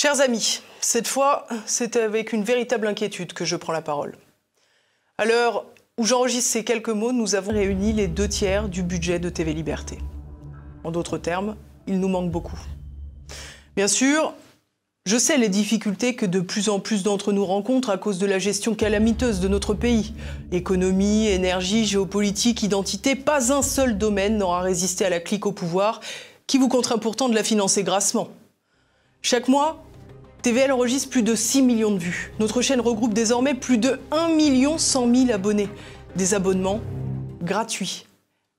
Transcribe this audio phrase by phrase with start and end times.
[0.00, 4.16] Chers amis, cette fois, c'est avec une véritable inquiétude que je prends la parole.
[5.18, 5.66] À l'heure
[5.98, 9.54] où j'enregistre ces quelques mots, nous avons réuni les deux tiers du budget de TV
[9.54, 9.98] Liberté.
[10.84, 11.56] En d'autres termes,
[11.88, 12.60] il nous manque beaucoup.
[13.74, 14.34] Bien sûr,
[15.04, 18.26] je sais les difficultés que de plus en plus d'entre nous rencontrent à cause de
[18.26, 20.14] la gestion calamiteuse de notre pays.
[20.52, 25.98] Économie, énergie, géopolitique, identité, pas un seul domaine n'aura résisté à la clique au pouvoir
[26.46, 28.28] qui vous contraint pourtant de la financer grassement.
[29.22, 29.84] Chaque mois,
[30.48, 32.32] TVL enregistre plus de 6 millions de vues.
[32.38, 35.68] Notre chaîne regroupe désormais plus de 1 100 000 abonnés.
[36.16, 36.80] Des abonnements
[37.42, 38.06] gratuits.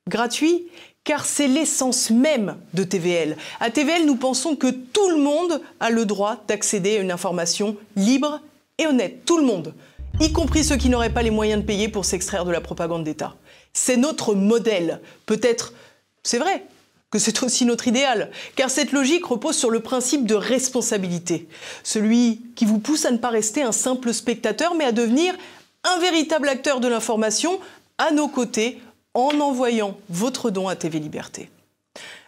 [0.08, 0.68] Gratuits
[1.04, 3.38] car c'est l'essence même de TVL.
[3.60, 7.76] À TVL, nous pensons que tout le monde a le droit d'accéder à une information
[7.96, 8.40] libre
[8.78, 9.26] et honnête.
[9.26, 9.74] Tout le monde,
[10.20, 13.04] y compris ceux qui n'auraient pas les moyens de payer pour s'extraire de la propagande
[13.04, 13.36] d'État.
[13.74, 15.02] C'est notre modèle.
[15.26, 15.74] Peut-être,
[16.22, 16.66] c'est vrai,
[17.12, 21.48] que c'est aussi notre idéal, car cette logique repose sur le principe de responsabilité,
[21.84, 25.36] celui qui vous pousse à ne pas rester un simple spectateur, mais à devenir
[25.84, 27.60] un véritable acteur de l'information
[27.98, 28.82] à nos côtés
[29.14, 31.50] en envoyant votre don à TV Liberté.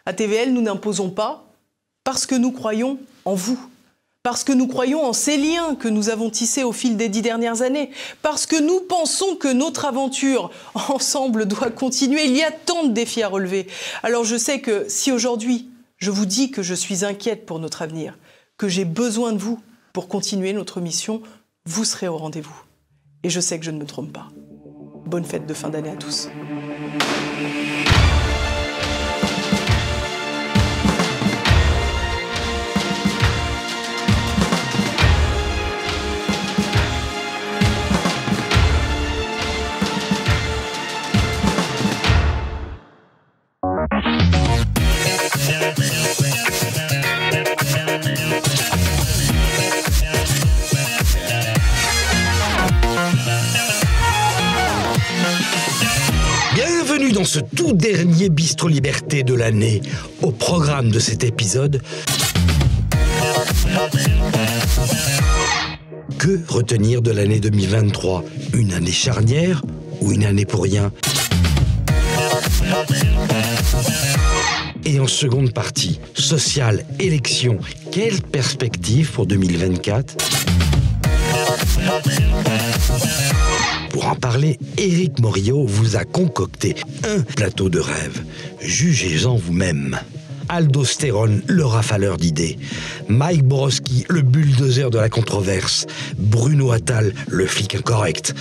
[0.06, 1.46] À TVL, nous n'imposons pas
[2.04, 3.59] parce que nous croyons en vous,
[4.24, 7.22] parce que nous croyons en ces liens que nous avons tissés au fil des dix
[7.22, 7.90] dernières années,
[8.22, 10.52] parce que nous pensons que notre aventure
[10.90, 12.26] ensemble doit continuer.
[12.26, 13.68] Il y a tant de défis à relever.
[14.04, 17.82] Alors je sais que si aujourd'hui je vous dis que je suis inquiète pour notre
[17.82, 18.18] avenir,
[18.58, 19.60] que j'ai besoin de vous
[19.94, 21.22] pour continuer notre mission,
[21.66, 22.64] vous serez au rendez-vous.
[23.24, 24.28] Et je sais que je ne me trompe pas.
[25.06, 26.30] Bonne fête de fin d'année à tous.
[57.22, 59.84] Dans ce tout dernier Bistro Liberté de l'année.
[60.24, 61.80] Au programme de cet épisode,
[66.18, 68.24] que retenir de l'année 2023
[68.54, 69.62] Une année charnière
[70.00, 70.92] ou une année pour rien?
[74.86, 77.60] Et en seconde partie, social, élection,
[77.92, 80.18] quelle perspective pour 2024
[82.44, 82.50] Pour
[84.12, 88.22] en parler, Éric Morio vous a concocté un plateau de rêve.
[88.60, 90.00] Jugez-en vous-même.
[90.51, 92.57] Aldostérone, le rafaleur d'idées.
[93.07, 95.88] Mike Borowski, le bulldozer de la controverse.
[96.17, 98.35] Bruno Attal, le flic incorrect.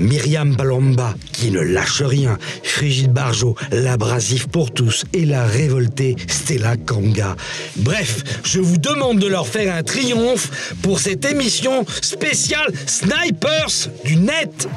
[0.00, 2.38] Myriam Palomba, qui ne lâche rien.
[2.64, 5.04] Frigide Barjot, l'abrasif pour tous.
[5.12, 7.36] Et la révoltée Stella Kanga.
[7.76, 14.16] Bref, je vous demande de leur faire un triomphe pour cette émission spéciale Snipers du
[14.16, 14.68] net.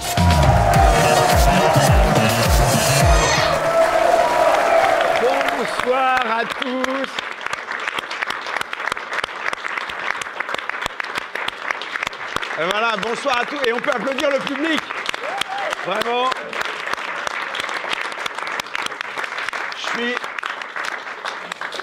[6.17, 7.11] Bonsoir à tous.
[12.59, 13.59] Et voilà, bonsoir à tous.
[13.67, 14.79] Et on peut applaudir le public.
[15.85, 16.29] Vraiment.
[19.77, 20.15] Je suis,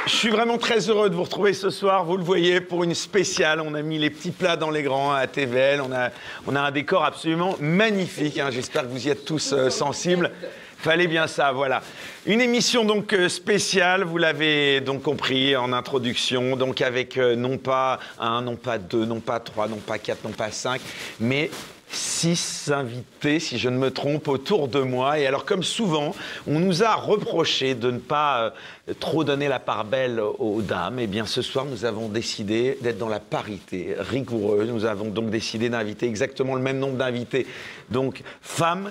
[0.07, 2.05] je suis vraiment très heureux de vous retrouver ce soir.
[2.05, 3.61] Vous le voyez, pour une spéciale.
[3.61, 5.81] On a mis les petits plats dans les grands à TVL.
[5.81, 6.11] On a,
[6.49, 8.39] on a un décor absolument magnifique.
[8.39, 8.49] hein.
[8.51, 10.33] J'espère que vous y êtes tous euh, sensibles.
[10.79, 11.83] Fallait bien ça, voilà.
[12.27, 17.59] Une émission donc euh, spéciale, vous l'avez donc compris en introduction, donc avec euh, non
[17.59, 20.81] pas un, non pas deux, non pas trois, non pas quatre, non pas cinq,
[21.21, 21.51] mais
[21.91, 25.19] six invités, si je ne me trompe, autour de moi.
[25.19, 26.15] Et alors, comme souvent,
[26.47, 28.55] on nous a reproché de ne pas
[28.89, 31.01] euh, trop donner la part belle aux dames.
[31.01, 34.71] Et bien, ce soir, nous avons décidé d'être dans la parité rigoureuse.
[34.71, 37.47] Nous avons donc décidé d'inviter exactement le même nombre d'invités,
[37.91, 38.91] donc femmes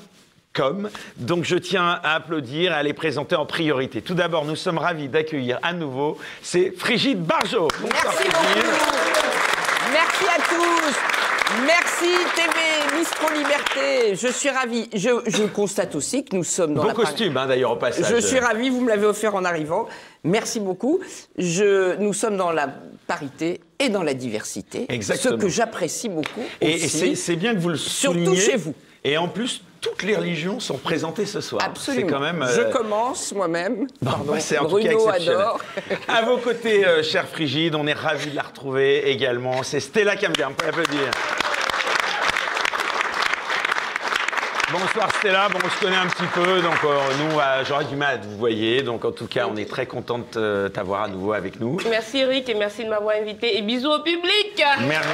[0.54, 0.90] comme.
[1.18, 4.02] Donc je tiens à applaudir et à les présenter en priorité.
[4.02, 7.68] Tout d'abord, nous sommes ravis d'accueillir à nouveau, c'est Frigide Barjot.
[7.82, 8.94] Merci beaucoup.
[9.92, 10.96] Merci à tous.
[11.68, 14.16] Merci TV, Mistro Liberté.
[14.16, 14.90] Je suis ravie.
[14.94, 18.06] Je, je constate aussi que nous sommes dans Beau costume hein, d'ailleurs au passage.
[18.10, 19.88] Je suis ravie, vous me l'avez offert en arrivant.
[20.24, 21.00] Merci beaucoup.
[21.38, 22.70] Je, nous sommes dans la
[23.06, 24.86] parité et dans la diversité.
[24.90, 25.38] Exactement.
[25.38, 26.44] Ce que j'apprécie beaucoup.
[26.62, 28.40] Et, c'est bien que vous le Surtout souligniez.
[28.40, 28.74] chez vous.
[29.04, 31.62] Et en plus, toutes les religions sont présentées ce soir.
[31.66, 32.08] Absolument.
[32.08, 32.44] C'est quand même.
[32.56, 33.88] Je euh, commence moi-même.
[34.02, 34.32] Bon, Pardon.
[34.34, 35.60] bah, c'est en tout cas adore.
[36.08, 39.62] À vos côtés, euh, cher Frigide, on est ravis de la retrouver également.
[39.62, 41.12] C'est Stella Cambier, on peut l'applaudir.
[44.72, 47.96] Bonsoir Stella, bon, on se connaît un petit peu, donc euh, nous, euh, j'aurais du
[47.96, 51.04] mal à vous voyez, donc en tout cas, on est très content de te- t'avoir
[51.04, 51.78] à nouveau avec nous.
[51.92, 54.64] Merci Eric et merci de m'avoir invité et bisous au public.
[54.88, 55.10] Merci.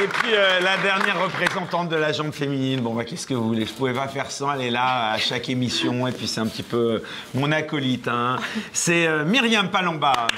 [0.00, 3.48] Et puis euh, la dernière représentante de la jambe féminine, bon bah qu'est-ce que vous
[3.48, 6.40] voulez, je pouvais pas faire sans, elle est là à chaque émission et puis c'est
[6.40, 7.02] un petit peu
[7.34, 8.06] mon acolyte.
[8.06, 8.36] Hein.
[8.72, 10.28] C'est euh, Myriam Palamba.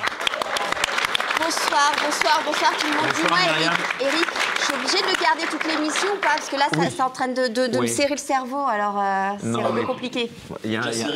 [1.50, 3.12] Bonsoir, bonsoir, bonsoir tout le monde.
[3.12, 3.38] Dis-moi.
[3.58, 3.70] Eric,
[4.00, 4.26] Eric,
[4.60, 6.86] je suis obligée de le garder toute l'émission ou pas Parce que là, ça, Oui.
[6.94, 7.82] c'est en train de, de- de Oui.
[7.82, 10.30] me serrer le cerveau, alors euh, c'est un peu compliqué.
[10.62, 11.06] Il y a- y a-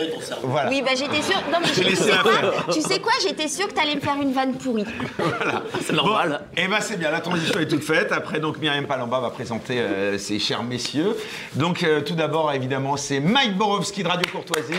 [0.43, 0.71] Voilà.
[0.71, 1.41] Oui, bah j'étais sûre.
[1.53, 2.33] Non, mais J'ai tu sais quoi.
[2.73, 4.87] Tu sais quoi J'étais sûre que t'allais me faire une vanne pourrie.
[5.87, 6.41] C'est normal.
[6.57, 8.11] Et ben c'est bien, la transition est toute faite.
[8.11, 11.17] Après donc Myriam Palamba va présenter euh, ses chers messieurs.
[11.55, 14.75] Donc euh, tout d'abord évidemment c'est Mike Borowski de Radio Courtoisie.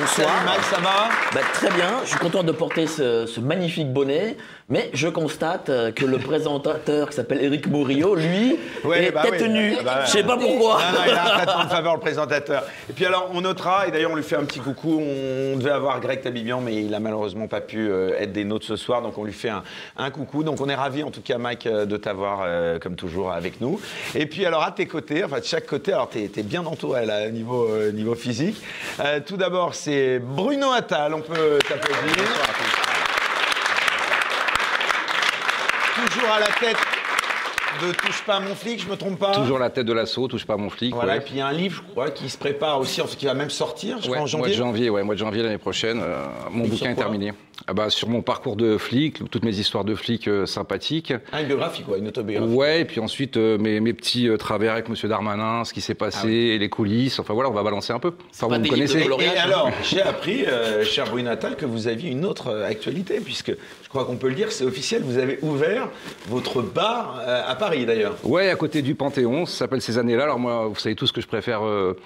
[0.00, 0.30] Bonsoir.
[0.46, 1.10] Salut ça va?
[1.34, 4.38] Bah, très bien, je suis content de porter ce, ce magnifique bonnet,
[4.70, 9.22] mais je constate euh, que le présentateur qui s'appelle Eric Morillo, lui, Ouais, est bah
[9.28, 9.48] tête oui.
[9.50, 9.74] nue.
[9.80, 10.06] Ah bah ouais.
[10.06, 10.74] je sais pas pourquoi.
[10.80, 12.62] Non, non, il a un traitement de faveur, le présentateur.
[12.88, 15.00] Et puis alors, on notera, et d'ailleurs, on lui fait un petit coucou.
[15.00, 18.66] On devait avoir Greg Tabibian, mais il a malheureusement pas pu euh, être des nôtres
[18.66, 19.02] ce soir.
[19.02, 19.62] Donc, on lui fait un,
[19.96, 20.44] un coucou.
[20.44, 23.60] Donc, on est ravis, en tout cas, Mike, euh, de t'avoir, euh, comme toujours, avec
[23.60, 23.80] nous.
[24.14, 27.06] Et puis, alors, à tes côtés, enfin, de chaque côté, alors, t'es es bien entouré,
[27.06, 28.60] là, au niveau, euh, niveau physique.
[29.00, 31.12] Euh, tout d'abord, c'est Bruno Attal.
[31.14, 32.24] On peut t'applaudir.
[36.20, 36.76] Toujours à la tête
[37.86, 40.26] de Touche pas à mon flic, je me trompe pas Toujours la tête de l'assaut,
[40.28, 40.92] touche pas à mon flic.
[40.94, 41.18] Voilà, ouais.
[41.18, 43.32] et puis il y a un livre, je crois, qui se prépare aussi, qui va
[43.34, 44.54] même sortir, je Ouais, crois, en mois de janvier.
[44.54, 46.00] janvier, ouais, mois de janvier l'année prochaine.
[46.02, 47.32] euh, mon bouquin est terminé.
[47.66, 51.12] Ah bah, sur mon parcours de flic, toutes mes histoires de flics euh, sympathiques.
[51.32, 52.52] Ah, une biographie, quoi, une autobiographie.
[52.54, 55.80] Ouais, et puis ensuite euh, mes, mes petits euh, travers avec Monsieur Darmanin, ce qui
[55.80, 57.18] s'est passé, Ah et les coulisses.
[57.20, 58.12] Enfin voilà, on va balancer un peu.
[58.30, 59.02] Enfin, pas vous me connaissez.
[59.02, 59.34] coloriage.
[59.34, 63.50] Et alors, j'ai appris, euh, cher Bruno Attal, que vous aviez une autre actualité, puisque
[63.50, 65.88] je crois qu'on peut le dire, c'est officiel, vous avez ouvert
[66.28, 68.16] votre bar euh, à Paris, d'ailleurs.
[68.24, 70.24] Ouais, à côté du Panthéon, ça s'appelle ces années-là.
[70.24, 71.96] Alors moi, vous savez tous que je préfère euh,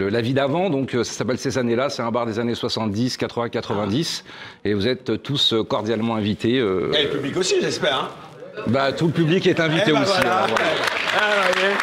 [0.00, 1.90] le- la vie d'avant, donc euh, ça s'appelle ces années-là.
[1.90, 4.24] C'est un bar des années 70, 80, 90,
[4.64, 6.58] et vous êtes tous euh, cordialement invités.
[6.58, 7.96] euh, Et le public aussi, j'espère.
[8.04, 8.08] Hein
[8.66, 10.12] bah, tout le public est invité Eh ben aussi.
[10.12, 10.34] voilà.
[10.38, 10.64] alors, voilà.
[11.16, 11.20] Ah,
[11.54, 11.74] voyez.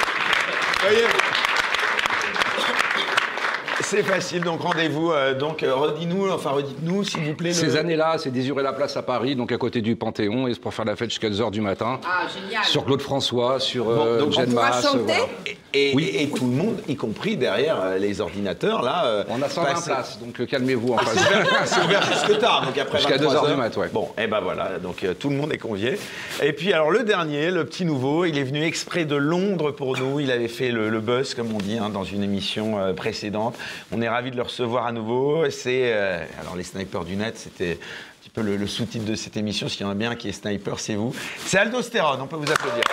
[0.81, 1.07] Voyez.
[3.81, 5.11] C'est facile, donc rendez-vous.
[5.11, 7.49] euh, donc, euh, redis-nous, enfin, redites-nous, s'il vous plaît.
[7.49, 10.53] le- Ces années-là, c'est désurer la place à Paris, donc à côté du Panthéon, et
[10.53, 11.99] c'est pour faire la fête jusqu'à 2h du matin.
[12.05, 12.63] Ah, génial.
[12.65, 15.23] Sur Claude François, sur Bon, euh, donc on Jeanne pourra Masse, chanter voilà?
[15.73, 19.05] Et, et- et tout le monde, y compris derrière euh, les ordinateurs, là.
[19.05, 21.15] euh, On a 120 passe- places, donc euh, calmez-vous en C'est face.
[21.29, 23.89] ouvert, c'est ouvert jusque tard, donc après Jusqu'à 23 2 heures du mat, ouais.
[23.93, 25.99] Bon, et ben voilà, donc euh, tout le monde est convié.
[26.41, 29.97] Et puis alors le dernier, le petit nouveau, il est venu exprès de Londres pour
[29.97, 30.19] nous.
[30.19, 33.55] Il avait fait le, le buzz, comme on dit, hein, dans une émission euh, précédente.
[33.91, 35.49] On est ravis de le recevoir à nouveau.
[35.49, 39.15] C'est euh, alors les snipers du net, c'était un petit peu le, le sous-titre de
[39.15, 39.67] cette émission.
[39.67, 41.13] S'il y en a bien qui est sniper, c'est vous.
[41.45, 42.83] C'est Aldostérone, on peut vous applaudir.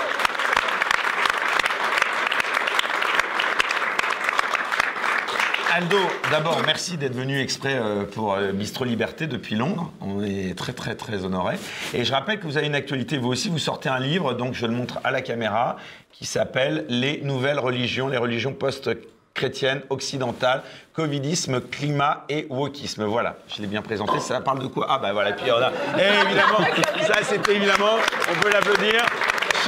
[5.76, 5.99] Aldo,
[6.31, 9.91] d'abord, merci d'être venu exprès euh, pour euh, Bistro Liberté depuis Londres.
[10.00, 11.56] On est très, très, très honorés.
[11.93, 14.55] Et je rappelle que vous avez une actualité, vous aussi, vous sortez un livre, donc
[14.55, 15.75] je le montre à la caméra,
[16.12, 20.62] qui s'appelle Les nouvelles religions, les religions post-chrétiennes occidentales,
[20.93, 23.03] covidisme, climat et wokisme.
[23.03, 24.20] Voilà, je l'ai bien présenté.
[24.20, 24.87] Ça parle de quoi?
[24.88, 25.73] Ah, bah voilà, puis on a.
[26.00, 26.59] Et évidemment,
[27.03, 27.97] ça c'était évidemment,
[28.31, 29.05] on peut l'applaudir,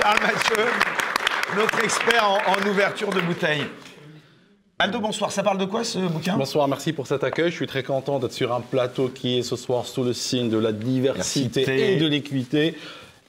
[0.00, 0.64] Charles Mathieu,
[1.56, 3.66] notre expert en, en ouverture de bouteille.
[4.78, 5.32] Aldo, bonsoir.
[5.32, 6.36] Ça parle de quoi ce bouquin?
[6.36, 7.50] Bonsoir, merci pour cet accueil.
[7.50, 10.50] Je suis très content d'être sur un plateau qui est ce soir sous le signe
[10.50, 11.92] de la diversité Diversité.
[11.94, 12.74] et de l'équité.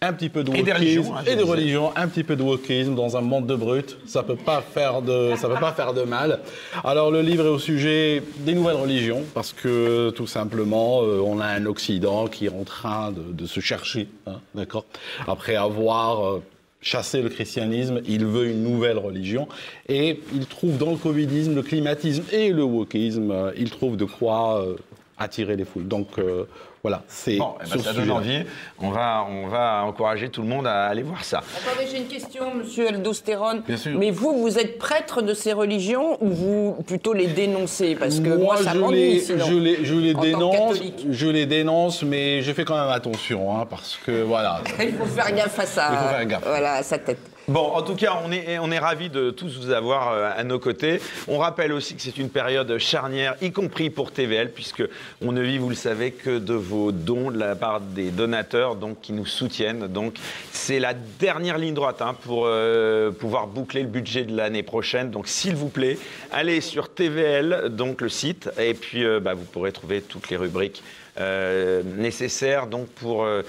[0.01, 1.51] Un petit peu de Et des wokisme religions, hein, je et de disais.
[1.51, 3.97] religion, un petit peu de wokisme dans un monde de brut.
[4.05, 6.41] Ça peut pas faire de, ça peut pas faire de mal.
[6.83, 11.39] Alors le livre est au sujet des nouvelles religions parce que tout simplement euh, on
[11.39, 14.85] a un Occident qui est en train de, de se chercher, hein, d'accord?
[15.27, 16.43] Après avoir euh,
[16.87, 19.47] chasser le christianisme, il veut une nouvelle religion
[19.89, 24.05] et il trouve dans le covidisme, le climatisme et le wokisme, euh, il trouve de
[24.05, 24.75] quoi euh,
[25.17, 25.87] attirer les foules.
[25.87, 26.45] Donc euh,
[26.87, 28.43] voilà, c'est Bon, eh ben, ça ce donne envie.
[28.79, 31.39] On va, on va encourager tout le monde à aller voir ça.
[31.39, 33.61] Attendez, j'ai une question, monsieur Aldostérone.
[33.67, 33.97] Bien sûr.
[33.99, 37.95] Mais vous, vous êtes prêtre de ces religions ou vous plutôt les dénoncez?
[37.95, 40.77] Parce que moi, ça je m'ennuie je les, je les en dénonce,
[41.09, 44.61] je les dénonce, mais je fais quand même attention, hein, parce que voilà.
[44.79, 45.89] Il faut faire gaffe à ça.
[45.91, 46.43] Il faut faire gaffe.
[46.45, 47.19] Voilà, à sa tête.
[47.49, 50.43] Bon, en tout cas, on est, on est ravis de tous vous avoir euh, à
[50.43, 50.99] nos côtés.
[51.29, 54.83] On rappelle aussi que c'est une période charnière, y compris pour TVL, puisque
[55.21, 58.75] on ne vit, vous le savez, que de vos dons de la part des donateurs,
[58.75, 59.87] donc qui nous soutiennent.
[59.87, 60.15] Donc,
[60.51, 65.09] c'est la dernière ligne droite hein, pour euh, pouvoir boucler le budget de l'année prochaine.
[65.09, 65.97] Donc, s'il vous plaît,
[66.33, 70.35] allez sur TVL, donc le site, et puis euh, bah, vous pourrez trouver toutes les
[70.35, 70.83] rubriques
[71.19, 73.41] euh, nécessaires donc pour euh,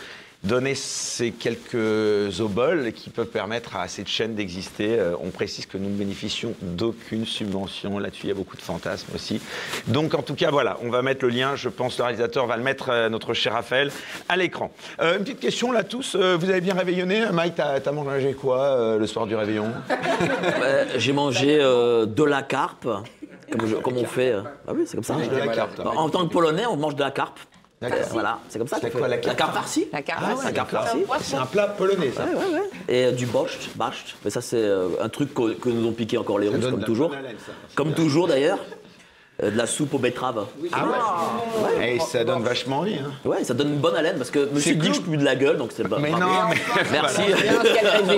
[0.45, 4.99] donner ces quelques oboles qui peuvent permettre à cette chaîne d'exister.
[4.99, 7.99] Euh, on précise que nous ne bénéficions d'aucune subvention.
[7.99, 9.41] Là-dessus, il y a beaucoup de fantasmes aussi.
[9.89, 11.57] Donc, en tout cas, voilà, on va mettre le lien.
[11.57, 13.91] Je pense que le réalisateur va le mettre, euh, notre cher Raphaël,
[14.29, 14.71] à l'écran.
[15.01, 16.15] Euh, une petite question là, tous.
[16.15, 19.73] Euh, vous avez bien réveillonné Mike, t'as as mangé quoi euh, le soir du réveillon?
[20.97, 22.87] J'ai mangé euh, de la carpe,
[23.51, 24.35] comme, je- comme on fait.
[24.67, 25.15] Ah oui, c'est comme ça.
[25.17, 25.81] De la carpe.
[25.85, 27.41] En tant que Polonais, on mange de la carpe.
[27.81, 27.99] D'accord.
[28.11, 28.79] Voilà, c'est comme ça.
[28.81, 29.15] C'est qu'on quoi, fait.
[29.17, 29.87] la carpe carpe farcie.
[29.93, 30.21] La carte.
[30.25, 31.05] Ah ouais, la carpe farcie.
[31.21, 32.25] C'est un plat polonais, ça.
[32.89, 33.69] Et euh, du borscht.
[34.25, 36.83] Mais ça, c'est euh, un truc que, que nous ont piqué encore les Russes, comme
[36.83, 37.11] toujours.
[37.11, 37.53] bonne haleine, ça.
[37.77, 38.59] Comme toujours d'ailleurs.
[39.41, 40.47] Euh, de la soupe aux betteraves.
[40.73, 40.85] Ah
[41.79, 42.95] ouais, Et ça donne vachement envie.
[42.97, 43.13] Hein.
[43.25, 44.89] Ouais, ça donne une bonne haleine parce que je me suis dit cool.
[44.89, 46.01] que je pue de la gueule, donc c'est pas.
[46.01, 46.57] Mais non, mais
[46.91, 47.23] Merci.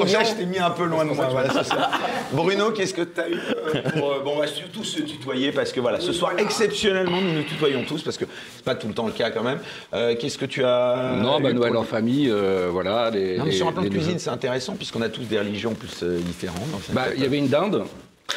[0.09, 1.29] Ça, je t'ai mis un peu loin de moi.
[1.31, 1.91] Voilà, c'est ça.
[2.33, 5.53] Bruno, qu'est-ce que tu as eu euh, pour, euh, Bon, on va surtout se tutoyer
[5.53, 8.25] parce que voilà, ce soir, exceptionnellement, nous nous tutoyons tous parce que
[8.57, 9.59] c'est pas tout le temps le cas quand même.
[9.93, 13.11] Euh, qu'est-ce que tu as Non, bah, Noël en famille, euh, voilà.
[13.11, 15.39] Les, Non, mais les- sur un plan de cuisine, c'est intéressant puisqu'on a tous des
[15.39, 16.61] religions plus euh, différentes.
[16.95, 17.85] Bah, il y avait une dinde.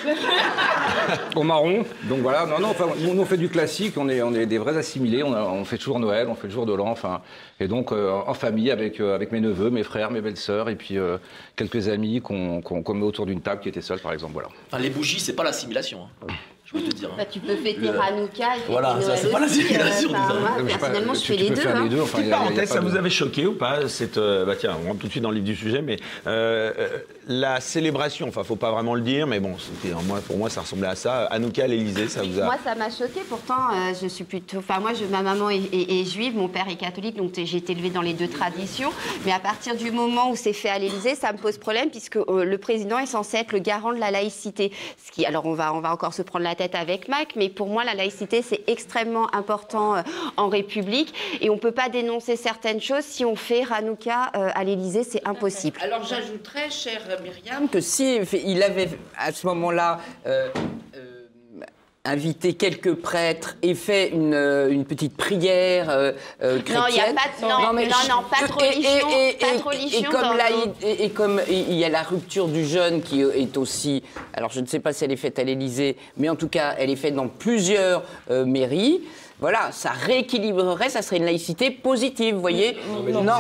[1.35, 4.33] au marron, donc voilà, non, non, enfin, nous, on fait du classique, on est, on
[4.33, 6.73] est des vrais assimilés, on, a- on fait toujours Noël, on fait le jour de
[6.73, 7.21] l'an, enfin,
[7.59, 10.75] et donc euh, en famille avec, euh, avec mes neveux, mes frères, mes belles-sœurs, et
[10.75, 11.17] puis euh,
[11.55, 12.61] quelques amis qu'on
[12.93, 14.49] met autour d'une table qui étaient seuls, par exemple, voilà.
[14.67, 15.99] Enfin, les bougies, c'est pas l'assimilation.
[16.21, 16.27] hein.
[16.73, 17.09] Je peux te dire.
[17.11, 17.15] hein.
[17.17, 20.63] Bah, tu peux fêter Hanouka et fêter Voilà, ça, c'est pas la je sais pas,
[20.67, 21.67] personnellement, je tu- fais tu les deux.
[21.67, 21.87] hein.
[22.31, 25.07] Parenthèse, ça de- vous avait choqué ou pas cette, euh, bah tiens, on rentre tout
[25.07, 28.71] de suite dans le vif du sujet, mais euh, euh, la célébration, enfin, faut pas
[28.71, 29.55] vraiment le dire, mais bon,
[30.07, 31.25] moi, pour moi, ça ressemblait à ça.
[31.25, 32.45] Hanouka à l'Élysée, ça vous a.
[32.45, 33.21] Moi, ça m'a choqué.
[33.29, 34.57] Pourtant, euh, je suis plutôt.
[34.57, 37.57] Enfin, moi, je- ma maman est, est- est juive, mon père est catholique, donc j'ai
[37.57, 38.89] été élevée dans les deux traditions.
[39.25, 42.17] Mais à partir du moment où c'est fait à l'Élysée, ça me pose problème puisque
[42.17, 44.71] euh, le président est censé être le garant de la laïcité.
[45.05, 47.49] Ce qui, alors, on va, on va encore se prendre la tête avec Mac, mais
[47.49, 50.01] pour moi, la laïcité, c'est extrêmement important euh,
[50.37, 54.63] en République, et on peut pas dénoncer certaines choses si on fait Hanouka euh, à
[54.63, 55.77] l'Élysée, c'est impossible.
[55.81, 60.49] Alors j'ajouterais, chère Myriam, que si il avait à ce moment-là euh,
[62.13, 66.77] invité quelques prêtres et fait une, euh, une petite prière euh, euh, chrétienne.
[66.77, 68.99] Non, il y a pas de- non, mais non, je- non, pas de et- et-
[68.99, 70.43] religion, et- pas de et- religion Et comme, là,
[70.81, 74.65] et, comme il y a la rupture du jeûne qui est aussi, alors je ne
[74.65, 77.15] sais pas si elle est faite à l'Élysée, mais en tout cas, elle est faite
[77.15, 79.01] dans plusieurs euh, mairies.
[79.39, 82.77] Voilà, ça rééquilibrerait, ça serait une laïcité positive, vous voyez
[83.11, 83.33] Non, non.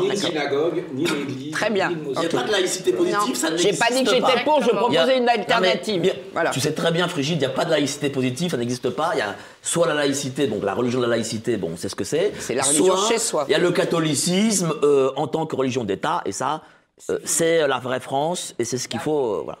[0.00, 1.52] ni synagogue, ni l'église.
[1.52, 1.90] Très bien.
[1.90, 3.34] Il n'y a pas de laïcité positive, Non.
[3.34, 5.40] ça J'ai n'existe pas dit que j'étais pour, je y a- proposais une Non, mais
[5.40, 6.00] alternative.
[6.00, 6.50] bien- Voilà.
[6.50, 9.10] Tu sais très bien, Frigide, il n'y a pas de laïcité positive, ça n'existe pas.
[9.14, 11.96] Il y a soit la laïcité, donc la religion de la laïcité, bon, c'est ce
[11.96, 12.32] que c'est.
[12.38, 13.44] C'est la religion Soit chez soi.
[13.48, 16.62] Il y a le catholicisme euh, en tant que religion d'État, et ça,
[17.10, 19.34] euh, c'est la vraie France, et c'est ce qu'il faut.
[19.34, 19.58] euh, voilà.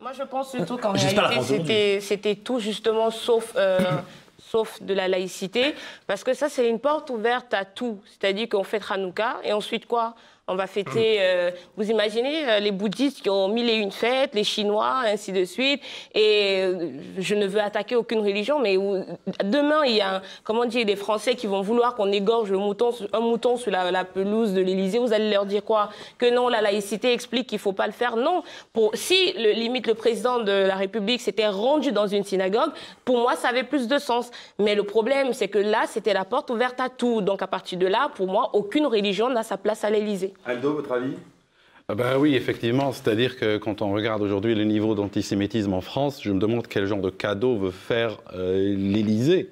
[0.00, 3.78] Moi, je pense surtout qu'en réalité, France c'était, c'était tout justement sauf, euh,
[4.54, 5.74] sauf de la laïcité.
[6.06, 8.00] Parce que ça, c'est une porte ouverte à tout.
[8.06, 10.14] C'est-à-dire qu'on fête Hanouka et ensuite quoi?
[10.46, 14.34] On va fêter, euh, vous imaginez, euh, les bouddhistes qui ont mille et une fêtes,
[14.34, 15.80] les chinois, ainsi de suite.
[16.14, 19.02] Et euh, je ne veux attaquer aucune religion, mais où-
[19.42, 22.58] demain, il y a, un- comment dire, des Français qui vont vouloir qu'on égorge le
[22.58, 24.98] mouton, un mouton sur la, la pelouse de l'Élysée.
[24.98, 25.88] Vous allez leur dire quoi?
[26.18, 28.16] Que non, la laïcité explique qu'il ne faut pas le faire.
[28.16, 28.42] Non.
[28.74, 32.70] Pour, si, le, limite, le président de la République s'était rendu dans une synagogue,
[33.06, 34.30] pour moi, ça avait plus de sens.
[34.58, 37.22] Mais le problème, c'est que là, c'était la porte ouverte à tout.
[37.22, 40.33] Donc, à partir de là, pour moi, aucune religion n'a sa place à l'Élysée.
[40.44, 41.14] Aldo, votre avis?
[41.88, 42.92] Ah ben oui, effectivement.
[42.92, 46.86] C'est-à-dire que quand on regarde aujourd'hui le niveau d'antisémitisme en France, je me demande quel
[46.86, 49.50] genre de cadeau veut faire euh, l'Élysée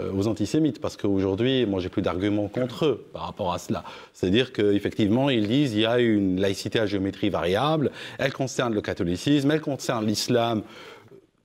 [0.00, 0.80] euh, aux antisémites.
[0.80, 3.84] Parce qu'aujourd'hui, moi, j'ai plus d'arguments contre eux par rapport à cela.
[4.14, 7.90] C'est-à-dire qu'effectivement, ils disent qu'il y a une laïcité à géométrie variable.
[8.18, 10.62] Elle concerne le catholicisme, elle concerne l'islam.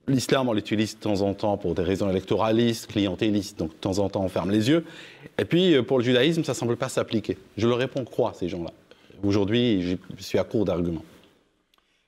[0.07, 3.99] L'islam, on l'utilise de temps en temps pour des raisons électoralistes, clientélistes, donc de temps
[3.99, 4.83] en temps on ferme les yeux.
[5.37, 7.37] Et puis euh, pour le judaïsme, ça ne semble pas s'appliquer.
[7.57, 8.71] Je leur réponds quoi, ces gens-là
[9.23, 11.03] Aujourd'hui, je suis à court d'arguments.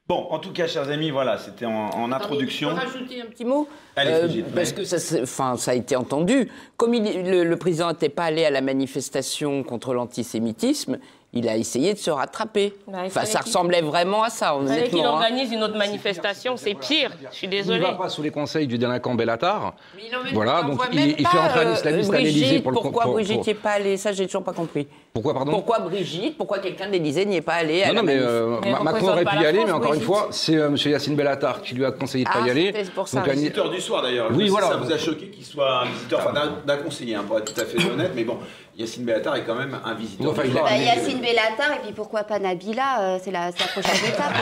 [0.07, 2.69] Bon, en tout cas, chers amis, voilà, c'était en, en introduction.
[2.71, 3.67] Je peux rajouter un petit mot?
[3.95, 4.75] Allez, Euh, Brigitte, Parce ouais.
[4.75, 6.47] que ça, enfin, ça a été entendu.
[6.77, 10.99] Comme il- le, le président n'était pas allé à la manifestation contre l'antisémitisme,
[11.35, 12.73] il a essayé de se rattraper.
[12.87, 15.09] Bah, il enfin, ça ressemblait vraiment à ça, Il fallait qu'il honnêtement.
[15.17, 15.21] hein.
[15.21, 17.11] organise une autre manifestation, c'est pire.
[17.31, 19.73] Je suis Il ne va pas sous les conseils du délinquant Bellatar.
[19.95, 22.09] Mais il en met- Voilà, il donc il- même il fait entrer un euh, islamiste
[22.09, 23.97] à Brigitte, l'Élysée pour le- Pourquoi pour- Brigitte pour- n'y est pas allée?
[23.97, 24.87] Ça, j'ai toujours pas compris.
[25.13, 25.51] Pourquoi, pardon?
[25.51, 26.37] Pourquoi Brigitte?
[26.37, 28.71] Pourquoi quelqu'un de l'Élysée n'y est pas allé à Non, la non, mais euh, Mais
[28.83, 30.77] Macron aurait pu y aller, France, mais encore une fois, c'est euh, M.
[30.85, 32.65] Yacine Bellatar qui lui a conseillé de Ah, pas y aller.
[32.67, 33.19] c'était pour ça.
[33.21, 34.27] Donc, Visiteur du soir d'ailleurs.
[34.33, 34.67] Oui, voilà.
[34.69, 37.53] Ça vous a choqué qu'il soit un visiteur, enfin d'un- d'un conseiller, hein, pour être
[37.53, 38.37] tout à fait honnête, mais bon,
[38.77, 40.65] Yacine Bellatar est quand même un visiteur Enfin, du il soir.
[40.65, 44.33] a- Bah, Yacine Bellatar, et puis pourquoi pas Nabila, euh, c'est la, prochaine étape.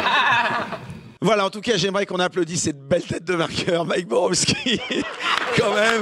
[1.21, 4.79] Voilà, en tout cas, j'aimerais qu'on applaudisse cette belle tête de vainqueur, Mike Borowski,
[5.57, 6.01] quand même,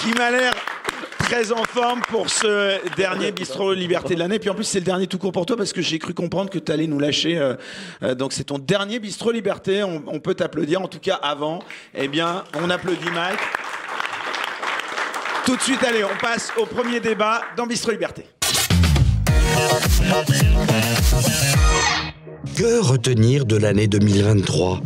[0.00, 0.52] qui m'a l'air
[1.18, 4.38] très en forme pour ce dernier bistrot Liberté de l'année.
[4.38, 6.50] Puis en plus, c'est le dernier tout court pour toi parce que j'ai cru comprendre
[6.50, 7.36] que tu allais nous lâcher.
[7.38, 7.54] euh,
[8.02, 9.84] euh, donc c'est ton dernier bistrot Liberté.
[9.84, 10.80] On, on peut t'applaudir.
[10.82, 11.60] En tout cas, avant,
[11.94, 13.38] eh bien, on applaudit Mike.
[15.50, 18.24] Tout de suite, allez, on passe au premier débat dans Bistrot Liberté.
[22.56, 24.80] Que retenir de l'année 2023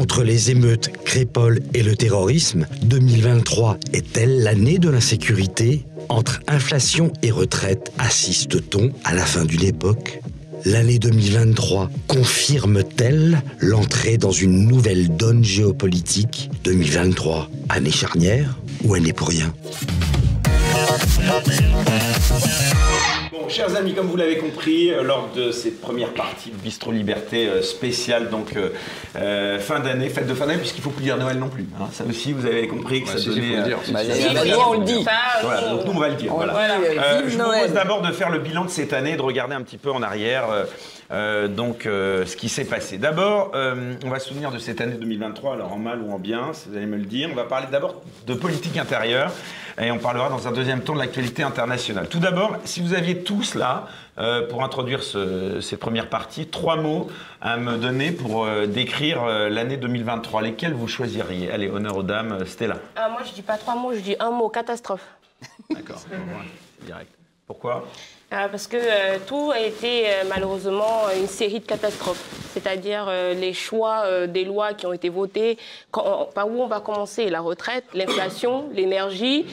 [0.00, 5.84] Entre les émeutes, Crépole et le terrorisme, 2023 est-elle l'année de l'insécurité?
[6.08, 10.22] Entre inflation et retraite, assiste-t-on à la fin d'une époque?
[10.64, 16.50] L'année 2023 confirme-t-elle l'entrée dans une nouvelle donne géopolitique?
[16.64, 18.56] 2023, année charnière?
[18.84, 19.52] Ou année pour rien
[23.32, 26.92] Bon, chers amis, comme vous l'avez compris, euh, lors de cette première partie de Bistro
[26.92, 28.54] Liberté euh, spéciale, donc
[29.16, 31.66] euh, fin d'année, fête de fin d'année, puisqu'il ne faut plus dire Noël non plus.
[31.80, 31.86] hein.
[31.92, 33.50] Ça aussi, vous avez compris que Ouais, ça si, si, donnait.
[33.50, 34.12] faut le dire, euh, si, Bah, si.
[34.48, 35.04] Si, on le dit.
[35.42, 36.32] Voilà, donc nous on va le dire.
[36.34, 36.54] Voilà.
[36.56, 37.58] Euh, je vous Noël.
[37.60, 40.02] propose d'abord de faire le bilan de cette année, de regarder un petit peu en
[40.02, 40.64] arrière, euh,
[41.10, 42.98] euh, donc euh, ce qui s'est passé.
[42.98, 46.18] D'abord, euh, on va se souvenir de cette année 2023, alors en mal ou en
[46.18, 47.28] bien, si vous allez me le dire.
[47.32, 49.32] On va parler d'abord de politique intérieure
[49.80, 52.08] et on parlera dans un deuxième temps de l'actualité internationale.
[52.08, 53.86] Tout d'abord, si vous aviez tous là,
[54.50, 57.08] pour introduire ce- cette première partie, trois mots
[57.40, 61.52] à me donner pour décrire l'année 2023, lesquels vous choisiriez?
[61.52, 62.78] Allez, honneur aux dames, Stella.
[62.96, 65.06] Ah, moi, je dis pas trois mots, je dis un mot, catastrophe.
[65.70, 66.02] D'accord,
[66.84, 67.12] direct.
[67.46, 67.86] Pourquoi?
[68.30, 72.24] Parce que euh, tout a été euh, malheureusement une série de catastrophes.
[72.52, 75.58] C'est-à-dire euh, les choix euh, des lois qui ont été votées.
[75.92, 77.28] Par où on va commencer?
[77.30, 79.46] La retraite, l'inflation, l'énergie.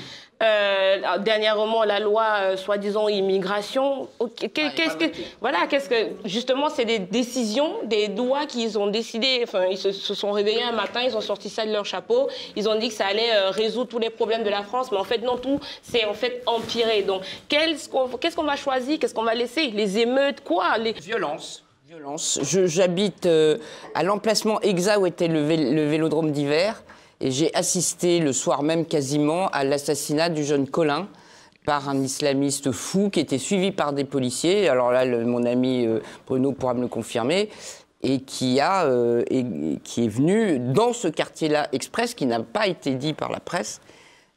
[0.44, 4.10] Euh, dernièrement, la loi euh, soi-disant immigration.
[4.54, 5.06] Qu'est-ce que
[5.39, 9.39] voilà Qu'est-ce que justement c'est des décisions, des lois qu'ils ont décidé.
[9.44, 12.27] Enfin, ils se, se sont réveillés un matin, ils ont sorti ça de leur chapeau.
[12.58, 14.98] Ils ont dit que ça allait euh, résoudre tous les problèmes de la France, mais
[14.98, 17.04] en fait non, tout c'est en fait empiré.
[17.04, 19.00] Donc qu'est-ce qu'on qu'est-ce qu'on va choisir?
[19.00, 19.68] Qu'est-ce qu'on va laisser?
[19.72, 20.77] Les émeutes, quoi?
[20.77, 21.63] Les Violence.
[21.88, 22.39] Violence.
[22.44, 23.58] Je- J'habite euh,
[23.94, 26.84] à l'emplacement exact où était le, vé- le vélodrome d'hiver
[27.25, 31.08] et j'ai assisté le soir même quasiment à l'assassinat du jeune Colin
[31.65, 34.70] par un islamiste fou qui était suivi par des policiers.
[34.70, 37.49] Alors là, mon ami euh, Bruno pourra me le confirmer.
[38.04, 39.43] Et qui, a, euh, et-
[39.84, 43.82] qui est venu dans ce quartier-là express, qui n'a pas été dit par la presse,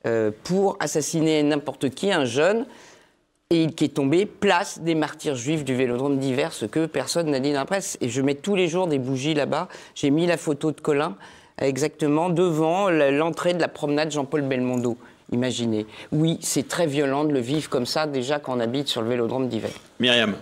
[0.07, 2.65] euh, pour assassiner n'importe qui, un jeune,
[3.51, 7.41] et qui est tombé place des martyrs juifs du Vélodrome d'hiver, ce que personne n'a
[7.41, 7.99] dit dans la presse.
[8.01, 9.69] Et je mets tous les jours des bougies là-bas.
[9.95, 11.17] J'ai mis la photo de Colin
[11.61, 14.97] exactement devant l'entrée de la promenade Jean-Paul Belmondo.
[15.31, 15.87] Imaginez.
[16.11, 19.09] Oui, c'est très violent de le vivre comme ça déjà quand on habite sur le
[19.09, 19.71] Vélodrome d'hiver.
[20.01, 20.37] Myriam.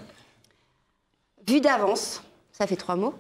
[1.49, 3.15] Vue d'avance, ça fait trois mots.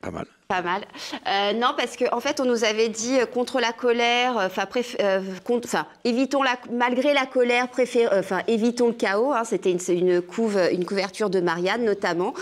[0.00, 0.26] Pas mal.
[0.50, 0.86] Pas mal.
[1.26, 4.46] Euh, non, parce qu'en en fait, on nous avait dit euh, contre la colère, euh,
[4.46, 4.66] enfin,
[4.98, 5.20] euh,
[6.04, 9.30] évitons la, malgré la colère, euh, enfin, évitons le chaos.
[9.34, 9.44] hein.
[9.44, 12.32] C'était une, couve, une couverture de Marianne notamment,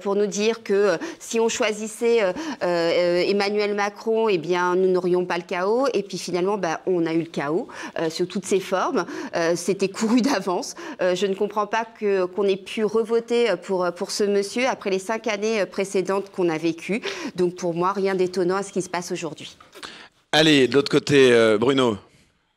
[0.00, 2.20] pour nous dire que si on choisissait
[2.60, 5.88] Emmanuel Macron, eh bien, nous n'aurions pas le chaos.
[5.92, 7.66] Et puis finalement, bah, on a eu le chaos
[8.10, 9.06] sous toutes ses formes.
[9.56, 10.76] C'était couru d'avance.
[11.00, 15.26] Je ne comprends pas qu'on ait pu revoter pour pour ce monsieur après les cinq
[15.26, 17.02] années précédentes qu'on a vécues.
[17.56, 19.56] Pour moi, rien d'étonnant à ce qui se passe aujourd'hui.
[20.32, 21.96] Allez, de l'autre côté, euh, Bruno.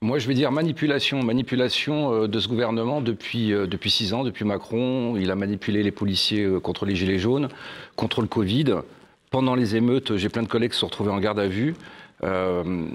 [0.01, 4.23] Moi, je vais dire manipulation, manipulation euh, de ce gouvernement depuis euh, depuis six ans,
[4.23, 5.17] depuis Macron.
[5.17, 7.49] Il a manipulé les policiers contre les gilets jaunes,
[7.95, 8.75] contre le Covid.
[9.29, 11.75] Pendant les émeutes, j'ai plein de collègues qui se sont retrouvés en garde à vue.
[12.23, 12.88] Euh,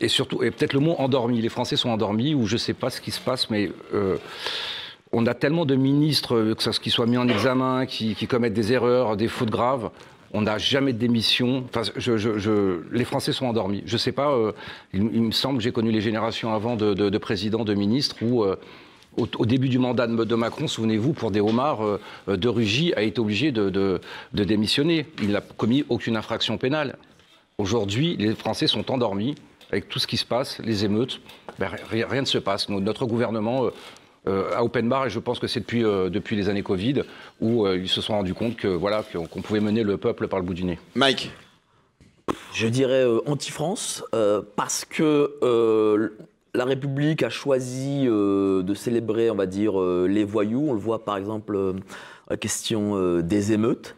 [0.00, 1.40] et surtout, et peut-être le mot endormi.
[1.40, 4.16] Les Français sont endormis ou je sais pas ce qui se passe, mais euh,
[5.12, 8.54] on a tellement de ministres, que ça qui soient mis en examen, qui, qui commettent
[8.54, 9.90] des erreurs, des fautes graves.
[10.32, 11.64] On n'a jamais de démission.
[11.68, 11.82] Enfin,
[12.92, 13.82] les Français sont endormis.
[13.86, 14.30] Je sais pas.
[14.30, 14.52] euh,
[14.92, 18.16] il, me semble que j'ai connu les générations avant de, de- de présidents, de ministres
[18.22, 18.44] où.
[18.44, 18.56] euh,
[19.16, 23.20] au, début du mandat de, Macron, souvenez-vous, pour des homards, euh, de Rugy a été
[23.20, 24.00] obligé de,
[24.32, 25.06] démissionner.
[25.22, 26.96] Il n'a commis aucune infraction pénale.
[27.58, 29.34] Aujourd'hui, les Français sont endormis
[29.72, 31.20] avec tout ce qui se passe, les émeutes.
[31.58, 32.68] Ben, rien, ne se passe.
[32.68, 33.64] Notre gouvernement
[34.28, 37.02] euh, à open bar, et je pense que c'est depuis, euh, depuis les années Covid,
[37.40, 40.38] où euh, ils se sont rendus compte que voilà qu'on pouvait mener le peuple par
[40.38, 40.78] le bout du nez.
[40.94, 41.32] Mike.
[42.52, 46.10] Je dirais euh, anti-France, euh, parce que euh,
[46.54, 50.66] la République a choisi euh, de célébrer, on va dire, euh, les voyous.
[50.68, 51.72] On le voit par exemple euh,
[52.28, 53.94] la question euh, des émeutes.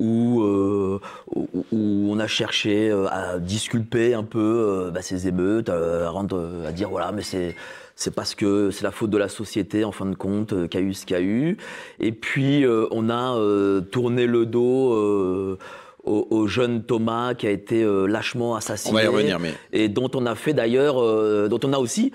[0.00, 1.00] Où, euh,
[1.34, 6.10] où, où on a cherché à disculper un peu euh, bah, ces émeutes, euh, à,
[6.10, 7.56] rendre, à dire voilà, mais c'est
[7.98, 10.80] c'est parce que c'est la faute de la société, en fin de compte, euh, qu'il
[10.80, 11.56] y a eu ce qu'il y a eu.
[11.98, 15.58] Et puis, euh, on a euh, tourné le dos
[16.04, 18.92] au, jeune Thomas qui a été lâchement assassiné.
[18.92, 21.78] On va y revenir, mais- Et dont on a fait d'ailleurs, euh, dont on a
[21.78, 22.12] aussi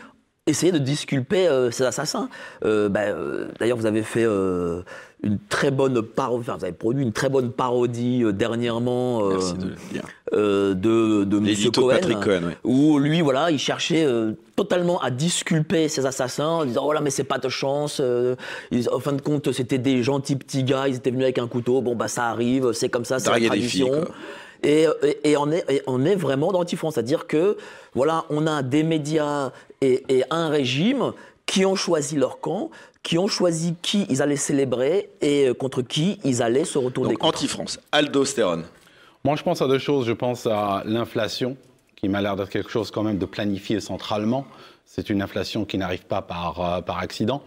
[0.48, 2.30] essayer de disculper euh, ces assassins.
[2.64, 3.16] Euh, ben,
[3.60, 4.26] D'ailleurs, vous avez fait
[5.24, 9.40] une très bonne parodie, enfin, vous avez produit une très bonne parodie euh, dernièrement euh,
[10.34, 11.72] euh, de, de M.
[11.74, 12.58] Cohen, Patrick Cohen, ouais.
[12.64, 17.02] où lui, voilà, il cherchait euh, totalement à disculper ces assassins en disant, oh là,
[17.02, 18.00] mais c'est pas de chance.
[18.02, 18.36] euh,
[18.72, 21.48] ils- en fin de compte, c'était des gentils petits gars, ils étaient venus avec un
[21.48, 23.92] couteau, bon, bah ça arrive, c'est comme ça, c'est la filles, tradition.
[24.64, 26.92] Et, et- et on, est, et on est vraiment dans l'anti-front.
[26.92, 27.58] C'est-à-dire que,
[27.94, 31.12] voilà, on a des médias et, et un régime
[31.46, 32.70] qui ont choisi leur camp,
[33.04, 37.12] qui ont choisi qui ils allaient célébrer et euh, contre qui ils allaient se retourner
[37.12, 37.38] Donc contre.
[37.40, 37.80] anti-France.
[37.92, 38.64] Aldostérone.
[39.26, 40.06] Moi, je pense à deux choses.
[40.08, 41.56] Je pense à l'inflation,
[41.96, 44.46] qui m'a l'air d'être quelque chose quand même de planifié centralement.
[44.86, 47.42] C'est une inflation qui n'arrive pas par, euh, par accident.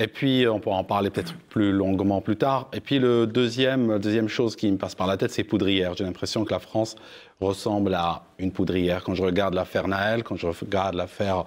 [0.00, 2.68] Et puis, on pourra en parler peut-être plus longuement plus tard.
[2.72, 5.94] Et puis, le deuxième, deuxième chose qui me passe par la tête, c'est poudrière.
[5.94, 6.94] J'ai l'impression que la France
[7.40, 9.02] ressemble à une poudrière.
[9.02, 11.44] Quand je regarde l'affaire Naël, quand je regarde l'affaire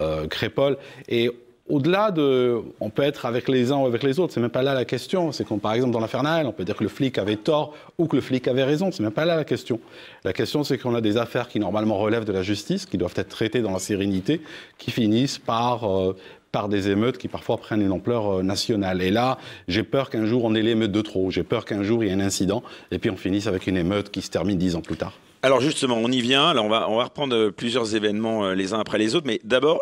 [0.00, 1.30] euh, Crépol, et
[1.72, 4.62] au-delà de, on peut être avec les uns ou avec les autres, c'est même pas
[4.62, 5.32] là la question.
[5.32, 7.74] C'est comme par exemple dans l'affaire Naël, on peut dire que le flic avait tort
[7.96, 8.92] ou que le flic avait raison.
[8.92, 9.80] C'est même pas là la question.
[10.22, 13.14] La question, c'est qu'on a des affaires qui normalement relèvent de la justice, qui doivent
[13.16, 14.42] être traitées dans la sérénité,
[14.76, 16.14] qui finissent par euh,
[16.52, 19.00] par des émeutes qui parfois prennent une ampleur euh, nationale.
[19.00, 21.30] Et là, j'ai peur qu'un jour on ait l'émeute de trop.
[21.30, 23.78] J'ai peur qu'un jour il y ait un incident et puis on finisse avec une
[23.78, 25.14] émeute qui se termine dix ans plus tard.
[25.44, 26.48] Alors justement, on y vient.
[26.48, 29.26] Alors on va, reprendre euh, plusieurs événements euh, les uns après les autres.
[29.26, 29.80] Mais d'abord,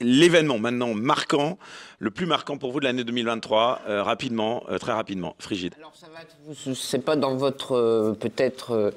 [0.00, 1.58] l'événement maintenant marquant,
[1.98, 5.34] le plus marquant pour vous de l'année 2023, euh, rapidement, très rapidement.
[5.40, 5.74] Frigide.
[5.76, 6.20] Alors ça va
[6.74, 8.92] c'est pas dans votre peut-être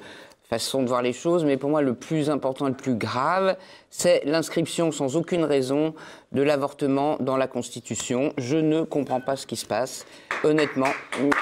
[0.48, 3.56] façon de voir les choses, mais pour moi le plus important, le plus grave,
[3.90, 5.92] c'est l'inscription sans aucune raison
[6.30, 8.32] de l'avortement dans la Constitution.
[8.38, 10.06] Je ne comprends pas ce qui se passe,
[10.44, 10.92] honnêtement.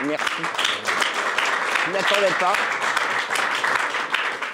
[0.07, 0.43] Merci.
[1.85, 2.84] Je ne m'attendais pas.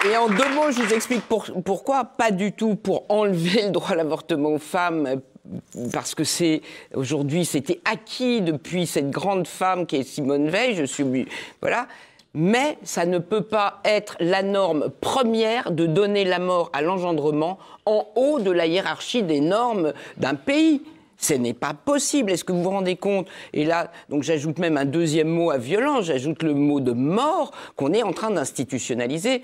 [0.09, 2.05] Et en deux mots, je vous explique pour- pourquoi.
[2.05, 5.21] Pas du tout pour enlever le droit à l'avortement aux femmes,
[5.93, 6.63] parce que c'est
[6.95, 10.75] aujourd'hui, c'était acquis depuis cette grande femme qui est Simone Veil.
[10.75, 11.27] Je suis
[11.61, 11.87] voilà.
[12.33, 17.59] Mais ça ne peut pas être la norme première de donner la mort à l'engendrement
[17.87, 20.81] en haut de la hiérarchie des normes d'un pays.
[21.19, 22.31] Ce n'est pas possible.
[22.31, 23.27] Est-ce que vous vous rendez compte?
[23.53, 27.51] Et là, donc j'ajoute même un deuxième mot à violence, j'ajoute le mot de mort
[27.77, 29.43] qu'on est en train d'institutionnaliser.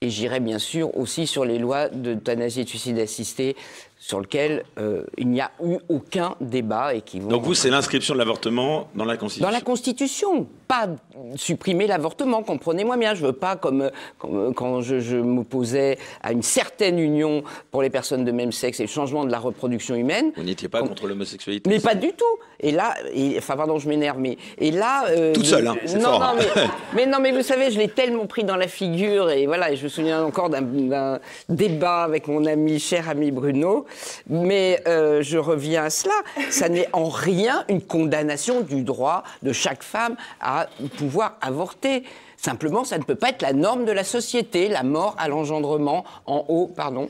[0.00, 3.56] Et j'irai bien sûr aussi sur les lois d'euthanasie et de suicide assisté,
[3.98, 7.68] sur lesquelles euh, il n'y a eu aucun débat et qui vont Donc vous, c'est
[7.68, 9.44] l'inscription de l'avortement dans la Constitution.
[9.44, 10.86] dans la Constitution, pas
[11.34, 13.14] supprimer l'avortement, comprenez-moi bien.
[13.14, 17.90] Je veux pas, comme, comme quand je, je m'opposais à une certaine union pour les
[17.90, 20.30] personnes de même sexe et le changement de la reproduction humaine.
[20.36, 21.68] Vous n'étiez pas contre l'homosexualité.
[21.70, 22.24] Mais pas du tout.
[22.60, 25.06] Et là, et- enfin pardon, je m'énerve, mais et là.
[25.08, 26.34] euh, Toute seule, hein, non, fort, non, hein.
[26.56, 26.62] mais,
[26.96, 29.76] mais non, mais vous savez, je l'ai tellement pris dans la figure et voilà, et
[29.76, 33.86] je me souviens encore d'un- d'un débat avec mon ami, cher ami Bruno.
[34.28, 36.14] Mais euh, je reviens à cela.
[36.50, 40.57] Ça n'est en rien une condamnation du droit de chaque femme à
[40.96, 42.02] pouvoir avorter.
[42.36, 46.04] Simplement, ça ne peut pas être la norme de la société, la mort à l'engendrement
[46.26, 47.08] en haut, pardon.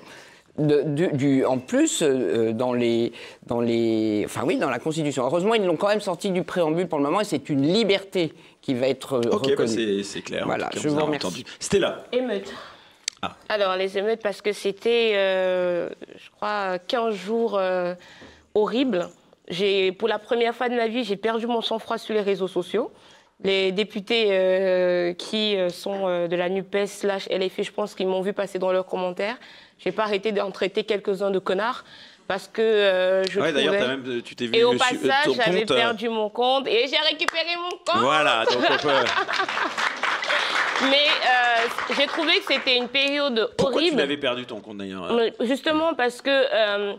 [0.58, 3.12] De- du, du- en plus, euh, dans les,
[3.46, 5.24] dans les, enfin oui, dans la Constitution.
[5.24, 8.32] Heureusement, ils l'ont quand même sorti du préambule pour le moment, et c'est une liberté
[8.61, 9.68] qui va être euh, Ok, bah, reconnue.
[9.68, 10.42] c'est c'est clair.
[10.46, 11.26] Voilà, cas, je vous a remercie.
[11.28, 11.44] entendu.
[11.61, 12.04] Stella.
[12.11, 12.52] Émeutes.
[13.22, 13.37] Ah.
[13.48, 17.94] Alors, les émeutes, parce que c'était, euh, je crois, 15 jours euh,
[18.54, 19.08] horribles.
[19.48, 22.48] J'ai, pour la première fois de ma vie, j'ai perdu mon sang-froid sur les réseaux
[22.48, 22.90] sociaux.
[23.44, 28.09] Les députés euh, qui euh, sont euh, de la NUPES slash LFI, je pense qu'ils
[28.09, 29.37] m'ont vu passer dans leurs commentaires.
[29.79, 31.85] J'ai pas arrêté d'en traiter quelques-uns de connards
[32.27, 36.09] parce que euh, je Ouais, d'ailleurs, même- tu t'es vu Et au passage, j'avais perdu
[36.09, 38.03] mon compte et j'ai récupéré mon compte.
[38.03, 38.90] Voilà, donc on peut.
[40.90, 43.92] Mais euh, j'ai trouvé que c'était une période Pourquoi horrible.
[43.96, 46.94] tu l'avais perdu ton compte d'ailleurs Mais Justement parce que euh,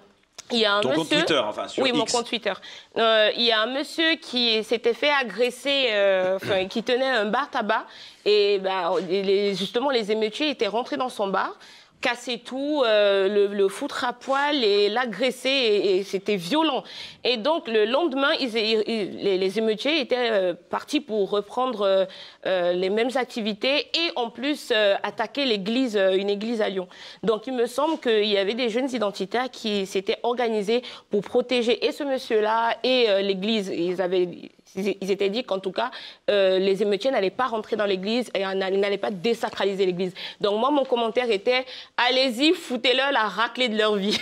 [0.52, 1.18] il y a un Ton compte monsieur.
[1.26, 2.54] Twitter, enfin, sur oui, mon compte Twitter.
[2.98, 6.38] Euh, Il y a un monsieur qui s'était fait agresser, euh,
[6.70, 7.86] qui tenait un bar tabac
[8.26, 11.56] et bah, les- justement les émeutiers étaient rentrés dans son bar
[12.02, 16.84] casser tout, euh, le, le foutre à poil et l'agresser, et, c'était violent.
[17.24, 22.06] Et donc le lendemain, les, émeutiers étaient euh, partis pour reprendre euh,
[22.46, 24.72] euh, les mêmes activités et en plus
[25.04, 26.88] attaquer l'église, une église à Lyon.
[27.24, 31.86] Donc il me semble qu'il y avait des jeunes identitaires qui s'étaient organisés pour protéger
[31.86, 33.68] et ce monsieur-là et l'église.
[33.70, 35.90] Ils avaient ils étaient dit qu'en tout cas,
[36.30, 40.14] euh, les émeutiers n'allaient pas rentrer dans l'église et ils n'allaient pas désacraliser l'église.
[40.42, 41.66] Donc moi, mon commentaire était,
[41.98, 44.18] allez-y, foutez-leur la raclée de leur vie.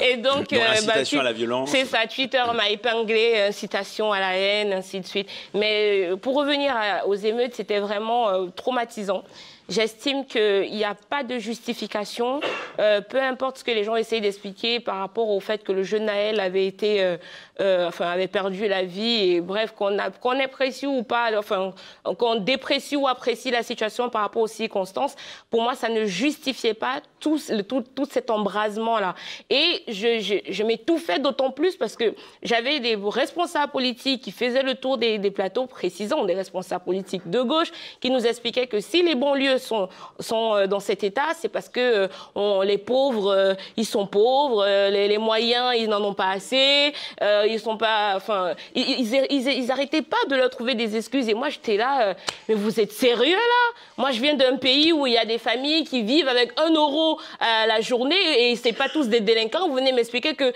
[0.00, 1.70] Et donc, euh, incitation tu- à la violence.
[1.70, 5.28] C'est ça, Twitter m'a épinglé, incitation à la haine, ainsi de suite.
[5.54, 9.24] Mais euh, pour revenir à- aux émeutes, c'était vraiment euh, traumatisant.
[9.70, 12.40] j'estime qu'il n'y a pas de justification,
[12.78, 15.82] euh, peu importe ce que les gens essayent d'expliquer par rapport au fait que le
[15.82, 17.16] jeune Naël avait été, euh,
[17.60, 21.72] euh, enfin, avait perdu la vie, et bref, qu'on qu'on apprécie ou pas, enfin,
[22.18, 25.14] qu'on déprécie ou apprécie la situation par rapport aux circonstances,
[25.50, 29.14] pour moi, ça ne justifiait pas tout, tout, tout cet embrasement-là.
[29.50, 34.62] Et je, je, je m'étouffais d'autant plus parce que j'avais des responsables politiques qui faisaient
[34.62, 38.80] le tour des, des plateaux, précisons, des responsables politiques de gauche, qui nous expliquaient que
[38.80, 39.88] si les banlieues sont,
[40.20, 44.64] sont euh, dans cet état, c'est parce que euh, les pauvres, euh, ils sont pauvres,
[44.66, 50.02] les, les moyens, ils n'en ont pas assez, euh, ils sont pas, enfin, ils, arrêtaient
[50.02, 51.28] pas de leur trouver des excuses.
[51.28, 52.14] Et moi, j'étais là, euh,
[52.48, 53.80] mais vous êtes sérieux là?
[53.96, 56.72] Moi, je viens d'un pays où il y a des familles qui vivent avec un
[56.72, 59.68] euro à la journée et c'est pas tous des délinquants.
[59.68, 60.52] Vous venez m'expliquer que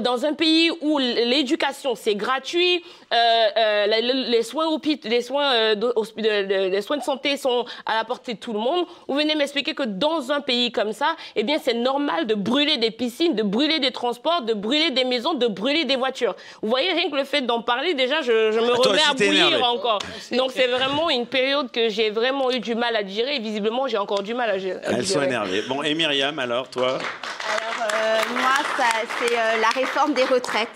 [0.00, 3.16] dans un pays où l'éducation c'est gratuit, euh,
[3.56, 3.86] euh,
[4.30, 5.74] les, soins euh,
[6.16, 8.86] les soins de santé sont à la portée de tout le monde.
[9.06, 12.76] Vous venez m'expliquer que dans un pays comme ça, eh bien c'est normal de brûler
[12.78, 16.27] des piscines, de brûler des transports, de brûler des maisons, de brûler des voitures.
[16.62, 19.14] Vous voyez rien que le fait d'en parler déjà, je, je me Toi remets à
[19.14, 19.98] bouillir encore.
[20.32, 23.86] Donc c'est vraiment une période que j'ai vraiment eu du mal à digérer et visiblement
[23.88, 24.94] j'ai encore du mal à gé- à digérer.
[24.98, 25.62] Elles sont énervées.
[25.68, 26.98] Bon, et Myriam, alors, toi?
[26.98, 28.84] Alors, euh, moi, ça-
[29.18, 30.68] c'est euh, la réforme des retraites.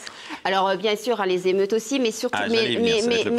[0.45, 2.69] Alors, euh, bien sûr, hein, les émeutes aussi, mais surtout, Ah, mais,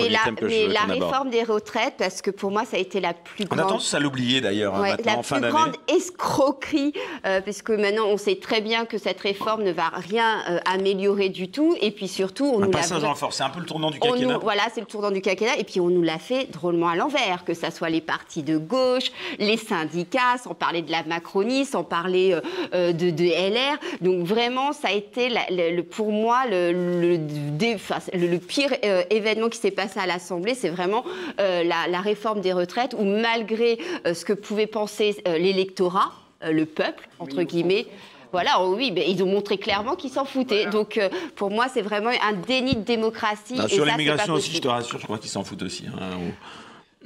[0.10, 0.46] la, que
[0.92, 3.68] réforme des retraites, parce que pour moi, ça a été la plus On a grande.
[3.70, 6.94] tendance à l'oublier d'ailleurs, hein, Ouais, la fin plus grande escroquerie,
[7.26, 11.30] euh, puisque maintenant on sait très bien que cette réforme ne va rien euh, améliorer
[11.30, 13.60] du tout, et puis surtout on Un nous l'a passage en force, c'est un peu
[13.60, 14.34] le tournant du quinquennat.
[14.36, 15.58] nous- voilà, c'est le tournant du quinquennat.
[15.58, 18.58] Et puis, on nous l'a fait drôlement à l'envers, que ça soit les partis de
[18.58, 22.38] gauche, les syndicats, sans parler de la Macronie, sans parler
[22.74, 23.78] euh, de, de LR.
[24.02, 28.28] Donc, vraiment, ça a été, la- le- le- pour moi, le, le, dé- enfin, le-
[28.28, 30.56] le pire euh, événement qui s'est passé à l'Assemblée.
[30.56, 31.04] C'est vraiment
[31.40, 33.78] euh, la, la réforme des retraites, où malgré
[34.08, 36.12] euh, ce que pouvait penser euh, l'électorat,
[36.44, 37.88] euh, le peuple, entre guillemets,
[38.32, 40.66] voilà, oh oui, mais ils ont montré clairement qu'ils s'en foutaient.
[40.66, 43.54] Donc, euh, pour moi, c'est vraiment un déni de démocratie.
[43.54, 45.86] Et sur l'immigration aussi, je te rassure, je crois qu'ils s'en foutent aussi.
[45.88, 46.34] hein, ou-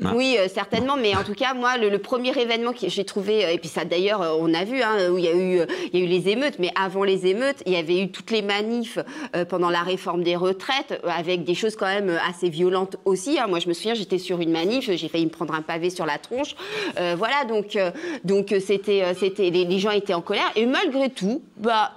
[0.06, 0.14] Ah.
[0.16, 3.46] Oui, euh, certainement, mais en tout cas, moi, le, le premier événement que j'ai trouvé,
[3.46, 5.60] euh, et puis ça d'ailleurs, euh, on a vu, hein, où il y, a eu,
[5.60, 8.12] euh, il y a eu les émeutes, mais avant les émeutes, il y avait eu
[8.12, 9.00] toutes les manifs
[9.36, 13.40] euh, pendant la réforme des retraites, avec des choses quand même assez violentes aussi.
[13.40, 13.48] hein.
[13.48, 16.06] Moi, je me souviens, j'étais sur une manif, j'ai failli me prendre un pavé sur
[16.06, 16.56] la tronche.
[17.00, 17.90] Euh, voilà, donc, euh,
[18.24, 21.92] donc c'était, euh, c'était, les, les gens étaient en colère, et malgré tout, bah.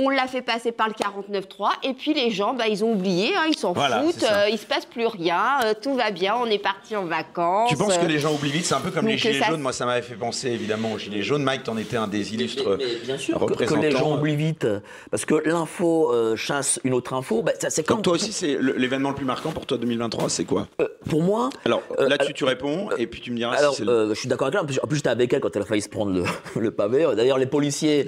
[0.00, 2.92] Euh, on l'a fait passer par le 49.3 et puis les gens, bah, ils ont
[2.92, 6.10] oublié, hein, ils s'en Voilà, foutent, euh, il se passe plus rien, euh, tout va
[6.10, 7.68] bien, on est parti en vacances.
[7.70, 9.60] Tu penses que les gens oublient vite C'est un peu comme les gilets ça- jaunes.
[9.60, 11.42] Moi, ça m'avait fait penser évidemment aux gilets jaunes.
[11.42, 14.66] Mike, t'en étais un des illustres Mais bien sûr que, les gens oublient vite,
[15.10, 17.42] parce que l'info euh, chasse une autre info.
[17.42, 19.78] bah, ça, c'est Donc comme toi aussi, c'est le- l'événement le plus marquant pour toi
[19.78, 20.66] 2023, c'est quoi?
[20.80, 21.50] Euh, pour moi.
[21.64, 24.08] Alors euh, là-dessus, tu réponds et puis tu me diras Alors, si c'est le- euh,
[24.14, 24.78] je suis d'accord avec elle.
[24.82, 26.22] En plus, j'étais avec elle quand elle a failli se prendre le,
[26.60, 27.06] le pavé.
[27.16, 28.06] D'ailleurs, les policiers,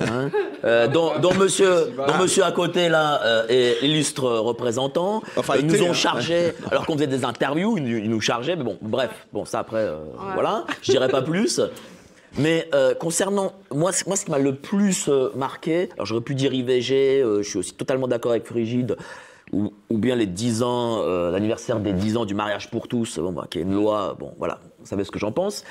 [0.00, 0.30] hein,
[0.64, 5.62] euh, dont, dont monsieur, dont monsieur à côté là euh, est illustre représentant, Enfin, euh,
[5.62, 5.94] nous ont hein.
[5.94, 6.52] chargé.
[6.70, 8.56] alors qu'on faisait des interviews, ils, nous- ils nous chargeaient.
[8.56, 9.96] Mais bon, bref, bon ça après, euh,
[10.34, 10.64] voilà.
[10.82, 11.60] Je dirais pas plus.
[12.38, 16.34] Mais euh, concernant moi, moi, ce qui m'a le plus euh, marqué, alors j'aurais pu
[16.34, 18.96] dire IVG, euh, je suis aussi totalement d'accord avec Frigide,
[19.52, 23.18] ou, ou bien les 10 ans, euh, l'anniversaire des 10 ans du mariage pour tous,
[23.20, 25.64] bon, bah, qui est une loi, bon voilà, vous savez ce que j'en pense.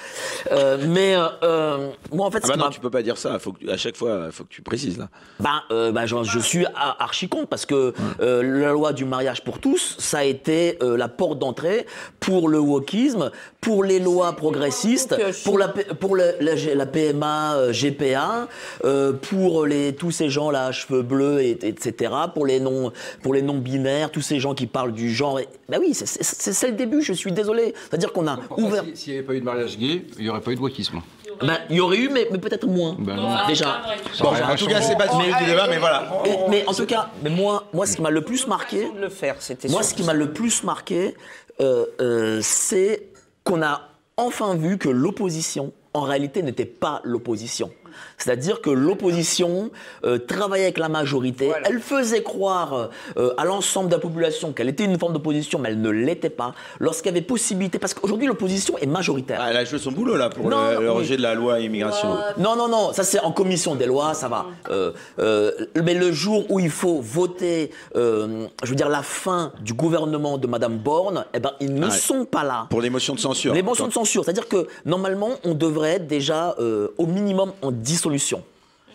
[0.52, 3.40] Euh, mais euh, euh, moi en fait, Ah bah non, tu peux pas dire ça.
[3.40, 5.08] Faut que, à chaque fois, faut que tu précises là.
[5.40, 9.44] ben, euh, ben, je, je suis archi contre parce que euh, la loi du mariage
[9.44, 11.86] pour tous, ça a été euh, la porte d'entrée
[12.20, 18.48] pour le wokisme, pour les lois progressistes, pour la, pour le- la, PMA, euh, GPA,
[18.84, 22.92] euh, pour les, tous ces gens là, à cheveux bleus, et, etc., pour les non,
[23.24, 25.40] pour les non binaires, tous ces gens qui parlent du genre.
[25.40, 27.02] et- Ben oui, c'est- c'est c'est- c'est le début.
[27.02, 27.74] Je suis désolé.
[27.90, 28.84] C'est-à-dire qu'on a ouvert.
[28.94, 30.62] Si- S'il n'y avait pas eu de mariage gay, il n'y aurait pas eu de
[30.62, 31.00] wokisme.
[31.40, 32.96] Ben, il y aurait eu, mais, mais peut-être moins.
[32.98, 33.46] Ben non.
[33.48, 33.84] Déjà.
[34.20, 36.12] Bon, rien en tout cas, c'est pas le sujet du débat, mais voilà.
[36.24, 39.10] Mais, mais en tout cas, mais moi, moi, ce qui m'a le plus marqué, le
[39.10, 41.14] faire, c'était moi, ce qui m'a le plus marqué,
[41.62, 43.10] euh, euh, c'est
[43.44, 47.70] qu'on a enfin vu que l'opposition, en réalité, n'était pas l'opposition.
[48.18, 49.70] C'est-à-dire que l'opposition
[50.06, 54.70] euh, travaillait avec la majorité, elle faisait croire euh, à l'ensemble de la population qu'elle
[54.70, 56.54] était une forme d'opposition, mais elle ne l'était pas.
[56.80, 59.40] Lorsqu'il y avait possibilité, parce qu'aujourd'hui l'opposition est majoritaire.
[59.42, 60.98] Ah, elle a joué son boulot là pour Non, le, le oui.
[60.98, 62.16] rejet de la loi immigration.
[62.38, 64.46] Non, non, non, ça c'est en commission des lois, ça va.
[64.70, 65.52] Euh, euh,
[65.84, 70.38] mais le jour où il faut voter, euh, je veux dire, la fin du gouvernement
[70.38, 72.68] de Madame Borne, eh ben, ils ne sont pas là.
[72.70, 73.54] Pour les motions de censure.
[73.54, 77.72] Les motions de censure, c'est-être que normalement, on devrait déjà euh, au minimum en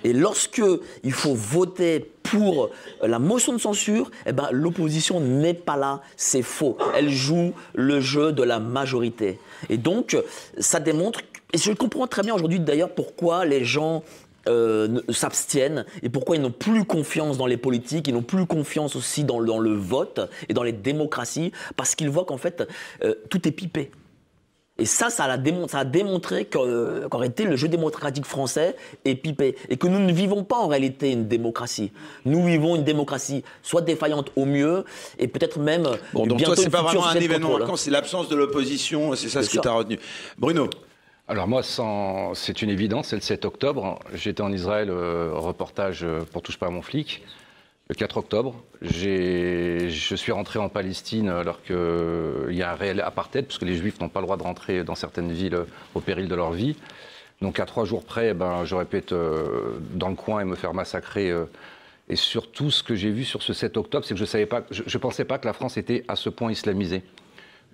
[0.03, 0.63] Et lorsque
[1.03, 2.71] il faut voter pour
[3.03, 6.79] la motion de censure, eh ben, l'opposition n'est pas là, c'est faux.
[6.97, 9.39] Elle joue le jeu de la majorité.
[9.69, 10.17] Et donc,
[10.59, 11.21] ça démontre,
[11.53, 14.03] et je comprends très bien aujourd'hui d'ailleurs pourquoi les gens
[14.49, 18.47] euh, ne- s'abstiennent et pourquoi ils n'ont plus confiance dans les politiques, ils n'ont plus
[18.47, 22.67] confiance aussi dans, dans le vote et dans les démocraties, parce qu'ils voient qu'en fait,
[23.05, 23.91] euh, tout est pipé.
[24.81, 28.75] Et ça, ça a, démon- ça a démontré euh, qu'en réalité, le jeu démocratique français
[29.05, 29.55] est pipé.
[29.69, 31.93] Et que nous ne vivons pas en réalité une démocratie.
[32.25, 34.85] Nous vivons une démocratie soit défaillante au mieux,
[35.19, 37.61] et peut-être même Bon, donc bientôt toi, c'est pas vraiment un événement contrôle.
[37.61, 39.99] marquant, c'est l'absence de l'opposition, c'est ça ce que tu as retenu.
[40.39, 40.69] Bruno
[41.29, 41.63] Alors moi,
[42.35, 43.99] c'est une évidence, c'est le 7 octobre.
[44.15, 47.23] J'étais en Israël, euh, reportage euh, pour Touche pas à mon flic.
[47.91, 53.47] Le 4 octobre, je suis rentré en Palestine alors qu'il y a un réel apartheid,
[53.47, 55.65] puisque les Juifs n'ont pas le droit de rentrer dans certaines villes euh,
[55.97, 56.77] au péril de leur vie.
[57.43, 60.55] Donc à trois jours près, ben, j'aurais pu être euh, dans le coin et me
[60.55, 61.33] faire massacrer.
[61.33, 61.47] euh.
[62.09, 65.25] et surtout, ce que j'ai vu sur ce 7 octobre, c'est que je ne pensais
[65.25, 67.03] pas que la France était à ce point islamisée.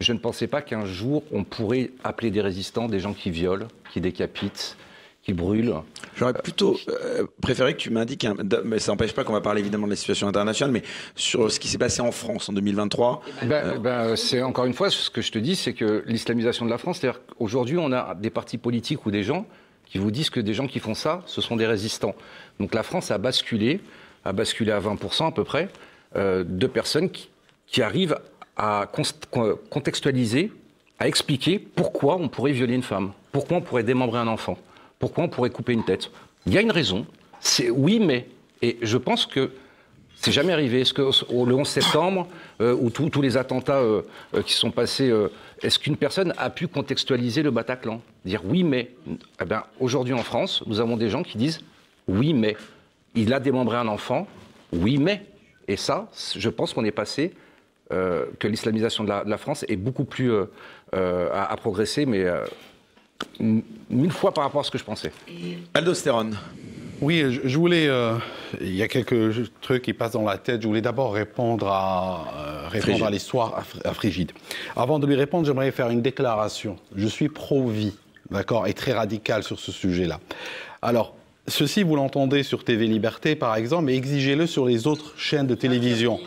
[0.00, 3.68] Je ne pensais pas qu'un jour on pourrait appeler des résistants des gens qui violent,
[3.92, 4.78] qui décapitent,
[5.26, 5.74] qui brûlent.
[6.14, 9.60] J'aurais plutôt euh, préféré que tu m'indiques, un- mais ça n'empêche pas qu'on va parler
[9.60, 10.82] évidemment de la situation internationale, mais
[11.16, 13.22] sur ce qui s'est passé en France en 2023.
[13.42, 16.70] Ben, ben, c'est encore une fois ce que je te dis, c'est que l'islamisation de
[16.70, 19.46] la France, c'est-à-dire qu'aujourd'hui on a des partis politiques ou des gens
[19.86, 22.14] qui vous disent que des gens qui font ça, ce sont des résistants.
[22.60, 23.80] Donc la France a basculé,
[24.24, 25.68] a basculé à 20% à peu près,
[26.14, 27.28] euh, de personnes qui,
[27.66, 28.16] qui arrivent
[28.56, 28.88] à
[29.70, 30.52] contextualiser,
[31.00, 34.56] à expliquer pourquoi on pourrait violer une femme, pourquoi on pourrait démembrer un enfant,
[34.98, 36.10] pourquoi on pourrait couper une tête?
[36.46, 37.06] Il y a une raison,
[37.40, 38.28] c'est oui mais.
[38.62, 39.50] Et je pense que
[40.16, 40.80] c'est jamais arrivé.
[40.80, 42.26] Est-ce que le 11 septembre,
[42.60, 44.02] euh, ou tous les attentats euh,
[44.34, 45.12] euh, qui sont passés,
[45.62, 48.00] est-ce qu'une personne a pu contextualiser le Bataclan?
[48.24, 48.90] Dire oui, mais.
[49.40, 51.60] Eh ben, aujourd'hui en France, nous avons des gens qui disent
[52.08, 52.56] oui, mais.
[53.14, 54.26] Il a démembré un enfant,
[54.72, 55.24] oui, mais.
[55.68, 57.32] Et ça, je pense qu'on est passé,
[57.90, 60.32] que l'islamisation de la, France est beaucoup plus.
[61.56, 62.24] progressé, mais.
[63.40, 65.12] Mille fois par rapport à ce que je pensais.
[65.74, 66.36] Aldostérone.
[67.02, 67.88] Oui, je, voulais.
[67.88, 68.16] euh,
[68.60, 70.62] il y a quelques trucs qui passent dans la tête.
[70.62, 73.06] Je voulais d'abord répondre à euh, répondre Frigide.
[73.06, 74.32] à l'histoire à Frigide.
[74.74, 76.76] Avant de lui répondre, j'aimerais faire une déclaration.
[76.94, 77.94] Je suis pro-vie,
[78.30, 80.20] d'accord, et très radical sur ce sujet-là.
[80.82, 81.14] Alors.
[81.48, 85.54] Ceci, vous l'entendez sur TV Liberté, par exemple, mais exigez-le sur les autres chaînes de
[85.54, 86.18] télévision.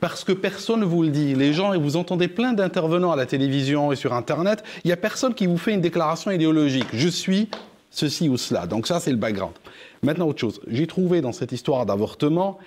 [0.00, 1.36] Parce que personne ne vous le dit.
[1.36, 4.92] Les gens, et vous entendez plein d'intervenants à la télévision et sur Internet, il n'y
[4.92, 6.88] a personne qui vous fait une déclaration idéologique.
[6.92, 7.48] Je suis
[7.90, 8.66] ceci ou cela.
[8.66, 9.54] Donc ça, c'est le background.
[10.02, 10.60] Maintenant, autre chose.
[10.66, 12.58] J'ai trouvé dans cette histoire d'avortement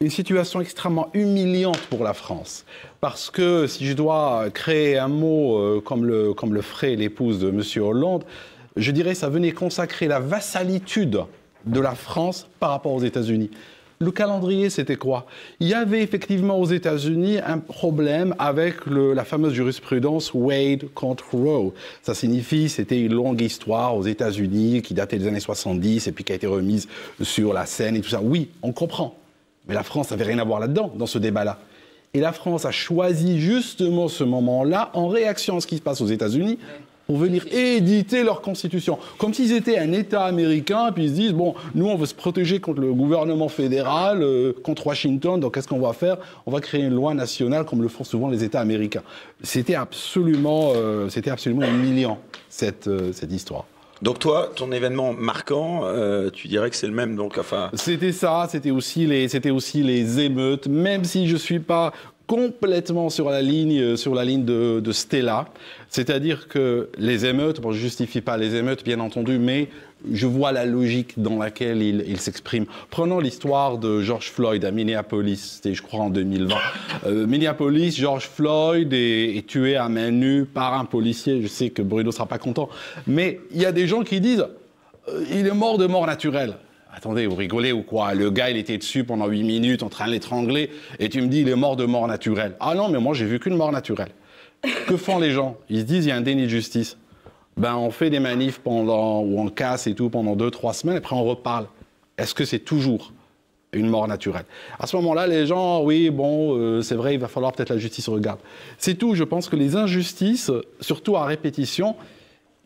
[0.00, 2.64] une situation extrêmement humiliante pour la France.
[3.00, 7.38] Parce que si je dois créer un mot euh, comme, le, comme le ferait l'épouse
[7.38, 7.62] de M.
[7.80, 8.24] Hollande,
[8.76, 11.24] je dirais ça venait consacrer la vassalitude
[11.66, 13.50] de la France par rapport aux États-Unis.
[14.00, 15.24] Le calendrier, c'était quoi?
[15.60, 21.72] Il y avait effectivement aux États-Unis un problème avec la fameuse jurisprudence Wade contre Roe.
[22.02, 26.24] Ça signifie, c'était une longue histoire aux États-Unis qui datait des années 70 et puis
[26.24, 26.88] qui a été remise
[27.22, 28.20] sur la scène et tout ça.
[28.20, 29.16] Oui, on comprend.
[29.68, 31.58] Mais la France n'avait rien à voir là-dedans, dans ce débat-là.
[32.12, 36.00] Et la France a choisi justement ce moment-là, en réaction à ce qui se passe
[36.00, 36.58] aux États-Unis,
[37.06, 38.98] pour venir éditer leur constitution.
[39.18, 42.14] Comme s'ils étaient un État américain, puis ils se disent, bon, nous, on veut se
[42.14, 46.16] protéger contre le gouvernement fédéral, euh, contre Washington, donc qu'est-ce qu'on va faire?
[46.46, 49.02] On va créer une loi nationale, comme le font souvent les États américains.
[49.42, 53.66] C'était absolument, euh, c'était absolument humiliant, cette, euh, cette histoire.
[54.02, 57.70] Donc toi, ton événement marquant, euh, tu dirais que c'est le même, donc enfin.
[57.74, 61.92] C'était ça, c'était aussi les, c'était aussi les émeutes, même si je suis pas
[62.26, 65.46] complètement sur la ligne, euh, sur la ligne de, Stella.
[65.88, 69.68] C'est-à-dire que les émeutes, bon, je justifie pas les émeutes, bien entendu, mais
[70.12, 72.66] je vois la logique dans laquelle il, s'exprime.
[72.90, 76.54] Prenons l'histoire de George Floyd à Minneapolis, c'était je crois en 2020.
[77.06, 81.40] Euh, Minneapolis, George Floyd est, tué à main nue par un policier.
[81.42, 82.68] Je sais que Bruno sera pas content,
[83.06, 84.46] mais il y a des gens qui disent
[85.08, 86.54] euh, il est mort de mort naturelle.
[86.96, 88.14] Attendez, vous rigolez ou quoi?
[88.14, 91.26] Le gars, il était dessus pendant 8 minutes en train de l'étrangler et tu me
[91.26, 92.54] dis il est mort de mort naturelle.
[92.60, 94.10] Ah non, mais moi j'ai vu qu'une mort naturelle.
[94.86, 95.56] Que font les gens?
[95.68, 96.96] Ils se disent il y a un déni de justice.
[97.56, 101.16] Ben on fait des manifs pendant ou on casse et tout pendant 2-3 semaines, après
[101.16, 101.66] on reparle.
[102.16, 103.12] Est-ce que c'est toujours
[103.72, 104.44] une mort naturelle?
[104.78, 107.78] À ce moment-là, les gens, oui, bon, euh, c'est vrai, il va falloir peut-être la
[107.78, 108.38] justice regarde.
[108.78, 109.16] C'est tout.
[109.16, 111.96] Je pense que les injustices, surtout à répétition,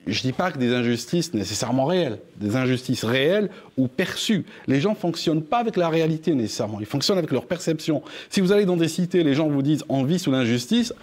[0.06, 4.44] je dis pas que des injustices nécessairement réelles, des injustices réelles ou perçues.
[4.66, 8.03] Les gens fonctionnent pas avec la réalité nécessairement, ils fonctionnent avec leur perception.
[8.30, 10.94] Si vous allez dans des cités, les gens vous disent on vit sous l'injustice,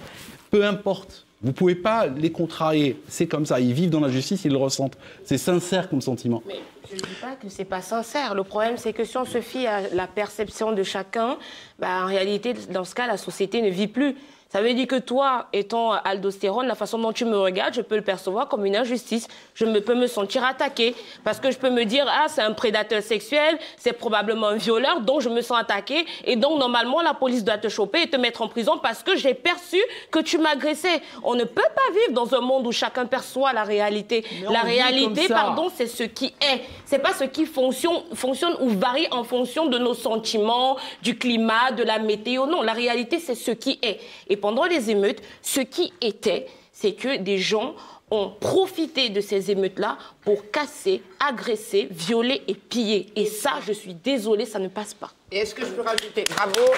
[0.51, 1.25] peu importe.
[1.41, 2.99] Vous pouvez pas les contrarier.
[3.07, 3.59] C'est comme ça.
[3.59, 4.97] Ils vivent dans la justice, ils le ressentent.
[5.25, 6.41] C'est sincère comme sentiment.
[6.89, 8.33] Je ne dis pas que c'est pas sincère.
[8.33, 11.37] Le problème, c'est que si on se fie à la perception de chacun,
[11.77, 14.15] bah, en réalité, dans ce cas, la société ne vit plus.
[14.55, 17.97] Ça veut dire que toi, étant aldostérone, la façon dont tu me regardes, je peux
[17.97, 19.27] le percevoir comme une injustice.
[19.53, 20.95] Je me, peux me sentir attaquée.
[21.25, 25.01] Parce que je peux me dire, ah, c'est un prédateur sexuel, c'est probablement un violeur,
[25.01, 26.05] donc je me sens attaquée.
[26.23, 29.17] Et donc, normalement, la police doit te choper et te mettre en prison parce que
[29.17, 31.01] j'ai perçu que tu m'agressais.
[31.21, 34.23] On ne peut pas vivre dans un monde où chacun perçoit la réalité.
[34.49, 36.61] La réalité, pardon, c'est ce qui est.
[36.85, 41.71] C'est pas ce qui fonctionne, fonctionne ou varie en fonction de nos sentiments, du climat,
[41.75, 42.45] de la météo.
[42.45, 43.99] Non, la réalité, c'est ce qui est.
[44.29, 47.73] Et pendant les émeutes, ce qui était, c'est que des gens
[48.11, 53.07] ont profité de ces émeutes-là pour casser, agresser, violer et piller.
[53.15, 55.09] Et ça, je suis désolée, ça ne passe pas.
[55.31, 56.25] Et est-ce que je peux rajouter?
[56.35, 56.71] Bravo.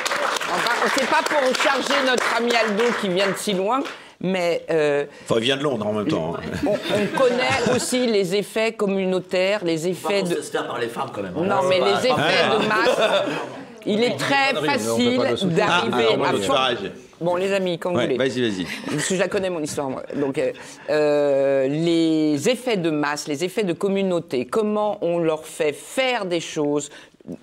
[0.50, 3.82] Enfin, c'est pas pour charger notre ami Aldo qui vient de si loin,
[4.22, 6.36] mais euh, Enfin, il vient de Londres en même temps.
[6.38, 6.42] hein.
[6.66, 10.36] on, on connaît aussi les effets communautaires, les effets de.
[10.42, 11.34] se faire par les femmes quand même.
[11.34, 13.26] Non, C'est mais les effets de masse.
[13.86, 16.70] Il est très facile d'arriver Ah, à.
[17.20, 18.16] Bon, les amis, quand vous voulez.
[18.18, 18.66] vas-y, vas-y.
[18.92, 20.04] Parce que je la connais, mon histoire, moi.
[20.16, 20.52] Donc, euh,
[20.90, 26.40] euh, les effets de masse, les effets de communauté, comment on leur fait faire des
[26.40, 26.90] choses,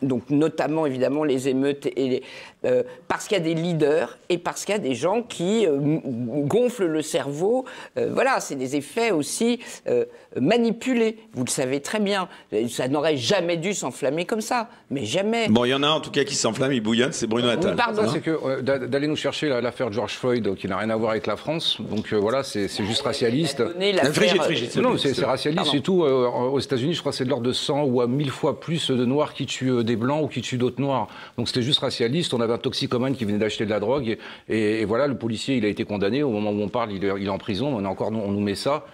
[0.01, 2.23] donc notamment, évidemment, les émeutes, et les-
[2.65, 5.67] euh, parce qu'il y a des leaders et parce qu'il y a des gens qui
[5.67, 7.65] euh, gonflent le cerveau.
[7.99, 10.05] Euh, voilà, c'est des effets aussi euh,
[10.41, 11.19] manipulés.
[11.35, 12.29] Vous le savez très bien.
[12.69, 15.49] Ça n'aurait jamais dû s'enflammer comme ça, mais jamais.
[15.49, 17.77] Bon, il y en a en tout cas qui s'enflamme, il bouillonne, c'est Bruno Attal.
[17.77, 18.03] pardon.
[18.03, 20.91] Hein C'est que euh, d'a- d'aller nous chercher la- l'affaire George Floyd, qui n'a rien
[20.91, 21.79] à voir avec la France.
[21.81, 23.59] Donc euh, voilà, c'est juste racialiste.
[23.59, 26.05] Donner Euh, Frigide, l'affaire- frigide, s'il te Non, c'est racialiste, c'est tout.
[26.05, 28.61] Euh, aux États-Unis, je crois que c'est de l'ordre de 100 ou à 1000 fois
[28.61, 31.09] plus de Noirs qui tuent des Blancs ou qui tuent d'autres Noirs.
[31.39, 32.35] Donc c'était juste racialiste.
[32.35, 34.17] On avait un toxicomane qui venait d'acheter de la drogue.
[34.49, 36.23] Et, et- et voilà, le policier, il a été condamné.
[36.23, 37.77] Au moment où on parle, il est, il est en prison.
[37.77, 38.85] On, est encore, on nous met ça.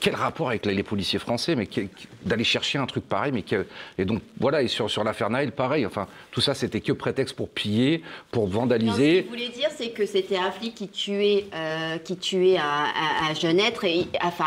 [0.00, 1.68] Quel rapport avec les, policiers français Mais
[2.24, 3.44] d'aller chercher un truc pareil mais
[3.98, 5.86] Et donc voilà, et sur, sur l'affaire Naël, pareil.
[5.86, 9.22] Enfin, tout ça, c'était que prétexte pour piller, pour Non, ce vandaliser.
[9.22, 12.62] que je voulais dire, c'est que c'était un flic qui tuait, euh, qui tuait un,
[12.62, 14.44] un- un jeune être, et, enfin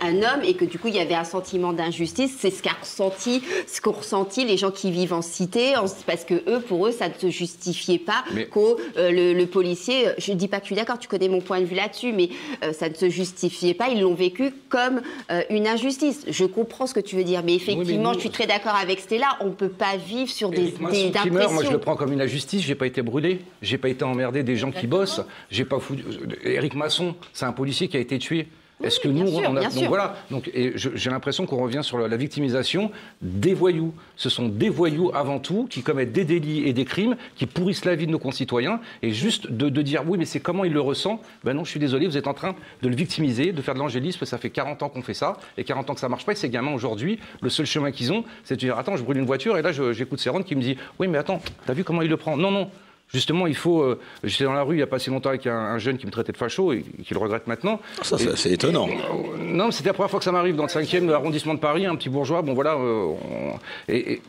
[0.00, 2.36] un, un homme, et que du coup il y avait un sentiment d'injustice.
[2.38, 5.74] C'est ce qu'a ressenti, ce qu'ont ressenti les gens qui vivent en cité,
[6.06, 8.58] parce que eux, pour eux, ça ne se justifiait pas Mais- que
[8.96, 10.06] euh, le, le policier.
[10.18, 12.30] Je dis pas que je suis d'accord, tu connais mon point de vue là-dessus, mais
[12.64, 13.88] euh, ça ne se justifiait pas.
[13.88, 15.00] Ils l'ont vécu comme
[15.30, 16.24] euh, une injustice.
[16.28, 19.00] Je comprends ce que tu veux dire, mais effectivement, nous- je suis très d'accord avec
[19.00, 19.36] Stella.
[19.40, 20.72] On ne peut pas vivre sur des,
[21.30, 22.62] meurt, moi je le prends comme une injustice.
[22.62, 25.20] J'ai pas été brûlé, j'ai pas été emmerdé des gens qui bossent.
[25.50, 26.04] J'ai pas foutu.
[26.44, 28.48] Éric Masson, c'est un policier qui a été tué.
[28.82, 30.16] Est-ce que nous, sûr, on a donc voilà.
[30.30, 33.94] Donc j'ai l'impression qu'on revient sur la, la victimisation des voyous.
[34.16, 37.84] Ce sont des voyous avant tout qui commettent des délits et des crimes, qui pourrissent
[37.84, 38.80] la vie de nos concitoyens.
[39.02, 41.20] Et juste de, de dire oui, mais c'est comment il le ressent.
[41.44, 43.78] Ben non, je suis désolé, vous êtes en train de le victimiser, de faire de
[43.78, 44.24] l'angélisme.
[44.24, 46.32] Ça fait 40 ans qu'on fait ça et 40 ans que ça marche pas.
[46.32, 49.18] Et ces gamins aujourd'hui, le seul chemin qu'ils ont, c'est de dire attends, je brûle
[49.18, 52.02] une voiture et là j'écoute Céron qui me dit oui, mais attends, t'as vu comment
[52.02, 52.36] il le prend?
[52.36, 52.70] Non, non.
[53.12, 53.82] Justement, il faut.
[53.82, 55.98] euh, J'étais dans la rue il n'y a pas si longtemps avec un, un jeune
[55.98, 57.80] qui me traitait de facho et qui le regrette maintenant.
[58.02, 58.88] Ça, ça, c'est étonnant.
[58.88, 61.58] Euh, Non, mais c'était la première fois que ça m'arrive dans le 5e arrondissement de
[61.58, 62.42] Paris, un petit bourgeois.
[62.42, 62.72] Bon, voilà.
[62.74, 63.58] euh, on-
[63.88, 64.22] et, et-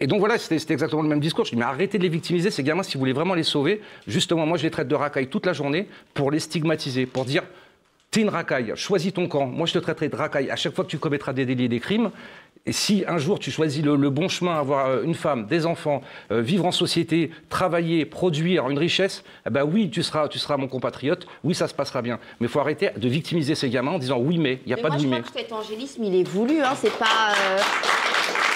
[0.00, 1.44] et donc voilà, c'était c'était exactement le même discours.
[1.46, 3.80] Je dis, mais arrêtez de les victimiser, ces gamins, si vous voulez vraiment les sauver.
[4.06, 7.42] Justement, moi, je les traite de racailles toute la journée pour les stigmatiser, pour dire.
[8.10, 9.46] T'es une racaille, choisis ton camp.
[9.46, 11.68] Moi, je te traiterai de racaille à chaque fois que tu commettras des délits et
[11.68, 12.10] des crimes.
[12.68, 15.66] Et si un jour tu choisis le, le bon chemin, avoir euh, une femme, des
[15.66, 16.00] enfants,
[16.32, 20.56] euh, vivre en société, travailler, produire une richesse, eh ben oui, tu seras, tu seras
[20.56, 21.26] mon compatriote.
[21.44, 22.18] Oui, ça se passera bien.
[22.40, 24.76] Mais il faut arrêter de victimiser ces gamins en disant oui, mais il n'y a
[24.76, 25.40] Mais pas moi, de je oui, crois mais.
[25.42, 26.60] que cet angélisme, il est voulu.
[26.60, 26.74] Hein.
[26.76, 27.34] C'est pas.
[27.52, 27.58] euh,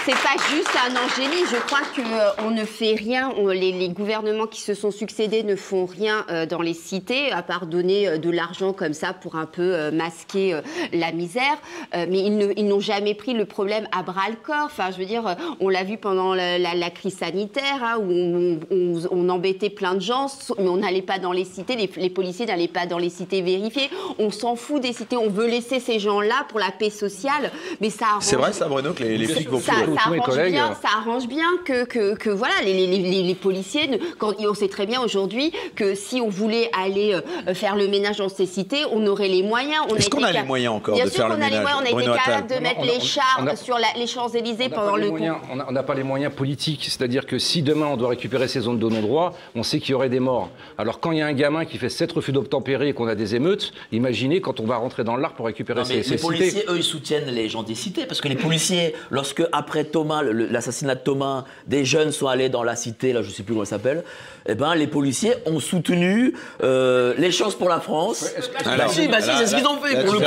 [0.06, 1.54] C'est pas juste un angélisme.
[1.56, 3.32] Je crois que euh, on ne fait rien.
[3.36, 7.30] On- les, les gouvernements qui se sont succédés ne font rien euh, dans les cités,
[7.32, 10.58] à part donner euh, de l'argent comme ça pour un peu masquer
[10.92, 11.58] la misère.
[11.94, 14.64] Mais ils n'ont jamais pris le problème à bras le corps.
[14.66, 18.10] Enfin, je veux dire, on l'a vu pendant la, la- la crise sanitaire, hein, où
[18.10, 20.26] on, on- on embêtait plein de gens,
[20.58, 21.76] mais on n'allait pas dans les cités.
[21.76, 23.90] Les, les policiers n'allaient pas dans les cités vérifier.
[24.18, 25.16] On s'en fout des cités.
[25.16, 27.50] On veut laisser ces gens-là pour la paix sociale.
[27.80, 29.89] Mais ça C'est vrai ça, Bruno, que les, les flics vont plus.
[29.92, 32.86] Tous ça mes arrange collègues, bien, ça arrange bien que, que, que voilà, les, les,
[32.98, 37.14] les, les policiers, ne- quand, on sait très bien aujourd'hui que si on voulait aller
[37.48, 39.84] euh, faire le ménage dans ces cités, on aurait les moyens.
[39.96, 41.62] Est-ce qu'on a les moyens encore Bien de sûr faire le qu'on a les ménage,
[41.62, 44.68] moyens, on a Bruno été capable Attal de mettre les chars sur la- les Champs-Élysées
[44.68, 45.36] pendant pas les le moyens-
[45.68, 48.78] on n'a pas les moyens politiques, c'est-à-dire que si demain on doit récupérer ces zones
[48.78, 50.48] de non-droit, on sait qu'il y aurait des morts.
[50.78, 53.14] Alors quand il y a un gamin qui fait sept refus d'obtempérer et qu'on a
[53.14, 56.10] des émeutes, imaginez quand on va rentrer dans l'art pour récupérer Non, mais ces, ces
[56.12, 56.26] les cités.
[56.38, 58.06] policiers, eux, ils soutiennent les gens des cités.
[58.06, 62.62] Parce que les policiers, lorsque, après Thomas, l'assassinat de Thomas, des jeunes sont allés dans
[62.62, 64.04] la cité, là je sais plus comment elle s'appelle,
[64.50, 68.24] eh ben les policiers ont soutenu euh, les chances pour la France.
[68.64, 70.26] Bah Alors, si, bah si, c'est ce qu'ils ont fait là, pour le coup.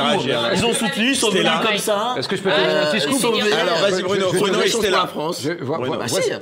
[0.55, 2.15] Ils ont soutenu, ils sont venus comme ça.
[2.17, 4.25] Est-ce que je peux te donner un petit scoop Alors, vas-y, Bruno.
[4.33, 5.09] Bruno, et Stella.
[5.13, 5.29] Bah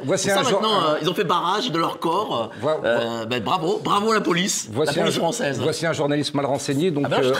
[0.03, 2.51] voici- ça un jour- maintenant, euh, ils ont fait barrage de leur corps.
[2.61, 5.59] Vo- Euh, ben, bravo, bravo à la police, Voici la un, police française.
[5.61, 6.91] voici un journaliste mal renseigné.
[6.91, 7.34] Donc, Ah ben euh,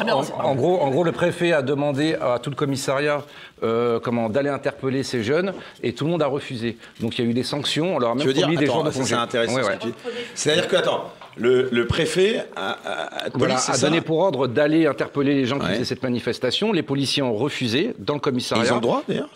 [0.44, 3.24] en, gros, en gros, le préfet a demandé à tout le commissariat
[3.64, 6.78] euh, comment d'aller interpeller ces jeunes et tout le monde a refusé.
[7.00, 7.96] Donc il y a eu des sanctions.
[7.96, 9.10] On leur a même Tu veux dire, promis des jours de congé.
[9.10, 9.54] c'est intéressant.
[9.56, 9.94] Ouais, ce ouais.
[10.36, 14.86] C'est-à-dire que, attends, le, le préfet a, a- a- Voilà, a donné pour ordre d'aller
[14.86, 16.72] interpeller les gens qui faisaient cette manifestation.
[16.72, 18.66] Les policiers ont refusé dans le commissariat.
[18.66, 19.30] Ils ont le droit, d'ailleurs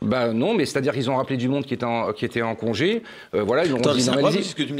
[0.00, 2.54] Bah non, mais c'est-à-dire qu'ils ont rappelé du monde qui était en, qui était en
[2.56, 3.02] congé.
[3.34, 4.10] Euh, voilà, ils Attends, dit c'est.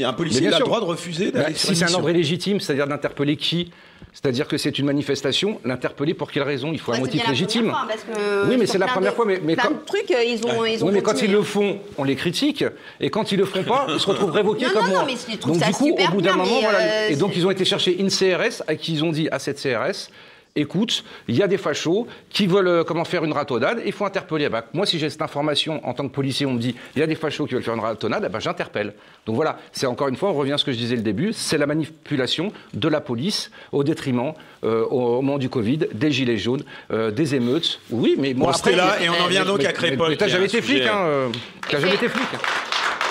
[0.03, 2.87] Un policier a le droit de refuser Bah, d'aller si c'est un ordre illégitime, c'est-à-dire
[2.87, 3.71] d'interpeller qui
[4.13, 6.71] C'est-à-dire que c'est une manifestation, l'interpeller pour quelle raison?
[6.71, 7.71] Il faut un Ouais, motif légitime.
[7.71, 9.71] première fois, parce que Oui, mais c'est la première de- fois, mais- mais plein quand-
[9.71, 12.15] de trucs, euh, ils ont, ils ont Oui, mais quand ils le font, on les
[12.15, 12.63] critique.
[13.01, 14.99] Et quand ils le font pas, ils se retrouvent révoqués Non, comme non, moi.
[15.01, 16.79] non, mais Donc ça du coup, au bout d'un moment, voilà.
[16.79, 19.39] euh, Et donc ils ont été chercher une CRS à qui ils ont dit à
[19.39, 20.09] cette CRS.
[20.55, 24.05] Écoute, il y a des fachos qui veulent euh, comment faire une ratonnade, il faut
[24.05, 24.49] interpeller.
[24.49, 27.01] Bah, moi, si j'ai cette information en tant que policier, on me dit il y
[27.01, 28.93] a des fachos qui veulent faire une ratonnade, ben, j'interpelle.
[29.25, 31.33] Donc voilà, c'est encore une fois, on revient à ce que je disais le début,
[31.33, 34.33] c'est la manipulation de la police au détriment,
[34.63, 37.79] euh, au, au moment du Covid, des gilets jaunes, euh, des émeutes.
[37.89, 38.71] Oui, mais moi Bon, après.
[38.73, 40.33] Stella, mais- et on en vient mais- donc mais- à Crépol, Mais t'as qui est
[40.35, 41.31] jamais été flic, hein
[41.67, 42.27] T'as jamais été flic.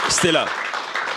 [0.09, 0.47] Stella.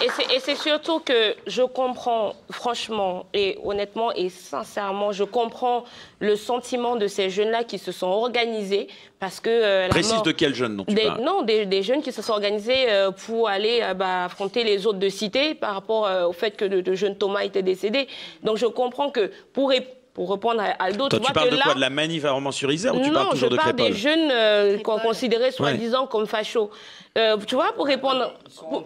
[0.04, 5.86] Et c'est- Et c'est surtout que je comprends, franchement et honnêtement et sincèrement, je comprends
[6.20, 8.88] le sentiment de ces jeunes-là qui se sont organisés
[9.20, 9.50] parce que.
[9.50, 11.22] euh, Précise mort- de quel jeune dont tu des, parles?
[11.22, 14.86] non, des, des jeunes qui se sont organisés euh, pour aller euh, bah, affronter les
[14.86, 18.08] autres de cité par rapport euh, au fait que le, le jeune Thomas était décédé.
[18.44, 19.72] Donc je comprends que pour,
[20.14, 21.74] pour répondre à Aldo, Toi, tu parles que de là, quoi?
[21.76, 23.98] De la manif à Romans-sur-Isère ou tu non, parles toujours je de parle Crépol des
[23.98, 26.70] jeunes euh, qu'on considérait soi-disant comme fachos.
[27.18, 28.34] Euh, tu vois, pour répondre...
[28.70, 28.84] pour-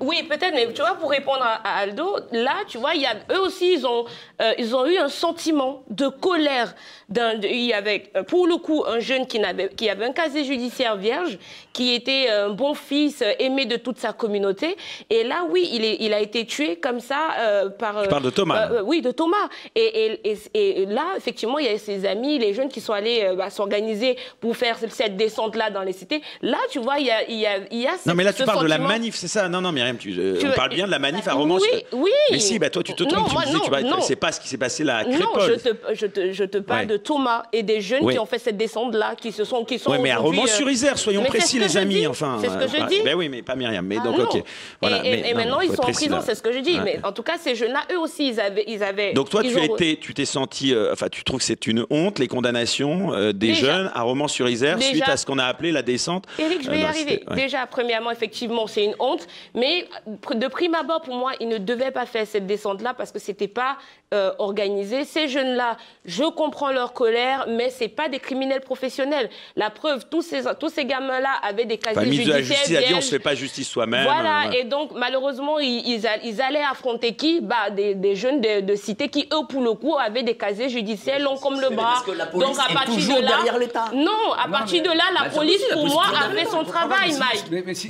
[0.00, 3.06] Oui, peut-être, mais tu vois, pour répondre à, à Aldo, là, tu vois, il y
[3.06, 4.06] a, eux aussi, ils ont,
[4.40, 6.74] euh, ils ont eu un sentiment de colère.
[7.14, 10.44] il y avait, euh, pour le coup, un jeune qui, n'avait, qui avait un casier
[10.44, 11.38] judiciaire vierge,
[11.74, 14.74] qui était un bon fils, aimé de toute sa communauté.
[15.10, 18.02] Et là, oui, il, est, il a été tué comme ça euh, par...
[18.02, 19.36] Tu parles de Thomas, euh, oui, de Thomas.
[19.74, 22.94] Et, et- et- et là, effectivement, il y a ses amis, les jeunes qui sont
[22.94, 26.22] allés euh, bah, s'organiser pour faire cette descente-là dans les cités.
[26.40, 27.57] Là, tu vois, il y a, il y a,
[28.06, 30.38] Non, mais là, tu parles de la manif, c'est ça Non, non, Myriam, tu, euh,
[30.44, 31.56] on parle bien de la manif à Romans.
[31.56, 32.10] Oui, oui.
[32.30, 33.28] Mais si, bah, toi, tu te Non, trompes.
[33.30, 34.00] tu disais, non, tu vas- non.
[34.00, 35.42] c'est pas ce qui s'est passé là à Non, Crépol.
[35.64, 36.86] je te, je te, je te parle Ouais.
[36.86, 39.90] de Thomas et des jeunes qui ont fait cette descente-là, qui se sont, qui sont
[39.92, 42.06] Oui, mais à aujourd'hui, euh, Romans-sur-Isère, soyons précis, les amis.
[42.06, 43.02] Enfin, C'est ce que euh, je bah, dis.
[43.02, 43.84] Ben oui, mais pas Myriam.
[43.86, 44.24] Mais donc, non.
[44.24, 44.42] ok.
[44.80, 46.78] Voilà, et, non, maintenant, ils sont en prison, c'est ce que je dis.
[46.84, 48.28] Mais en tout cas, ces jeunes-là, eux aussi,
[48.66, 49.12] ils avaient.
[49.12, 52.28] Donc toi, tu tu t'es senti, euh, enfin, tu trouves que c'est une honte les
[52.28, 56.24] condamnations euh, des jeunes à Romans-sur-Isère suite à ce qu'on a appelé la descente?
[56.38, 57.22] Éric, je vais Euh, y non, arriver.
[57.48, 59.26] Déjà, premièrement, effectivement, c'est une honte.
[59.54, 59.88] Mais
[60.34, 63.48] de prime abord, pour moi, ils ne devaient pas faire cette descente-là parce que c'était
[63.48, 63.78] pas
[64.12, 65.04] euh, organisé.
[65.06, 69.30] Ces jeunes-là, je comprends leur colère, mais c'est pas des criminels professionnels.
[69.56, 72.66] La preuve, tous ces, tous ces gamins-là avaient des Enfin, casiers ministre de la judiciaires
[72.66, 74.04] Justice a dit on se fait pas justice soi-même.
[74.04, 74.60] Voilà, euh, ouais.
[74.60, 77.40] et donc malheureusement, ils, ils a- ils allaient affronter qui?
[77.40, 80.68] Bah, des, des jeunes de, de cité qui, eux, pour le coup, avaient des casiers
[80.68, 81.92] judiciaires longs comme le bras.
[81.94, 83.84] parce que la police donc à est partir toujours de là, derrière l'État.
[83.94, 87.37] Non, à partir de là, la Bah, police, pour moi, a fait son travail, Mike.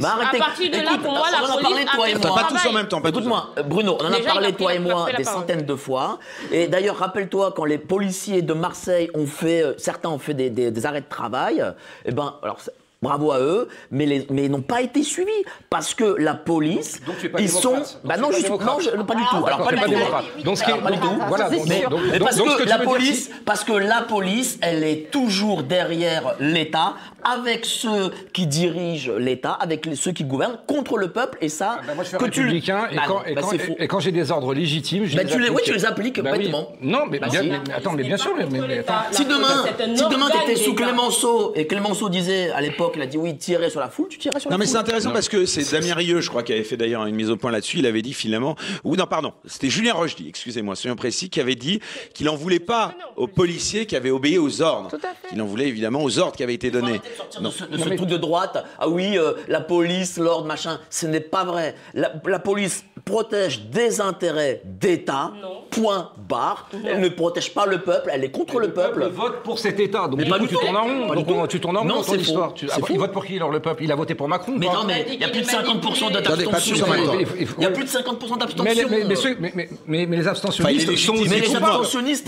[0.01, 0.37] Bah, arrêtez.
[0.43, 2.35] À partir de là, Écoute, pour moi, la on en a parlé, toi et moi.
[2.35, 3.03] pas tous en même temps.
[3.05, 6.19] Écoute-moi, Bruno, on en a parlé, toi et moi, des centaines de fois.
[6.53, 10.51] Et d'ailleurs, rappelle-toi, quand les policiers de Marseille ont fait, euh, certains ont fait des,
[10.51, 11.65] des- des arrêts de travail,
[12.05, 12.59] eh ben, alors,
[13.03, 15.31] bravo à eux, mais, les- mais ils n'ont pas été suivis.
[15.71, 17.83] Parce que la police, Donc pas ils sont.
[18.05, 18.51] Bah non, je suis.
[18.51, 19.37] Non, je- pas du tout.
[19.37, 19.91] Alors, D'accord, pas c'est du pas tout.
[19.93, 20.25] démocrate.
[20.45, 21.09] Donc, ce qui est- Alors, pas du tout.
[21.29, 21.57] voilà, C'est
[21.89, 26.95] donc- Mais parce que la police, parce que la police, elle est toujours derrière l'État,
[27.23, 31.79] avec ceux qui dirigent l'État, avec les- ceux qui gouvernent, contre le peuple, et ça,
[31.81, 33.43] Ah bah moi, je suis que tu le- républicain et, Bah quand, bah
[33.79, 36.39] et quand j'ai des ordres légitimes, je les oui, tu les appliques oui.
[36.39, 36.73] bêtement.
[36.81, 38.95] Non, mais, attends, mais bien sûr, mais, attends.
[39.11, 40.75] Si demain, si demain t'étais sous.
[40.75, 44.19] Clémenceau et Clémenceau disait à l'époque, il a dit oui, tirer sur la foule, tu
[44.19, 44.73] tirais sur Non la mais foule.
[44.73, 47.31] c'est intéressant parce que c'est Damien Rieu, je crois, qui avait fait d'ailleurs une mise
[47.31, 47.79] au point là-dessus.
[47.79, 51.55] Il avait dit finalement, ou non pardon, c'était Julien Rochdy, excusez-moi, soyons précis, qui avait
[51.55, 51.81] dit
[52.15, 54.91] qu'il n'en voulait pas aux policiers qui avaient obéi aux ordres.
[54.91, 55.29] Tout à fait.
[55.31, 57.01] Qu'il en voulait évidemment aux ordres qui avaient été donnés.
[57.41, 58.65] de ce, de ce truc de droite.
[58.79, 60.79] Ah oui, euh, la police, l'ordre, machin.
[60.91, 61.75] Ce n'est pas vrai.
[61.95, 65.33] La, la police, protège des intérêts d'État,
[65.71, 66.69] point barre.
[66.87, 69.09] Elle ne protège pas le peuple, elle est contre le peuple.
[69.13, 70.09] vote pour cet État.
[70.09, 70.61] Donc Mais du pas coup, du tu tout.
[70.61, 71.15] tournes en rond.
[71.15, 71.47] Donc, on- tout.
[71.49, 72.55] tu tournes en rond Non, dans ton histoire.
[72.55, 72.77] Tu- ah.
[72.91, 73.85] Il vote pour qui alors le peuple?
[73.85, 76.77] Il a voté pour Macron Mais non, mais il y a plus de 50% d'abstention.
[76.77, 76.93] temps.
[77.59, 78.75] Il y a plus de 50% mais, d'abstention.
[79.41, 82.27] les- mais, les abstentionnistes sont des abstentionnistes,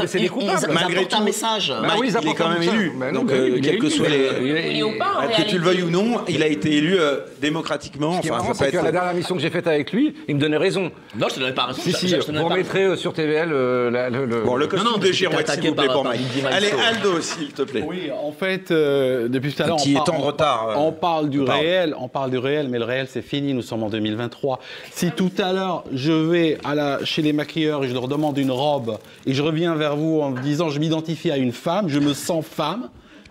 [0.72, 1.24] Malgré apportent un tout.
[1.24, 1.72] message.
[1.98, 2.92] Oui, ils il est apportent quand même élu.
[2.98, 4.18] Bah Donc, euh, quel que soit les.
[4.20, 8.10] Que tu le veuilles ou non, il a été élu euh, démocratiquement.
[8.18, 10.90] Enfin, la dernière mission que j'ai faite avec lui, il me donnait raison.
[11.18, 11.80] Non, je te donnais pas raison.
[11.82, 14.66] Si, je- si, je vous remettrez euh, sur TVL euh, la- le, le- Bon, le
[14.66, 16.20] costume non, de Girouette, t'es s'il vous plaît, pour Mike.
[16.50, 16.70] Allez.
[16.70, 17.84] Aldo, s'il te plaît.
[17.86, 20.92] Oui, en fait, euh, depuis tout à l'heure, Qui on, est en retard, euh, on
[20.92, 23.52] parle du réel, on parle du réel, mais le réel c'est fini.
[23.54, 24.60] Nous sommes en 2023.
[24.92, 28.38] Si tout à l'heure je vais à la, chez les maquilleurs et je leur demande
[28.38, 31.98] une robe et je reviens vers vous en disant je m'identifie à une femme, je
[31.98, 32.88] me sens femme,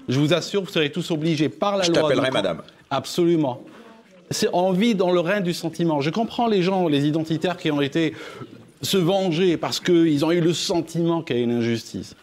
[0.08, 2.02] je vous assure, vous serez tous obligés par la Je loi.
[2.02, 2.62] t'appellerai de- madame.
[2.92, 3.62] Absolument.
[4.32, 6.02] C'est on vit dans le règne du sentiment.
[6.02, 8.14] Je comprends les gens, les identitaires qui ont été
[8.82, 12.16] se venger parce qu'ils ont eu le sentiment qu'il y a une injustice.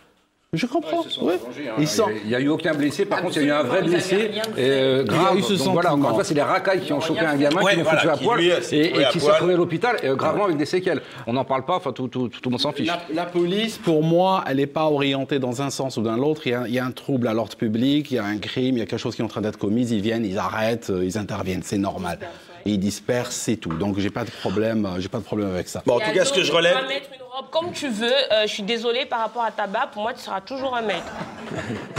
[0.56, 1.04] Je comprends.
[1.22, 1.34] ouais.
[1.78, 3.62] Ils sont- Il n'y a eu aucun blessé, par contre il y a eu un
[3.62, 5.38] vrai blessé euh, Il y a grave.
[5.38, 7.60] eu ce Donc voilà, encore une fois, c'est les racailles qui ont chopé un gamin,
[7.62, 9.54] Ouais, qui l'ont voilà, foutu à qui, poil lui, et, et à qui s'est retrouvé
[9.54, 11.02] à l'hôpital euh, gravement avec des séquelles.
[11.26, 12.86] On n'en parle pas, enfin tout, tout, tout le monde s'en fiche.
[12.86, 16.42] La, la police, pour moi, elle n'est pas orientée dans un sens ou dans l'autre.
[16.46, 18.38] Il, y a- il y a un trouble à l'ordre public, il y a un
[18.38, 19.86] crime, il y a quelque chose qui est en train d'être commis.
[19.88, 22.18] Ils viennent, ils arrêtent, euh, ils interviennent, c'est normal.
[22.66, 23.72] Et ils dispersent, c'est tout.
[23.74, 25.82] Donc j'ai pas de problème, euh, j'ai pas de problème avec ça.
[25.86, 26.74] Bon, en tout cas, ce que je tu relève.
[26.74, 28.12] pourras mettre une robe comme tu veux.
[28.32, 29.90] Euh, je suis désolée par rapport à ta barbe.
[29.92, 31.02] Pour moi, tu seras toujours un mec.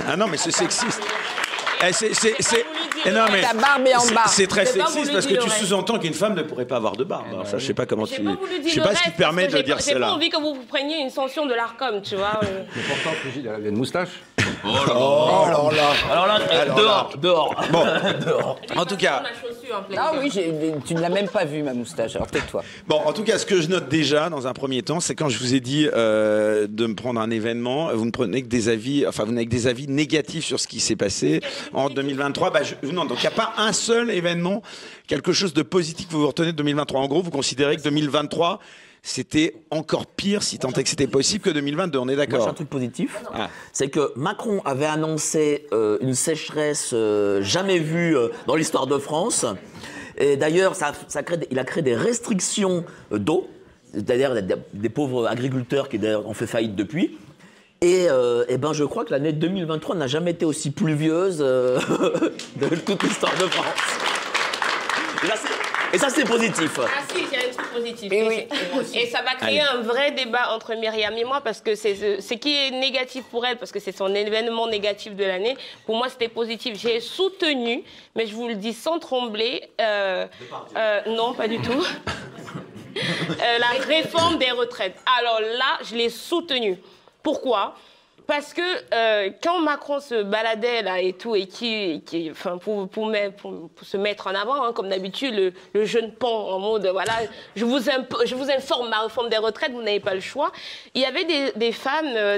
[0.05, 1.01] Ah non, mais c'est sexiste.
[1.86, 2.34] Eh, c'est, c'est,
[3.05, 3.41] Eh non, mais
[4.28, 7.25] c'est- très sexiste parce que tu sous-entends qu'une femme ne pourrait pas avoir de barbe.
[7.32, 8.21] Alors ça, je sais pas comment tu.
[8.65, 10.13] Je sais pas ce qui te permet de dire pas- J'ai pas cela.
[10.13, 12.39] envie que vous preniez une sanction de l'ARCOM, tu vois.
[12.43, 12.63] euh.
[12.75, 14.09] Mais pourtant, Brigitte, elle avait une moustache.
[14.65, 14.69] Oh,
[15.45, 15.89] alors là.
[16.11, 17.55] Alors là, euh, Alors dehors, dehors.
[17.71, 17.84] Bon,
[18.25, 18.59] dehors.
[18.75, 19.23] en tout cas,
[19.97, 20.32] Ah oui,
[20.86, 22.63] tu ne l'as même pas vu ma moustache, alors tais-toi.
[22.88, 25.30] Bon, en tout cas, ce que je note déjà dans un premier temps, c'est quand
[25.30, 28.69] je vous ai dit euh, de me prendre un événement, vous ne prenez que des
[28.69, 31.41] avis, enfin vous n'avez que des avis négatifs sur ce qui s'est passé
[31.74, 32.51] en 2023.
[32.51, 34.61] Bah, je- non, donc il n'y a pas un seul événement,
[35.07, 37.01] quelque chose de positif que vous vous retenez de 2023.
[37.01, 38.59] En gros, vous considérez que 2023
[39.03, 41.97] c'était encore pire, si tant est que c'était possible, que 2022.
[41.97, 43.15] On est Moi, d'accord un truc positif.
[43.34, 43.49] Ah.
[43.72, 48.97] C'est que Macron avait annoncé euh, une sécheresse euh, jamais vue euh, dans l'histoire de
[48.97, 49.45] France.
[50.18, 53.47] Et d'ailleurs, ça, ça crée des- il a créé des restrictions d'eau.
[53.93, 57.18] C'est-à-dire des, des pauvres agriculteurs qui d'ailleurs ont fait faillite depuis.
[57.82, 61.80] Et, euh, eh ben, je crois que l'année 2023 n'a jamais été aussi pluvieuse euh,
[62.55, 63.65] de toute l'histoire de France.
[65.23, 66.80] Et, là, c'est- et ça, c'est positif.
[66.82, 68.11] Ah si, il y a un truc positif.
[68.11, 68.47] Et oui,
[68.84, 71.95] c'est- et ça va créer un vrai débat entre Myriam et moi parce que c'est
[71.95, 75.55] ce ce qui est négatif pour elle, parce que c'est son événement négatif de l'année.
[75.86, 76.78] Pour moi, c'était positif.
[76.82, 77.84] J'ai soutenu,
[78.15, 79.61] mais je vous le dis sans trembler.
[79.80, 80.25] euh,
[80.75, 81.86] euh, non, pas du tout.
[82.99, 84.95] Euh, la réforme des retraites.
[85.19, 86.78] Alors là, je l'ai soutenue.
[87.24, 87.76] Pourquoi?
[88.26, 88.61] Parce que
[88.93, 92.89] euh, quand Macron se baladait là et tout, et qui, enfin, pour,
[93.82, 97.13] se mettre en avant, hein, comme d'habitude, le, jeune pan en mode voilà,
[97.55, 97.89] je vous,
[98.51, 100.51] informe ma réforme des retraites, vous n'avez pas le choix.
[100.93, 101.24] Il y avait
[101.55, 102.38] des, femmes, euh,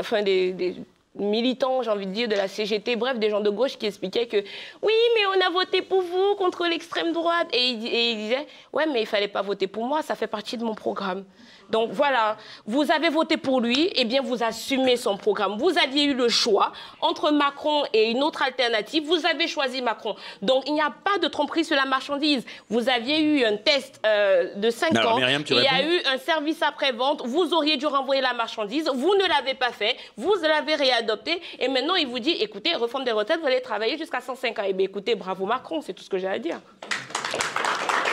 [0.00, 0.74] enfin, des
[1.14, 4.26] militants, j'ai envie de dire, de la CGT, bref, des gens de gauche qui expliquaient
[4.26, 7.48] que oui, mais on a voté pour vous contre l'extrême droite.
[7.52, 10.26] Et il, et il disait, ouais, mais il fallait pas voter pour moi, ça fait
[10.26, 11.24] partie de mon programme.
[11.70, 12.36] Donc voilà,
[12.66, 15.56] vous avez voté pour lui, et bien vous assumez son programme.
[15.56, 20.16] Vous aviez eu le choix entre Macron et une autre alternative, vous avez choisi Macron.
[20.42, 22.44] Donc il n'y a pas de tromperie sur la marchandise.
[22.68, 26.02] Vous aviez eu un test euh, de 5 Alors, ans, Myriam, il y a eu
[26.12, 30.34] un service après-vente, vous auriez dû renvoyer la marchandise, vous ne l'avez pas fait, vous
[30.42, 34.20] l'avez réadopté, et maintenant il vous dit, écoutez, réforme des retraites, vous allez travailler jusqu'à
[34.20, 34.62] 105 ans.
[34.66, 36.60] Eh bien écoutez, bravo Macron, c'est tout ce que j'ai à dire.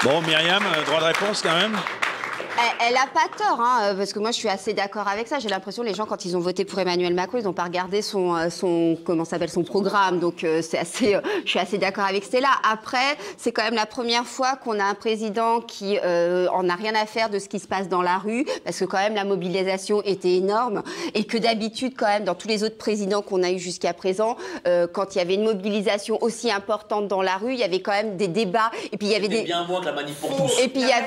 [0.03, 1.77] Bon, Myriam, euh, droit de réponse quand même
[2.59, 5.27] Elle, elle a pas tort, hein, euh, parce que moi je suis assez d'accord avec
[5.27, 5.39] ça.
[5.39, 7.63] J'ai l'impression que les gens, quand ils ont voté pour Emmanuel Macron, ils n'ont pas
[7.63, 10.19] regardé son, euh, son comment s'appelle son programme.
[10.19, 12.49] Donc euh, c'est assez, euh, je suis assez d'accord avec Stella.
[12.69, 16.75] Après, c'est quand même la première fois qu'on a un président qui euh, en a
[16.75, 19.15] rien à faire de ce qui se passe dans la rue, parce que quand même
[19.15, 20.81] la mobilisation était énorme
[21.13, 24.35] et que d'habitude quand même dans tous les autres présidents qu'on a eu jusqu'à présent,
[24.67, 27.81] euh, quand il y avait une mobilisation aussi importante dans la rue, il y avait
[27.81, 30.15] quand même des débats et puis il y avait des bien moins que la manif
[30.15, 30.59] pour tous.
[30.61, 31.03] et puis il y a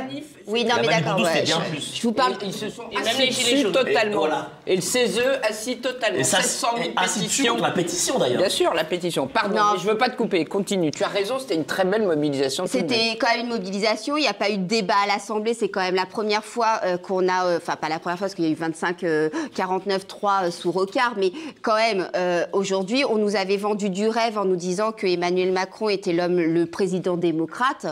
[0.46, 1.39] oui non La mais d'accord ouais.
[1.43, 1.91] Bien Je- plus.
[1.97, 3.72] Je vous parle Et ils se sont assis les gilets dessus jaunes.
[3.72, 4.12] totalement.
[4.12, 4.51] Et voilà.
[4.66, 6.18] Et le CESE assis totalement.
[6.18, 7.57] Et ça, 700 000 et ainsi de suite pétitions.
[7.57, 8.38] la pétition d'ailleurs.
[8.38, 9.26] Bien sûr, la pétition.
[9.26, 10.45] Pardon, je veux pas te couper.
[10.45, 10.91] Continue.
[10.91, 12.66] Tu as raison, c'était une très belle mobilisation.
[12.66, 14.16] C'était quand même une mobilisation.
[14.16, 15.55] Il n'y a pas eu de débat à l'Assemblée.
[15.55, 18.26] C'est quand même la première fois euh, qu'on a, euh, enfin pas la première fois
[18.26, 21.32] parce qu'il y a eu 25, euh, 49, 3 euh, sous Rocard, mais
[21.62, 25.53] quand même euh, aujourd'hui, on nous avait vendu du rêve en nous disant que Emmanuel
[25.53, 27.86] Macron était l'homme, le président démocrate.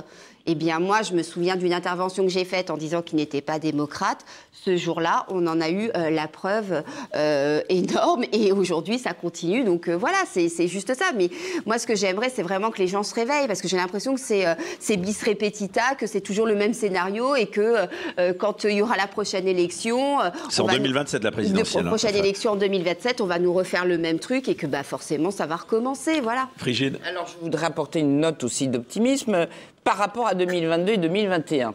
[0.50, 3.42] Eh bien, moi, je me souviens d'une intervention que j'ai faite en disant qu'il n'était
[3.42, 4.24] pas démocrate.
[4.64, 6.82] Ce jour-là, on en a eu euh, la preuve
[7.14, 9.62] euh, énorme et aujourd'hui, ça continue.
[9.62, 11.04] Donc euh, voilà, c'est juste ça.
[11.14, 11.28] Mais
[11.66, 14.14] moi, ce que j'aimerais, c'est vraiment que les gens se réveillent parce que j'ai l'impression
[14.14, 14.54] que c'est euh,
[14.96, 17.86] bis repetita, que c'est toujours le même scénario et que
[18.18, 20.20] euh, quand il y aura la prochaine élection.
[20.22, 21.84] euh, C'est en va nous- 2027 la de présidentielle.
[21.84, 24.82] hein, prochaine élection en 2027, on va nous refaire le même truc et que bah,
[24.82, 26.20] forcément, ça va recommencer.
[26.22, 26.48] Voilà.
[26.56, 26.98] Frigide.
[27.06, 29.46] Alors, je voudrais apporter une note aussi d'optimisme
[29.88, 31.72] par rapport à 2022 et 2021.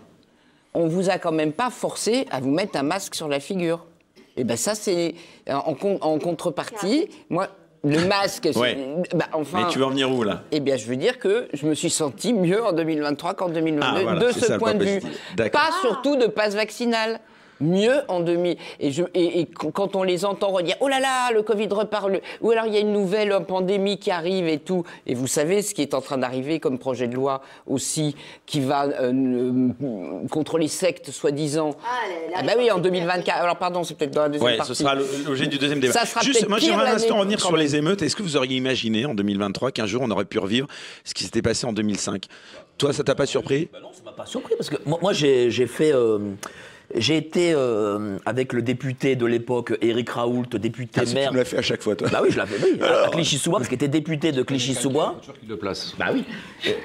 [0.76, 3.88] On vous a quand même pas forcé à vous mettre un masque sur la figure.
[4.38, 5.16] Et ben ça, c'est
[5.50, 7.10] euh, en, con- en contrepartie.
[7.32, 7.48] Moi,
[7.84, 8.78] le masque, Ouais.
[9.16, 9.64] bah, enfin.
[9.66, 10.44] Mais tu veux en venir où là?
[10.52, 13.84] Eh bien, je veux dire que je me suis senti mieux en 2023 qu'en 2022
[13.84, 15.00] Ah, voilà, de ce point de vue.
[15.52, 17.20] Pas surtout de passe vaccinal.
[17.62, 18.58] Mieux en 2000.
[18.80, 21.68] Et, je, et, et qu- quand on les entend redire Oh là là, le Covid
[21.72, 24.84] repart, le- ou alors il y a une nouvelle pandémie qui arrive et tout.
[25.08, 28.60] Et vous savez ce qui est en train d'arriver comme projet de loi aussi, qui
[28.60, 31.72] va euh, euh, contre les sectes, soi-disant.
[32.36, 33.38] Ah, bah oui, en 2024.
[33.42, 34.74] Alors pardon, c'est peut-être dans la deuxième Ouais, partie.
[34.76, 35.94] ce sera l'objet du deuxième débat.
[35.94, 38.02] Ça sera Juste, moi, j'aimerais un instant revenir sur les émeutes.
[38.02, 40.68] Est-ce que vous auriez imaginé en 2023 qu'un jour on aurait pu revivre
[41.04, 42.26] ce qui s'était passé en 2005
[42.78, 43.70] Toi, ça t'a pas surpris?
[43.72, 45.94] Bah non, ça m'a pas surpris parce que moi, j'ai fait.
[45.94, 46.20] euh,
[46.96, 51.30] j'ai été euh, avec le député de l'époque, Éric Raoult, député Ah, maire.
[51.30, 52.08] Tu me l'as fait à chaque fois, toi.
[52.12, 55.20] Bah oui, je l'avais oui, à Clichy-sous-Bois, parce qu'il était député de Clichy-sous-Bois.
[55.24, 55.94] sûr qu'il le place.
[55.98, 56.24] Bah oui.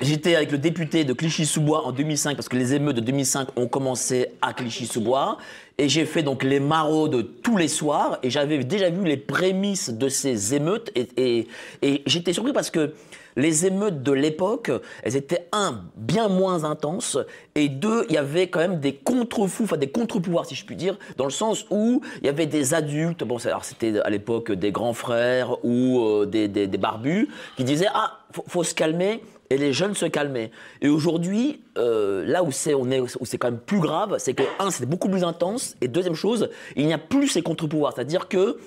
[0.00, 3.66] J'étais avec le député de Clichy-sous-Bois en 2005, parce que les émeutes de 2005 ont
[3.68, 5.38] commencé à Clichy-sous-Bois.
[5.80, 9.90] Et j'ai fait donc les maraudes tous les soirs, et j'avais déjà vu les prémices
[9.90, 10.90] de ces émeutes.
[10.96, 11.46] Et, et-
[11.82, 12.92] et j'étais surpris parce que
[13.38, 14.70] les émeutes de l'époque,
[15.02, 17.16] elles étaient, un, bien moins intenses,
[17.54, 20.76] et deux, il y avait quand même des contre-fous, enfin des contre-pouvoirs, si je puis
[20.76, 24.50] dire, dans le sens où il y avait des adultes, bon, alors c'était à l'époque
[24.52, 29.56] des grands frères ou euh, des, barbus, qui disaient Ah, faut, faut se calmer, et
[29.56, 30.50] les jeunes se calmaient.
[30.82, 34.42] Et aujourd'hui, euh, là où c'est est, où c'est quand même plus grave, c'est que,
[34.58, 38.26] un, c'est beaucoup plus intense, et deuxième chose, il n'y a plus ces contre-pouvoirs, c'est-à-dire
[38.26, 38.58] que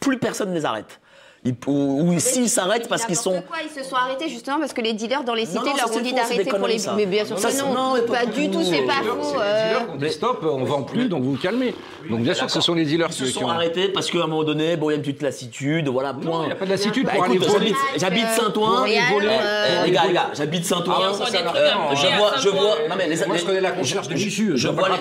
[0.00, 1.00] plus personne ne les arrête.
[1.46, 3.42] Ils- ou ou s'ils s'arrêtent parce qu'ils sont.
[3.46, 5.94] Quoi, ils se sont arrêtés justement parce que les dealers dans les cités non, leur
[5.94, 6.78] ont dit d'arrêter pour les.
[6.78, 6.94] ça.
[6.96, 9.38] Mais bien sûr Ça, que non, pas pas du tout, c'est pas faux.
[9.38, 9.44] euh.
[9.44, 11.74] C'est les dealers qui ont dit stop, on vend plus, donc vous vous calmez.
[12.08, 13.48] Donc bien sûr que ce sont les dealers Ils qui, se sont ont.
[13.50, 16.44] arrêtés parce qu'à un moment donné, bon, il y a une petite lassitude, voilà, point.
[16.44, 17.74] il y a pas de lassitude Bah, pour aller voler.
[17.96, 18.84] j'habite- Euh, Saint-Ouen.
[18.86, 19.02] Eh, euh,
[19.82, 20.94] eh, les gars, les gars, j'habite Saint-Ouen.
[20.96, 22.76] Ah, Euh, je vois, je vois.
[22.88, 24.94] Non mais les, Moi, je connais la de Je vois les,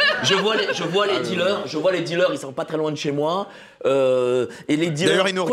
[0.24, 2.76] je vois les, je vois les dealers, je vois les dealers, ils sont pas très
[2.76, 3.46] loin de chez moi.
[3.86, 5.44] Euh, et les dealers, D'ailleurs, ils nous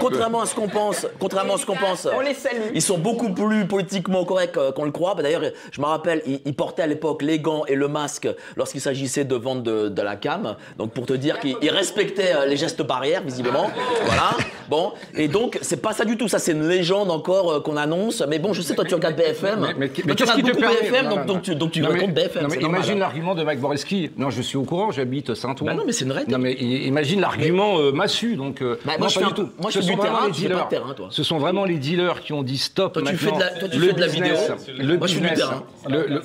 [0.00, 2.70] contrairement- peux- à ce qu'on pense, contrairement à ce qu'on pense, On les salue.
[2.74, 5.14] ils sont beaucoup plus politiquement corrects euh, qu'on le croit.
[5.14, 5.42] Bah, D'ailleurs,
[5.72, 9.24] je me rappelle, ils, ils portaient à l'époque les gants et le masque lorsqu'il s'agissait
[9.24, 10.56] de vendre de, de la cam.
[10.78, 13.70] Donc pour te dire qu'ils ils respectaient euh, les gestes barrières, visiblement.
[14.04, 14.30] voilà.
[14.68, 14.92] Bon.
[15.16, 16.28] Et donc c'est pas ça du tout.
[16.28, 18.22] Ça c'est une légende encore euh, qu'on annonce.
[18.28, 19.60] Mais bon, je sais toi tu regardes BFM.
[19.60, 21.34] Mais, mais- Toi, mais tu qu'est-ce qui regardes te beaucoup permet BFM, Non, donc, non,
[21.34, 22.42] donc tu, donc tu mais- racontes BFM.
[22.42, 24.10] non, mais imagine l'argument de Mike Borelski.
[24.16, 25.66] Non, je suis au courant, j'habite Saint-Ouen.
[25.66, 26.32] Bah non, mais c'est une réalité.
[26.32, 28.36] Non, mais imagine l'argument euh, massu.
[28.36, 29.50] Donc, euh, Bah, moi, je fais un- tout.
[29.60, 30.64] moi, je Ce fais du sont vraiment terrain, les tu fais pas dealers.
[30.66, 31.06] de terrain, toi.
[31.10, 32.92] Ce sont vraiment les dealers qui ont dit stop.
[32.94, 34.76] Toi, tu fais de la- toi, tu Le fais de la business, vidéo.
[34.86, 35.62] Le Moi, je fais du terrain.
[35.88, 36.20] le- le-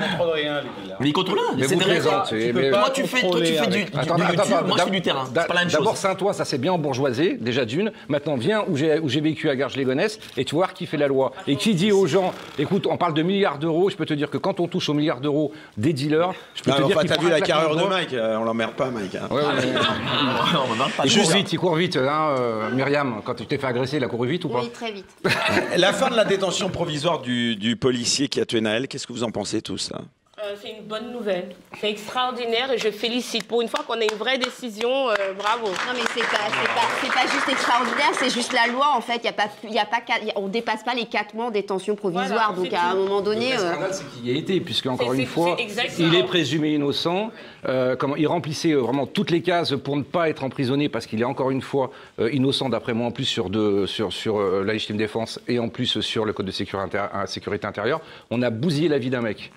[0.00, 0.96] Contre rien, les dealers.
[1.00, 4.40] Mais ils contrôlent Mais c'est pas Toi, tu fais, toi, tu fais du, Attends, YouTube,
[4.40, 5.24] attends, moi, je d'ab- du terrain.
[5.26, 5.96] C'est pas la même D'abord.
[5.96, 7.92] Saint-Ouen, ça c'est bien bourgeoisé, déjà d'une.
[8.08, 11.32] Maintenant, viens où j'ai vécu à Garges-les-Gonesse et tu vois qui fait la loi.
[11.46, 14.30] Et qui dit aux gens, écoute, on parle de milliards d'euros, je peux te dire
[14.30, 17.28] que quand on touche aux milliards d'euros des dealers, je peux te dire t'as vu
[17.28, 17.84] la carrière de.
[17.84, 19.14] Mike euh, On l'emmerde pas, Mike.
[19.16, 19.26] hein.
[19.30, 19.42] Ouais, ouais,
[21.04, 21.08] ouais.
[21.10, 21.32] Court trop.
[21.36, 21.96] vite, il court vite.
[22.10, 24.92] Euh, Myriam, quand tu t'es fait agresser, il a couru vite ou pas Oui, très
[24.92, 25.06] vite.
[25.76, 29.12] La fin de la détention provisoire du, du policier qui a tué Naël, qu'est-ce que
[29.12, 30.00] vous en pensez tous là?
[30.42, 31.50] Euh, c'est une bonne nouvelle.
[31.78, 33.46] C'est extraordinaire et je félicite.
[33.46, 35.66] Pour une fois qu'on a une vraie décision, euh, bravo.
[35.66, 39.00] Non mais c'est pas, c'est pas, c'est pas juste extraordinaire, c'est juste la loi en
[39.02, 39.16] fait.
[39.22, 41.34] Il y a pas, il y a pas, y a- on dépasse pas les 4
[41.34, 42.54] mois en détention provisoire.
[42.54, 44.86] Voilà, donc à un moment donné, Le euh, scandale, c'est qu'il y a été, puisque
[44.86, 45.56] encore une fois,
[45.98, 47.30] il est présumé innocent.
[47.68, 51.06] Euh, comment, il remplissait euh, vraiment toutes les cases pour ne pas être emprisonné, parce
[51.06, 54.38] qu'il est encore une fois euh, innocent, d'après moi, en plus sur, de, sur, sur
[54.38, 58.00] euh, la légitime défense et en plus sur le code de euh, sécurité intérieure.
[58.30, 59.50] On a bousillé la vie d'un mec.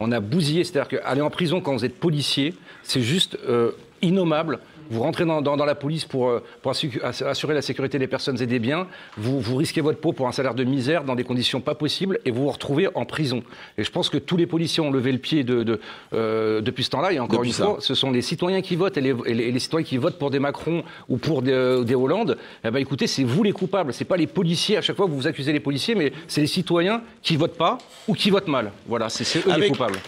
[0.00, 3.72] On a bousillé, c'est-à-dire qu'aller en prison quand vous êtes policier, c'est juste euh,
[4.02, 4.58] innommable.
[4.90, 8.40] Vous rentrez dans, dans- dans la police pour, euh, pour assurer la sécurité des personnes
[8.40, 11.24] et des biens, vous, vous risquez votre peau pour un salaire de misère dans des
[11.24, 13.42] conditions pas possibles et vous vous retrouvez en prison.
[13.78, 15.80] Et je pense que tous les policiers ont levé le pied de, de,
[16.14, 17.12] euh, depuis ce temps-là.
[17.12, 17.64] Et encore Depuis une ça.
[17.64, 19.96] fois, ce sont les citoyens qui votent et les, et les- et les citoyens qui
[19.96, 22.36] votent pour des Macron ou pour des, euh, des Hollande.
[22.64, 23.92] Eh ben, écoutez, c'est vous les coupables.
[23.92, 24.76] C'est pas les policiers.
[24.76, 27.78] À chaque fois, vous vous accusez les policiers, mais c'est les citoyens qui votent pas
[28.08, 28.72] ou qui votent mal.
[28.86, 29.98] Voilà, c'est eux les coupables.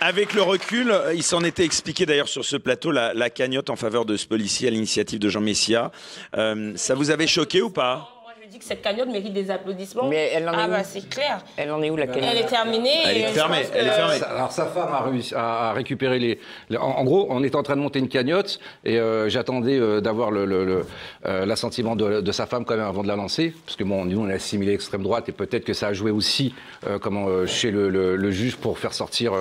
[0.00, 3.76] Avec le recul, euh, il s'en était expliqué d'ailleurs sur ce plateau la, cagnotte en
[3.76, 5.90] faveur de ce policier à l'initiative de Jean Messia.
[6.36, 8.15] Euh, ça vous avait choqué ou pas?
[8.56, 10.08] Dis que cette cagnotte mérite des applaudissements.
[10.08, 11.44] Mais elle en est ah où bah c'est clair.
[11.56, 12.90] Elle en est où la cagnotte Elle est terminée.
[13.06, 14.14] Elle est fermée, pense que- elle est fermée.
[14.34, 16.38] Alors sa femme a réussi à, récupérer les.
[16.76, 20.00] en, en gros, on était en train de monter une cagnotte et euh, j'attendais euh,
[20.00, 20.86] d'avoir le, le- le,
[21.26, 24.04] euh, l'assentiment de, de sa femme quand même avant de la lancer, parce que bon,
[24.04, 26.54] nous on a assimilé l'extrême droite et peut-être que ça a joué aussi
[26.86, 29.32] euh, comment euh, chez le, le- le juge pour faire sortir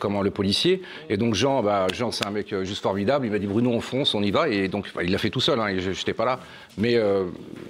[0.00, 0.82] comment le policier.
[1.10, 3.26] Et donc Jean, bah, Jean c'est un mec juste formidable.
[3.26, 4.48] Il m'a dit Bruno, on fonce, on y va.
[4.48, 5.58] Et donc bah, il l'a fait tout seul.
[5.60, 6.40] Hein, n'étais pas là.
[6.78, 7.24] Mais euh,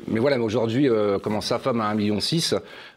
[0.08, 2.18] mais voilà, mais aujourd'hui, euh, comment sa femme a 1,6 million,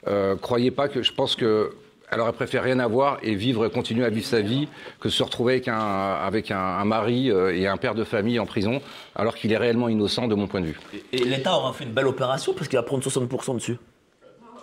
[0.07, 1.71] euh, croyez pas que je pense que
[2.09, 4.67] elle aurait préféré rien avoir et vivre, continuer à vivre sa vie
[4.99, 8.81] que se retrouver avec un mari euh, et un père de famille en prison,
[9.15, 10.79] alors qu'il est réellement innocent de mon point de vue.
[11.11, 13.77] Et l'État aura fait une belle opération parce qu'il va prendre 60% dessus?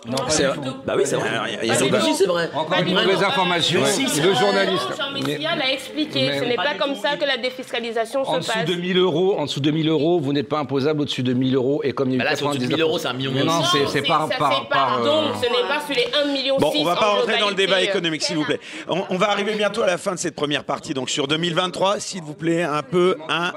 [0.07, 0.69] Non, C'est pas vrai.
[0.85, 1.29] Bah oui, c'est vrai.
[1.63, 1.77] Il y a- Ah,
[2.15, 2.49] c'est vrai.
[2.53, 3.81] Encore Pas une mauvaise information.
[3.81, 4.87] Le journaliste.
[4.97, 6.27] Jean Messia l'a expliqué.
[6.27, 8.65] mais- Ce n'est pas comme ça que la défiscalisation En se dessous passe.
[8.65, 11.55] de 1000 euros, en dessous de 1000 euros, vous n'êtes pas imposable au-dessus de 1000
[11.55, 12.97] euros et comme il y a Bah eu là, c'est au-dessus de 99 1000 euros,
[12.99, 13.67] c'est un million non, demi.
[13.71, 14.99] c'est c'est par ça par c'est par.
[15.01, 17.39] euh, Donc, ce n'est pas sur les 1,6 million Bon, on va pas en rentrer
[17.39, 18.59] dans le débat économique, s'il vous plaît.
[18.87, 20.93] On, on va arriver bientôt à la fin de cette première partie.
[20.93, 23.51] Donc sur 2023, s'il vous plaît, un peu, un,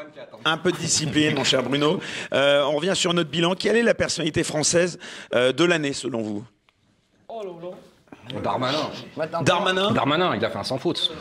[0.45, 2.01] un peu de discipline, mon cher Bruno.
[2.33, 3.55] Euh, on revient sur notre bilan.
[3.55, 4.99] Quelle est la personnalité française
[5.35, 6.29] euh, de l'année, selon vous?
[6.29, 6.38] là là.
[8.43, 8.91] Darmanin.
[9.43, 11.13] Darmanin Darmanin, il a fait un sans faute.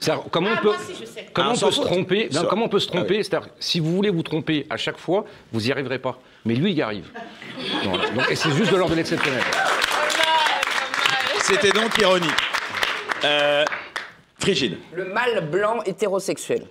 [0.00, 1.26] C'est-à-dire, comment Ah, on peut, moi, si, je sais.
[1.32, 1.86] comment Ah, on sans peut se faute.
[1.90, 4.76] tromper non, Comment on peut se Ah tromper C'est-à-dire, si vous voulez vous tromper à
[4.76, 6.18] chaque fois, vous n'y arriverez pas.
[6.44, 7.06] Mais lui, il y arrive.
[7.84, 8.10] Voilà.
[8.10, 9.42] Donc, et c'est juste de l'ordre de l'exceptionnel.
[11.40, 12.30] C'était donc ironique.
[13.24, 13.64] Euh,
[14.38, 14.76] Frigide.
[14.92, 16.66] Le mâle blanc hétérosexuel.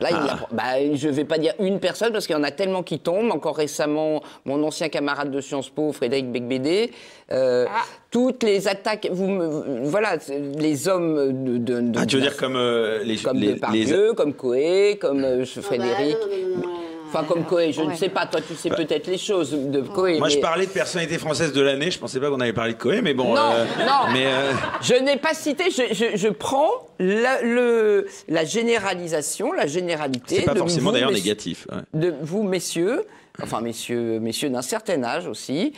[0.00, 2.42] Là, il a- bah, je ne vais pas dire une personne parce qu'il y en
[2.42, 3.30] a tellement qui tombent.
[3.30, 6.92] Encore récemment, mon ancien camarade de Sciences Po, Frédéric Becbédé.
[7.32, 7.64] euh,
[8.10, 10.16] Toutes les attaques, vous me- voilà,
[10.58, 11.58] les hommes de.
[11.58, 15.22] de- de- Ah, tu veux dire comme euh, les, comme les, Depardieu, comme Coé, comme
[15.24, 16.16] euh, Frédéric.
[16.20, 16.80] Ah, bah, non, non, non, non, non.
[17.08, 20.18] Enfin, comme Coé, je ne sais pas, toi tu sais peut-être les choses de Coé.
[20.18, 21.90] Moi, je parlais de personnalité française de l'année.
[21.90, 23.34] Je pensais pas qu'on avait parlé de Coé, mais bon.
[23.34, 24.12] Non, euh, non.
[24.12, 24.52] Mais euh,
[24.82, 30.36] Je n'ai pas cité, je, je- je prends la, le- la généralisation, la généralité.
[30.36, 31.66] c'est pas de forcément d'ailleurs messieurs- négatif.
[31.72, 31.78] ouais.
[32.00, 33.04] De vous, messieurs,
[33.42, 35.72] enfin messieurs, messieurs d'un certain âge aussi,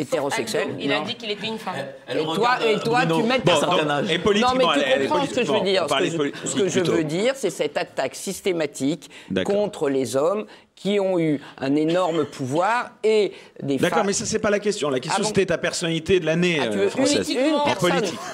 [0.00, 0.62] hétérosexuels.
[0.68, 1.74] Aldo, Il a dit qu'il était une femme.
[2.06, 3.40] Elle Et toi, et euh, toi, tu mets
[3.90, 4.10] âge.
[4.10, 5.86] et politiquement, non, mais tu elle- elle est comprends ce que je veux dire.
[5.88, 6.92] Ce que je, poli- ce que je plutôt.
[6.92, 9.54] veux dire, c'est cette attaque systématique D'accord.
[9.54, 13.32] contre les hommes qui ont eu un énorme pouvoir et
[13.62, 14.06] des D'accord, femmes.
[14.06, 14.88] mais ça, c'est pas la question.
[14.88, 17.28] La question, Ah bon c'était ta personnalité de l'année Ah, tu euh, veux française.
[17.30, 18.18] une, politique.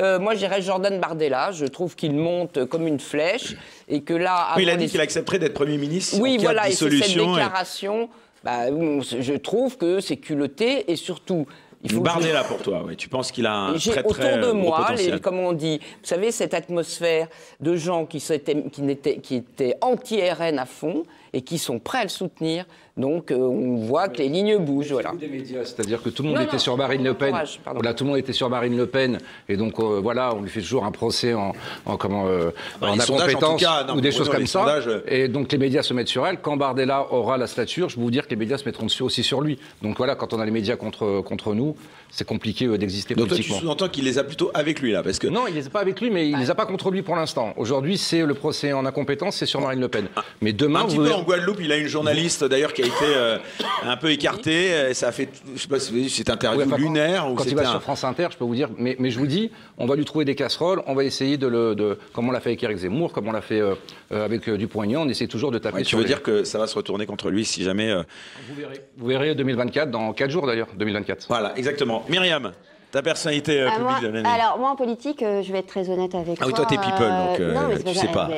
[0.00, 1.50] Euh, moi, je dirais Jordan Bardella.
[1.50, 3.56] Je trouve qu'il monte comme une flèche
[3.88, 4.50] et que là.
[4.56, 6.18] Oui, il a dit les- qu'il accepterait d'être Premier ministre.
[6.20, 7.32] Oui, en cas voilà, et c'est cette dissolution.
[7.36, 8.08] et- déclaration.
[8.44, 11.46] Bah, je trouve que c'est culotté et surtout.
[11.84, 12.84] Il faut je- Bardella pour toi.
[12.96, 16.06] Tu penses qu'il a un très autour très de moi, les, comme on dit, vous
[16.08, 17.28] savez, cette atmosphère
[17.60, 21.98] de gens qui, s'étaient- qui, n'étaient- qui étaient anti-RN à fond et qui sont prêts
[21.98, 22.64] à le soutenir.
[22.98, 24.92] Donc, euh, on voit que les lignes bougent.
[24.92, 25.12] Voilà.
[25.18, 27.30] des médias, c'est-à-dire que tout le monde Non, était non, sur Marine Le Pen.
[27.30, 27.80] courage, pardon.
[27.80, 29.18] Voilà, tout le monde était sur Marine Le Pen,
[29.48, 31.52] et donc euh, voilà, on lui fait toujours un procès en,
[31.86, 34.28] en comment euh, bah, en les sondages, en incompétence tout cas, non, ou des choses
[34.28, 34.60] comme ça.
[34.60, 36.38] sondages, euh, Et donc les médias se mettent sur elle.
[36.40, 39.02] Quand Bardella aura la stature, je peux vous dire que les médias se mettront dessus
[39.04, 39.58] aussi sur lui.
[39.82, 41.76] Donc voilà, quand on a les médias contre contre nous,
[42.10, 43.60] c'est compliqué euh, d'exister Donc toi, tu politiquement.
[43.60, 45.26] sous-entends qu'il les a plutôt avec lui, là, parce que...
[45.28, 47.16] Non, il les a pas avec lui, mais il les a pas contre lui pour
[47.16, 47.52] l'instant.
[47.56, 50.08] Aujourd'hui, c'est le procès en incompétence, c'est sur Marine LePen.
[50.40, 52.86] Mais demain, Un petit vous peu en Guadeloupe, il a une journaliste d'ailleurs qui a
[52.86, 53.38] été euh,
[53.84, 54.92] un peu écartée.
[54.94, 56.82] Ça a fait, je sais pas, si vous avez vu cette interview Oui, enfin, quand-
[56.82, 57.30] lunaire.
[57.30, 59.18] où Quand il va un- sur France Inter, je peux vous dire, mais, mais je
[59.18, 62.28] vous dis, on va lui trouver des casseroles, on va essayer de le, de, comme
[62.28, 63.74] on l'a fait avec Eric Zemmour, comme on l'a fait euh,
[64.10, 66.44] avec euh, Dupont-Aignan, on essaie toujours de taper Ouais, tu sur veux les- dire que
[66.44, 67.90] ça va se retourner contre lui si jamais.
[67.90, 68.02] euh,
[68.48, 68.80] Vous verrez.
[68.96, 71.26] Vous verrez 2024, dans 4 jours d'ailleurs, 2024.
[71.28, 71.97] Voilà, exactement.
[72.06, 72.54] Myriam,
[72.90, 74.28] ta personnalité euh, Ah, publique moi, de l'année.
[74.28, 76.64] alors, moi, en politique, euh, je vais être très honnête avec Ah oui, toi.
[76.64, 78.28] toi, t'es people, donc, euh, non, mais tu sais pas.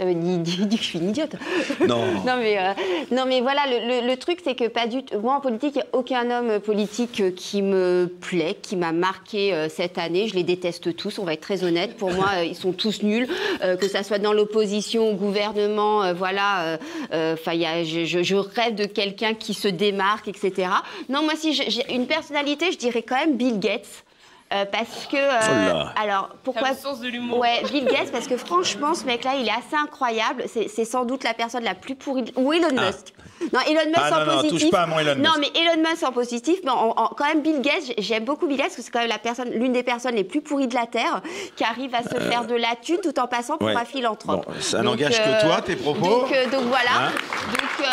[0.00, 1.32] Euh, dis, que je suis une idiote.
[1.88, 2.04] Non.
[2.26, 2.72] non, mais, euh,
[3.10, 5.18] non, mais voilà, le, le- le truc, c'est que pas du tout.
[5.20, 8.92] Moi, en politique, il n'y a aucun homme politique euh, qui me plaît, qui m'a
[8.92, 10.28] marqué euh, cette année.
[10.28, 11.96] Je les déteste tous, on va être très honnête.
[11.96, 13.26] Pour moi, euh, ils sont tous nuls,
[13.64, 16.60] euh, que ça soit dans l'opposition, au gouvernement, euh, voilà.
[16.64, 16.76] euh,
[17.12, 17.52] euh, Enfin,
[17.84, 20.68] je, je- je rêve de quelqu'un qui se démarque, etc.
[21.08, 24.04] Non, moi, si j'ai une personnalité, je dirais quand même Bill Gates.
[24.52, 25.16] Euh, parce que.
[25.16, 25.94] euh, Oh là.
[26.02, 26.74] alors, pourquoi.
[26.74, 27.38] Sens de l'humour.
[27.38, 30.42] Ouais, Bill Gates, parce que franchement, ce mec-là, il est assez incroyable.
[30.52, 32.24] C'est c'est sans doute la personne la plus pourrie.
[32.24, 33.14] de- Ou Elon Musk.
[33.52, 34.62] Non, Elon Musk Ah, en non, non, positif.
[34.62, 36.58] touche pas à mon Elon Non, mais Elon Musk en positif.
[36.64, 38.98] Mais en- en- quand même, Bill Gates, j'aime beaucoup Bill Gates parce que c'est quand
[38.98, 41.22] même la personne, l'une des personnes les plus pourries de la Terre
[41.54, 43.76] qui arrive à se faire de la thune tout en passant pour ouais.
[43.76, 44.46] un philanthrope.
[44.48, 46.00] Bon, ça Donc, n'engage que euh, toi, tes propos.
[46.22, 46.90] Donc, euh, donc voilà.
[47.06, 47.10] Hein
[47.52, 47.90] donc, euh,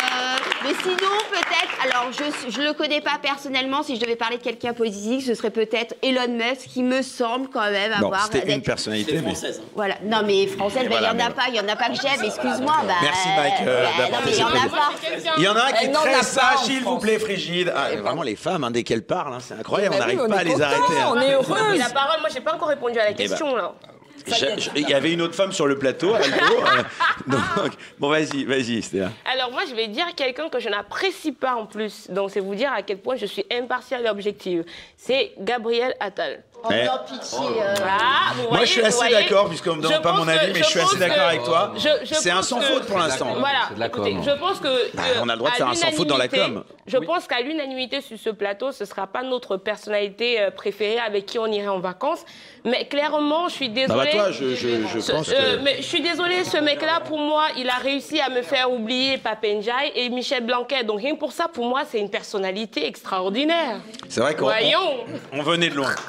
[0.64, 0.96] mais sinon,
[1.30, 5.22] peut-être, alors je ne le connais pas personnellement, si je devais parler de quelqu'un politique,
[5.22, 8.28] ce serait peut-être Elon Musk, qui me semble quand même Non, avoir.
[8.32, 9.14] c'était une personnalité.
[9.14, 9.60] mais- Française.
[9.62, 9.68] hein.
[9.74, 11.68] Voilà, non mais française, ben, il voilà, n'y en a mais- pas, il n'y en
[11.68, 12.74] a pas que j'aime, excuse-moi.
[12.86, 14.90] bah, Merci, Mike, euh, bah, d'avoir non, mais il y en a pas.
[15.38, 17.18] Il y en a un qui Eh est non, on très sage, s'il vous plaît,
[17.18, 17.72] Frigide.
[17.74, 20.30] Ah, vraiment, les femmes, hein, dès qu'elles parlent, hein, c'est incroyable, on Bah oui, n'arrive
[20.30, 20.92] on pas à les arrêter.
[21.08, 21.76] On est heureux.
[21.78, 23.72] La parole, moi, j'ai pas encore répondu à la question, là.
[24.76, 26.12] Il y avait une autre femme sur le plateau,
[27.26, 29.10] donc, bon, vas-y, vas-y, Stéa.
[29.30, 32.08] Alors moi, je vais dire quelqu'un que je n'apprécie pas en plus.
[32.10, 34.64] Donc c'est vous dire à quel point je suis impartiale et objective.
[34.96, 36.42] C'est Gabriel Attal.
[36.64, 36.70] Non,
[37.06, 37.38] pitié.
[37.62, 37.74] euh.
[37.82, 40.48] Ah, vous Moi, voyez, je suis assez d'accord, puisqu'on me Je demande pas mon avis,
[40.52, 41.72] que- mais je suis assez d'accord que- avec toi.
[42.04, 43.34] C'est un sans que- faute pour l'instant.
[43.38, 43.68] Voilà.
[43.74, 44.34] De la com, Écoutez, hein.
[44.34, 44.96] je pense que.
[44.96, 46.64] Bah, que on a le droit de faire un sans faute dans la com.
[46.86, 47.06] Je Oui.
[47.06, 51.26] pense qu'à l'unanimité sur ce plateau, ce ne sera pas notre personnalité euh, préférée avec
[51.26, 52.24] qui on irait en vacances.
[52.64, 54.10] Mais clairement, je suis Bah, désolée.
[54.12, 55.62] bah, toi, je, je, je Ce- pense euh, que.
[55.62, 59.18] mais je suis désolée, ce mec-là, pour moi, il a réussi à me faire oublier
[59.18, 60.82] Papenjai et Michel Blanquet.
[60.84, 63.76] Donc rien que pour ça, pour moi, c'est une personnalité extraordinaire.
[64.08, 65.04] C'est vrai qu'on Voyons.
[65.32, 65.90] on, on venait de loin.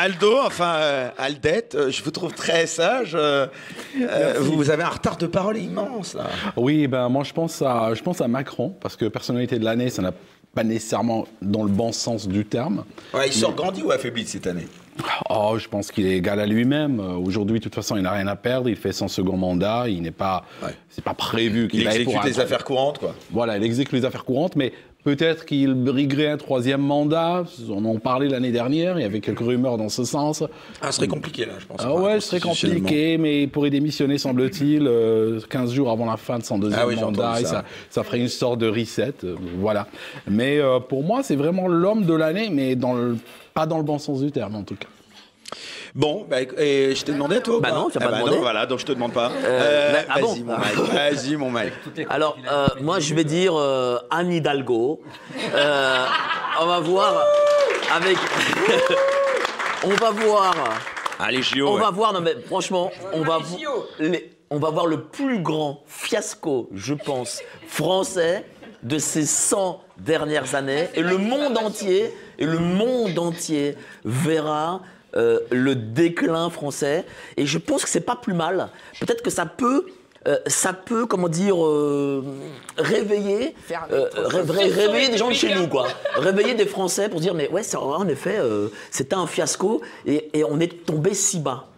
[0.00, 3.14] Aldo, enfin euh, Aldette, euh, je vous trouve très sage.
[3.14, 3.46] euh,
[4.40, 6.14] vous avez un retard de parole immense.
[6.14, 6.24] Là.
[6.56, 9.90] Oui, ben moi je pense à je pense à Macron parce que personnalité de l'année,
[9.90, 10.12] ça n'a
[10.54, 12.84] pas nécessairement dans le bon sens du terme.
[13.12, 14.66] Ouais, il sort grandi ou affaibli de cette année?
[15.28, 16.98] Oh, je pense qu'il est égal à lui-même.
[17.00, 18.68] Aujourd'hui, de toute façon, il n'a rien à perdre.
[18.68, 19.84] Il fait son second mandat.
[19.88, 20.74] Il n'est pas, Ouais.
[20.90, 23.14] c'est pas prévu qu'il Il aille exécute les affaires courantes, quoi.
[23.30, 24.72] Voilà, il exécute les affaires courantes, mais
[25.04, 27.44] peut-être qu'il briguerait un troisième mandat.
[27.68, 28.98] On en parlait l'année dernière.
[28.98, 30.42] Il y avait quelques rumeurs dans ce sens.
[30.82, 31.80] Ah, ce serait compliqué là, je pense.
[31.82, 36.16] Ah ouais, ce serait compliqué, mais il pourrait démissionner, semble-t-il, euh, 15 jours avant la
[36.16, 37.40] fin de son deuxième Ah oui, mandat.
[37.40, 37.50] et ça.
[37.50, 39.14] ça, ça ferait une sorte de reset.
[39.24, 39.86] euh, voilà.
[40.28, 43.16] Mais euh, pour moi, c'est vraiment l'homme de l'année, mais dans le,
[43.54, 44.88] pas dans le bon sens du terme, en tout cas.
[45.94, 48.04] Bon, bah, et je t'ai demandé à toi ou Bah pas non, tu as Ah
[48.04, 48.36] pas bah demandé.
[48.36, 49.30] non, voilà, donc je te demande pas.
[49.30, 50.92] Euh, Euh, bah, ah vas-y, bon mon Mike.
[50.92, 51.72] Vas-y, mon Mike.
[52.08, 55.00] Alors, euh, moi, je vais dire euh, Anne Hidalgo.
[55.54, 56.04] Euh,
[56.60, 57.22] on va voir
[57.94, 58.16] avec.
[59.84, 60.54] on va voir.
[61.30, 61.66] Les JO.
[61.68, 61.80] On ouais.
[61.80, 65.82] va voir, non mais franchement, on va, vo- les- on va voir le plus grand
[65.86, 68.44] fiasco, je pense, français
[68.82, 70.88] de ces 100 dernières années.
[70.94, 74.80] Et le monde entier, et le monde entier verra
[75.16, 77.04] euh, le déclin français.
[77.36, 78.68] Et je pense que c'est pas plus mal.
[79.00, 79.86] Peut-être que ça peut.
[80.28, 82.22] euh, ça peut, comment dire, euh,
[82.76, 83.54] réveiller,
[83.90, 85.86] euh, ré- ré- réveiller des gens de chez nous, quoi.
[86.16, 90.28] Réveiller des Français pour dire, mais ouais, c'est- en effet, euh, c'était un fiasco et,
[90.38, 91.68] et on est tombé si bas.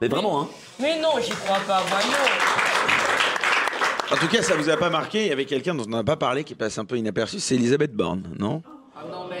[0.00, 0.48] Mais vraiment, hein.
[0.80, 2.18] Mais non, j'y crois pas, voyons.
[4.10, 5.22] En tout cas, ça vous a pas marqué.
[5.22, 7.38] Il y avait quelqu'un dont on n'a pas parlé qui passe un peu inaperçu.
[7.40, 8.62] C'est Elisabeth Borne, non?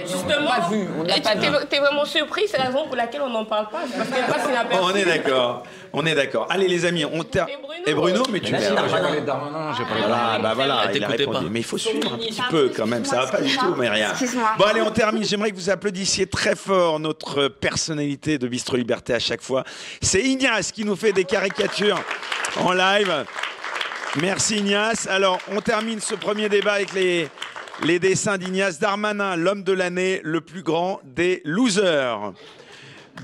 [0.06, 2.86] Justement, pas vu, on n'a et pas tu- t'es t'es vraiment surpris, c'est la raison
[2.86, 3.82] pour laquelle on n'en parle pas.
[4.28, 4.80] Parce.
[4.82, 5.62] On est d'accord.
[5.92, 6.46] On est d'accord.
[6.50, 7.54] Allez, les amis, on termine.
[7.54, 8.86] Et Bruno Et Bruno, mais tu Darmanin.
[8.88, 11.44] J'ai parlé de Darmanin, j'ai parlé Voilà, bah il a t'écoutait répondu.
[11.46, 11.50] pas.
[11.50, 13.88] Mais il faut suivre un petit peu quand même, ça va pas du tout, mais
[13.88, 14.12] rien.
[14.58, 15.24] Bon, allez, on termine.
[15.24, 19.64] J'aimerais que vous applaudissiez très fort notre personnalité de Bistro Liberté à chaque fois.
[20.02, 22.00] C'est Ignace qui nous fait des caricatures
[22.62, 23.24] en live.
[24.20, 25.06] Merci Ignace.
[25.08, 27.28] Alors, on termine ce premier débat avec les,
[27.84, 32.32] les dessins d'Ignace Darmanin, l'homme de l'année, le plus grand des losers.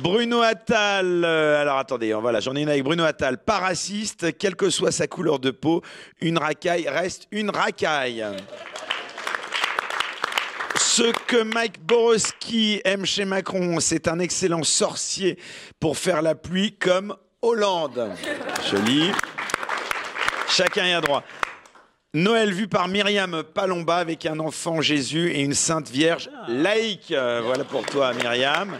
[0.02, 4.56] Bruno Attal, euh, alors attendez, voilà, j'en ai une avec Bruno Attal, pas raciste, quelle
[4.56, 5.82] que soit sa couleur de peau,
[6.20, 8.24] une racaille reste une racaille.
[10.76, 15.38] Ce que Mike Borowski aime chez Macron, c'est un excellent sorcier
[15.80, 18.10] pour faire la pluie comme Hollande.
[18.70, 19.10] Joli.
[20.48, 21.24] Chacun y a droit.
[22.12, 27.14] Noël vu par Myriam Palomba avec un enfant Jésus et une sainte vierge laïque.
[27.44, 28.76] Voilà pour toi, Myriam.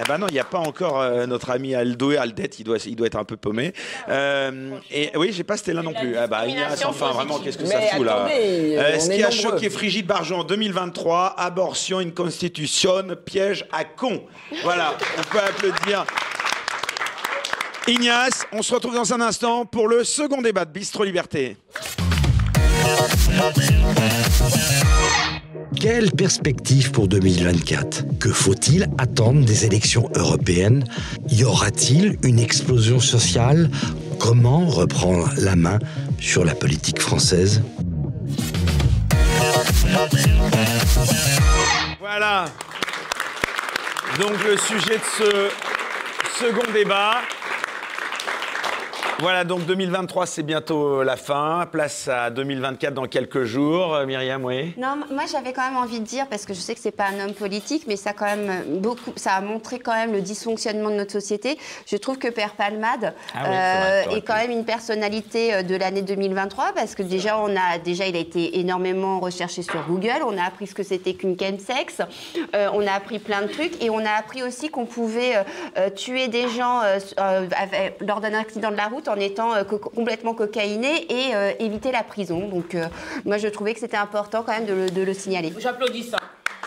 [0.00, 2.64] Eh ben non, il n'y a pas encore euh, notre ami Aldo et Aldette, il
[2.64, 3.74] doit, il doit être un peu paumé.
[4.08, 6.16] Euh, et oui, j'ai pas Stella non plus.
[6.16, 8.26] Ah bah, Ignace, enfin, vraiment, qu'est-ce que ça fout là?
[8.30, 9.50] Euh, Ce qui a nombreux.
[9.50, 14.24] choqué Frigide Barjon en 2023, abortion, une constitution, piège à con.
[14.62, 16.06] Voilà, on peut applaudir.
[17.86, 21.58] Ignace, on se retrouve dans un instant pour le second débat de Bistro Liberté.
[25.80, 30.84] Quelle perspective pour 2024 Que faut-il attendre des élections européennes?
[31.28, 33.68] Y aura-t-il une explosion sociale?
[34.20, 35.78] Comment reprendre la main
[36.20, 37.62] sur la politique française?
[41.98, 42.44] Voilà.
[44.20, 47.22] Donc le sujet de ce second débat.
[49.22, 51.64] Voilà, donc 2023, c'est bientôt la fin.
[51.70, 53.94] Place à 2024 dans quelques jours.
[53.94, 56.74] Euh, Myriam, oui Non, moi j'avais quand même envie de dire, parce que je sais
[56.74, 59.78] que c'est pas un homme politique, mais ça a quand même beaucoup, ça a montré
[59.78, 61.56] quand même le dysfonctionnement de notre société.
[61.86, 65.76] Je trouve que Père Palmade Ah oui, vrai, est quand même une personnalité euh, de
[65.76, 70.18] l'année 2023, parce que déjà on a déjà il a été énormément recherché sur Google,
[70.26, 72.00] on a appris ce que c'était qu'une chemsex,
[72.56, 75.42] euh, on a appris plein de trucs et on a appris aussi qu'on pouvait euh,
[75.78, 79.54] euh, tuer des gens euh, euh, avec- lors d'un accident de la route en étant
[79.54, 82.48] euh, co- complètement cocaïné et euh, éviter la prison.
[82.48, 82.86] Donc euh,
[83.24, 85.52] moi je trouvais que c'était important quand même de le, de le signaler.
[85.58, 86.18] J'applaudis ça.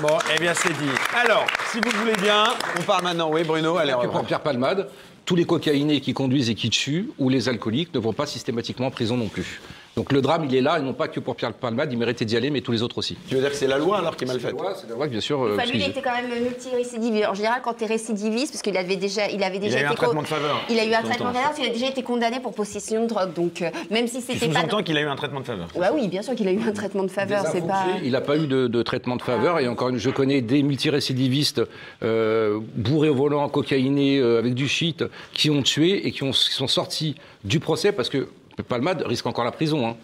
[0.02, 0.90] Bon, eh bien, c'est dit.
[1.24, 2.44] Alors, si vous le voulez bien,
[2.78, 3.30] on parle maintenant.
[3.32, 4.90] Oui, Bruno, allez, va pour Pierre Palmade,
[5.24, 8.88] tous les cocaïnés qui conduisent et qui tuent, ou les alcooliques, ne vont pas systématiquement
[8.88, 9.62] en prison non plus.
[9.96, 12.26] Donc le drame, il est là, et non pas que pour Pierre Palmade, il méritait
[12.26, 13.18] d'y aller, mais tous les autres aussi.
[13.30, 15.08] Tu veux dire que c'est la loi alors qui est mal faite C'est la loi,
[15.08, 15.42] bien sûr.
[15.42, 17.26] euh, Enfin, lui, il que- était quand même multirécidiviste.
[17.30, 19.84] En général, quand tu es récidiviste, parce qu'il avait déjà, il avait déjà a eu
[19.86, 20.62] été un traitement de faveur.
[20.70, 23.04] Il a eu un traitement de faveur, parce qu'il a déjà été condamné pour possession
[23.04, 23.34] de drogue.
[23.34, 24.60] Donc, euh, même si Tu c'était pas.
[24.60, 25.68] sous-entends qu'il a eu un traitement de faveur.
[25.76, 27.46] Ouais, oui, bien sûr qu'il a eu un traitement de faveur.
[27.50, 27.86] C'est pas.
[28.04, 29.60] Il n'a pas eu de, de traitement de faveur.
[29.60, 31.62] Et encore une, je connais des multirécidivistes
[32.04, 36.32] euh, bourrés au volant, cocaïnés, euh, avec du shit, qui ont tué et qui, ont-
[36.32, 37.16] qui sont sortis
[37.46, 38.28] du procès parce que
[38.64, 39.88] Palmade risque encore la prison.
[39.88, 39.96] hein.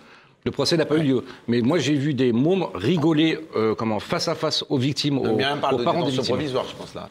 [0.44, 1.24] Le procès n'a pas eu lieu.
[1.48, 5.38] Mais moi, j'ai vu des mômes rigoler euh, comment, face à face aux victimes, aux,
[5.84, 6.36] parents des victimes.
[6.36, 7.10] provisoire, je pense, là.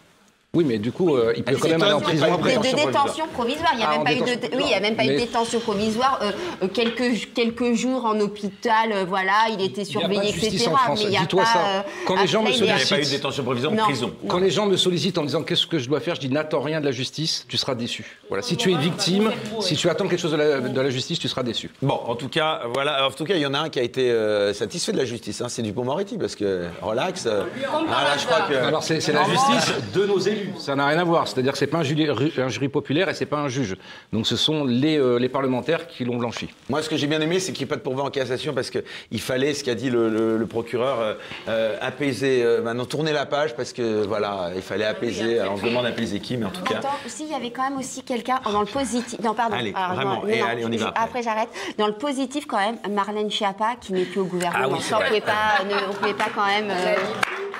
[0.53, 2.55] Oui, mais du coup, euh, il peut Elle quand même aller en prison après.
[2.55, 3.71] De, de Détention détention provisoire.
[3.75, 5.05] Il n'y a, Ah, même pas eu de, détention oui, il y a même pas
[5.05, 6.19] eu de détention provisoire.
[6.23, 6.33] euh,
[6.65, 10.27] euh, quelques, quelques jours en hôpital, euh, voilà, il était Il y a surveillé, pas
[10.27, 10.71] de justice etc.
[10.73, 11.01] en France.
[11.05, 11.85] Mais il y a Dis-toi pas, ça.
[12.05, 13.85] Quand les gens me Il il a- pas eu de détention provisoire en Non.
[13.85, 14.13] prison.
[14.27, 16.29] Quand les gens me sollicitent en me disant qu'est-ce que je dois faire, je dis
[16.31, 18.19] n'attends rien de la justice, tu seras déçu.
[18.29, 18.43] Voilà.
[18.43, 19.31] Si tu es victime,
[19.61, 21.71] si tu attends quelque chose de la, de la justice, tu seras déçu.
[21.81, 23.07] Bon, en tout cas, voilà.
[23.07, 25.05] En tout cas, il y en a un qui a été euh, satisfait de la
[25.05, 25.41] justice.
[25.43, 27.27] hein, c'est Dupont-Moretti, parce que relax.
[27.27, 27.45] euh,
[27.89, 28.55] ah, là, je crois que.
[28.55, 31.29] Alors c'est la justice de nos élus, ça n'a rien à voir.
[31.29, 33.77] C'est-à-dire que c'est pas un jury, un jury populaire et c'est pas un juge.
[34.13, 36.49] Donc ce sont les, euh, les parlementaires qui l'ont blanchi.
[36.69, 38.53] Moi, ce que j'ai bien aimé, c'est qu'il n'y ait pas de pourvoi en cassation
[38.55, 41.15] parce qu'il fallait, ce qu'a dit le, le- le procureur, euh,
[41.49, 45.39] euh, apaiser, euh, maintenant tourner la page parce que voilà, il fallait apaiser.
[45.39, 46.77] Alors on se demande apaiser qui, mais en tout cas.
[46.79, 49.19] Attends, si, il y avait quand même aussi quelqu'un dans le positif.
[49.23, 49.57] Non, pardon.
[49.57, 51.03] Allez, Alors, vraiment, non, et non, allez, on y va après.
[51.05, 51.49] Après, j'arrête.
[51.79, 54.65] Dans le positif, quand même, Marlène Schiappa, qui n'est plus au gouvernement.
[54.65, 55.09] Ah oui, Ça, on vrai.
[55.09, 56.71] pouvait pas, ne- pouvait pas quand même.
[56.71, 56.95] euh,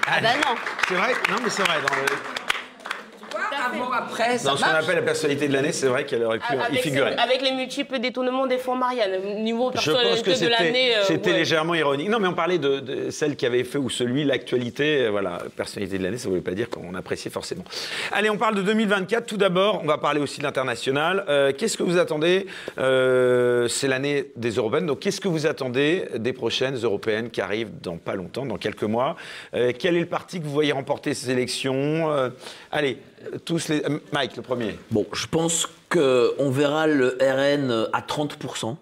[0.07, 0.55] Ah bah non.
[0.89, 1.75] C'est vrai Non, mais c'est vrai.
[1.89, 2.40] Dans, le-
[3.75, 4.85] Avant, après, ça dans ce qu'on marche.
[4.85, 7.15] appelle la personnalité de l'année, c'est vrai qu'elle aurait pu y Avec, figurer.
[7.15, 10.73] avec les multiples détournements des fonds Marianne, niveau Je pense personnalité que de l'année.
[10.73, 11.39] c'était euh, c'était ouais.
[11.39, 12.09] légèrement ironique.
[12.09, 15.07] Non, mais on parlait de, de celle qui avait fait ou celui, l'actualité.
[15.07, 17.65] euh, Voilà, personnalité de l'année, ça ne voulait pas dire qu'on appréciait forcément.
[18.13, 19.27] Allez, on parle de 2024.
[19.27, 21.25] Tout d'abord, on va parler aussi de l'international.
[21.29, 22.47] Euh, qu'est-ce que vous attendez
[22.79, 24.87] Euh, C'est l'année des européennes.
[24.87, 28.83] Donc, qu'est-ce que vous attendez des prochaines européennes qui arrivent dans pas longtemps, dans quelques
[28.85, 29.17] mois?
[29.55, 32.31] Euh, Quel est le parti que vous voyez remporter ces élections Euh,
[32.73, 32.99] Allez,
[33.45, 33.83] tous les.
[33.85, 34.79] euh, Mike, le premier.
[34.91, 38.77] Bon, je pense qu'on verra le RN à 30%.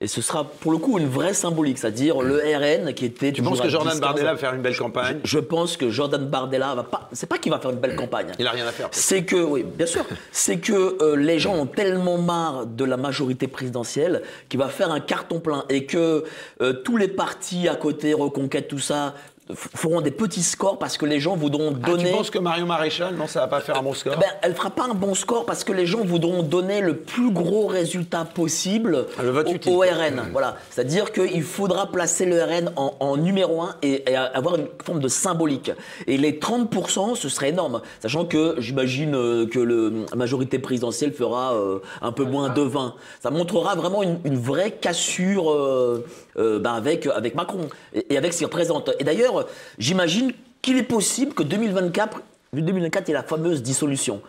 [0.00, 3.32] Et ce sera pour le coup une vraie symbolique, c'est-à-dire le RN qui était.
[3.32, 6.74] Tu penses que Jordan Bardella va faire une belle campagne Je pense que Jordan Bardella
[6.74, 7.08] va pas.
[7.12, 8.32] C'est pas qu'il va faire une belle campagne.
[8.38, 8.88] Il a rien à faire.
[8.90, 12.96] C'est que, oui, bien sûr, c'est que euh, les gens ont tellement marre de la
[12.96, 16.24] majorité présidentielle qu'il va faire un carton plein et que
[16.60, 19.14] euh, tous les partis à côté, Reconquête, tout ça,
[19.52, 22.10] feront des petits scores parce que les gens voudront Ah, donner.
[22.10, 24.54] tu penses que Mario Maréchal, non, ça va pas faire un bon score Ben, elle
[24.54, 28.24] fera pas un bon score parce que les gens voudront donner le plus gros résultat
[28.24, 30.22] possible Le vote au, RN.
[30.32, 30.56] Voilà.
[30.70, 35.00] C'est-à-dire qu'il faudra placer le RN en, en numéro 1 et, et avoir une forme
[35.00, 35.72] de symbolique.
[36.06, 37.82] Et les 30%, ce serait énorme.
[38.00, 42.62] Sachant que j'imagine euh, que le, la majorité présidentielle fera euh, un peu moins de
[42.62, 42.94] 20.
[43.22, 46.04] Ça montrera vraiment une, une vraie cassure euh,
[46.38, 48.90] euh, ben, avec, avec Macron et, et avec ce qu'il représente.
[48.98, 49.33] Et d'ailleurs,
[49.78, 50.32] j'imagine
[50.62, 52.20] qu'il est possible que 2024,
[52.52, 54.22] 2024 il y ait la fameuse dissolution.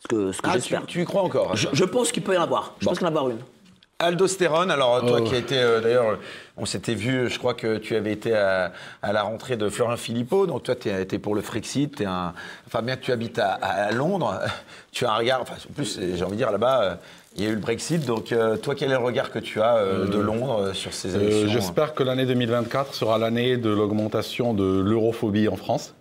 [0.00, 0.86] Ce que, ce que Ah, tu, j'espère.
[0.86, 2.74] tu y crois encore à Je, pense qu'il peut y en avoir.
[2.80, 3.38] Je pense qu'il y en avoir une.
[3.98, 5.24] Aldostérone, alors toi Oh.
[5.24, 6.18] qui as été, euh, d'ailleurs,
[6.56, 9.96] on s'était vu, je crois que tu avais été à, à la rentrée de Florent
[9.96, 12.34] Philippot, donc toi tu été pour le Frexit, un,
[12.66, 14.40] enfin bien que tu habites à, à- à Londres,
[14.90, 16.94] tu as un regard, enfin en plus j'ai envie de dire là-bas, euh,
[17.36, 19.60] il y a eu le Brexit, donc euh, toi quel est le regard que tu
[19.60, 23.56] as euh, de Londres euh, sur ces Euh, élections J'espère que l'année 2024 sera l'année
[23.56, 25.94] de l'augmentation de l'europhobie en France.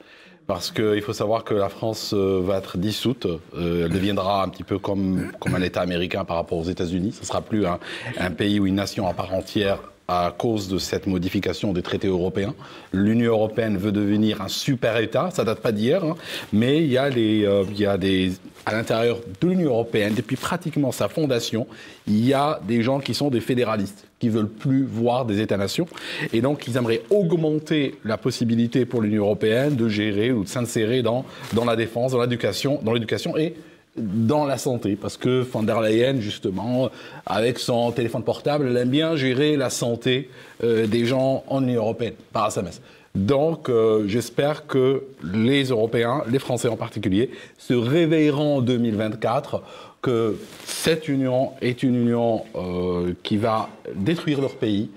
[0.47, 3.25] Parce qu'il faut savoir que la France euh, va être dissoute.
[3.55, 7.13] Euh, elle deviendra un petit peu comme, comme un État américain par rapport aux États-Unis.
[7.13, 7.79] Ce ne sera plus un,
[8.19, 9.77] un pays ou une nation à part entière
[10.07, 12.53] à cause de cette modification des traités européens.
[12.91, 16.15] L'Union européenne veut devenir un super État, ça date pas d'hier, hein,
[16.51, 18.33] mais il y a, les, euh, il y a des,
[18.65, 21.65] à l'intérieur de l'Union européenne, depuis pratiquement sa fondation,
[22.07, 25.87] il y a des gens qui sont des fédéralistes, qui veulent plus voir des États-nations,
[26.33, 31.01] et donc ils aimeraient augmenter la possibilité pour l'Union européenne de gérer ou de s'insérer
[31.01, 33.55] dans, dans la défense, dans l'éducation, dans l'éducation et
[33.97, 36.89] dans la santé, parce que von der Leyen, justement,
[37.25, 40.29] avec son téléphone portable, elle aime bien gérer la santé
[40.63, 42.81] euh, des gens en Union européenne, par SMS.
[43.13, 49.61] Donc, euh, j'espère que les Européens, les Français en particulier, se réveilleront en 2024
[50.01, 54.89] que cette union est une union euh, qui va détruire leur pays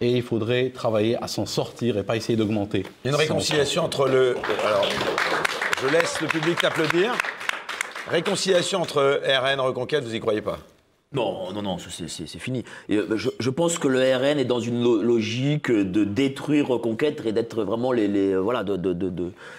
[0.00, 2.84] et il faudrait travailler à s'en sortir et pas essayer d'augmenter.
[3.04, 4.36] Il y a une réconciliation entre le.
[4.66, 4.88] Alors,
[5.80, 7.14] je laisse le public t'applaudir.
[8.12, 10.58] Réconciliation entre RN, Reconquête, vous y croyez pas?
[11.14, 12.62] Non, non, non, c'est- fini.
[12.90, 17.22] Et, euh, je, pense que le RN est dans une lo- logique de détruire Reconquête
[17.24, 18.76] et d'être vraiment les, les- voilà, de,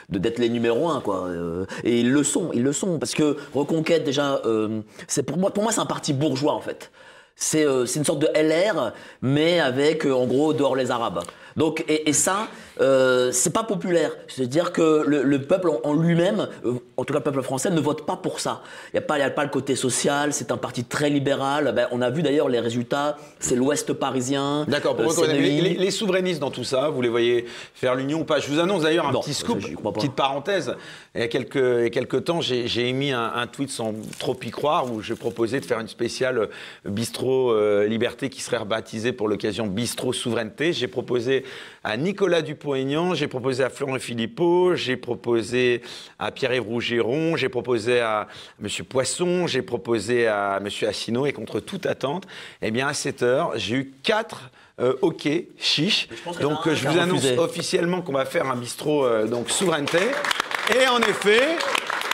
[0.10, 1.26] d'être les numéros un, quoi.
[1.30, 5.38] Euh, Et ils le sont, ils le sont, parce que Reconquête déjà, euh, c'est pour
[5.38, 6.92] moi, pour moi, c'est un parti bourgeois en fait.
[7.36, 8.94] C'est euh, une sorte de LR,
[9.24, 11.22] mais avec euh, en gros dehors les Arabes.
[11.56, 12.48] Donc et, et ça,
[12.82, 14.12] euh, c'est pas populaire.
[14.28, 17.70] C'est-à-dire que le, le peuple en, en lui-même, euh, en tout cas le peuple français,
[17.70, 18.62] ne vote pas pour ça.
[18.94, 21.72] Il n'y a, pas- y a pas le côté social, c'est un parti très libéral.
[21.76, 24.66] Ben, on a vu d'ailleurs les résultats, c'est l'Ouest parisien.
[24.68, 27.96] D'accord, euh, pourquoi c'est les, les- les souverainistes dans tout ça, vous les voyez faire
[27.96, 28.40] l'union ou pas?
[28.40, 29.60] Je vous annonce d'ailleurs un Non, petit scoop,
[29.94, 30.76] petite parenthèse.
[31.16, 33.70] Il y a quelques, il y a quelques temps, j'ai j'ai émis un, un tweet
[33.70, 36.48] sans trop y croire où je proposais de faire une spéciale euh,
[36.90, 40.74] bistrot euh, liberté qui serait rebaptisée pour l'occasion bistrot souveraineté.
[40.74, 41.43] J'ai proposé
[41.84, 45.82] à Nicolas Dupont-Aignan, j'ai proposé à Florent Philippot, j'ai proposé
[46.20, 48.28] à Pierre-Yves Rougeron, j'ai proposé à
[48.62, 48.70] M.
[48.88, 50.70] Poisson, j'ai proposé à M.
[50.88, 52.26] Assino et contre toute attente,
[52.62, 54.50] eh bien à 7 heures, j'ai eu quatre
[54.80, 55.28] euh, OK,
[55.60, 56.08] chiche.
[56.42, 60.00] Donc euh, je vous annonce officiellement qu'on va faire un bistrot euh, donc souveraineté.
[60.76, 61.58] Et en effet,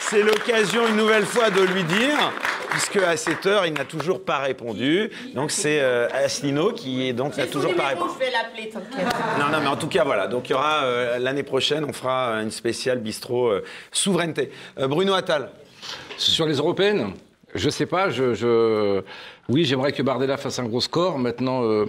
[0.01, 2.33] c'est l'occasion une nouvelle fois de lui dire,
[2.69, 5.09] puisque à cette heure, il n'a toujours pas répondu.
[5.35, 8.11] Donc c'est euh, Asselineau qui donc n'a toujours pas répondu.
[8.19, 9.07] Je vais l'appeler, t'inquiète.
[9.39, 10.27] Non, non, mais en tout cas, voilà.
[10.27, 14.51] Donc il y aura euh, l'année prochaine, on fera euh, une spéciale bistrot euh, souveraineté.
[14.79, 15.49] Euh, Bruno Attal.
[16.17, 17.13] Sur les européennes,
[17.55, 18.09] je sais pas.
[18.09, 19.01] Je, je-
[19.47, 21.17] Oui, j'aimerais que Bardella fasse un gros score.
[21.17, 21.85] Maintenant, euh,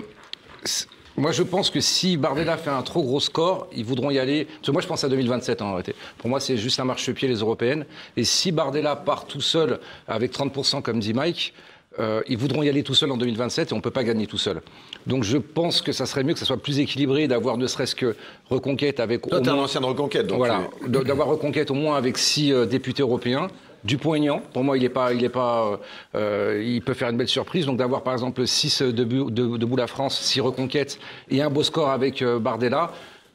[1.21, 4.45] moi, je pense que si Bardella fait un trop gros score, ils voudront y aller.
[4.47, 5.95] Parce que moi, je pense à 2027 en réalité.
[6.19, 7.85] Pour moi, c'est juste un marchepied les européennes.
[8.17, 9.79] Et si Bardella part tout seul
[10.09, 11.55] avec 30%, comme dit Mike.
[11.99, 14.29] euh, ils voudront y aller tout seul en 2027 et on ne peut pas gagner
[14.29, 14.63] tout seul.
[15.09, 17.97] Donc je pense que ça serait mieux que ça soit plus équilibré, d'avoir ne serait-ce
[17.97, 18.15] que
[18.49, 21.75] Reconquête avec Toi, au t'es un moins- ancien de Reconquête, donc voilà, d'avoir reconquête au
[21.75, 23.49] moins avec six euh, députés européens.
[23.85, 25.81] Dupont-Aignan, pour moi, il est pas, il pas,
[26.15, 27.66] euh, il peut faire une belle surprise.
[27.66, 30.98] Donc d'avoir par exemple six euh, debout, de, debout la France, six reconquêtes
[31.31, 32.93] et un beau score avec euh, Bardella,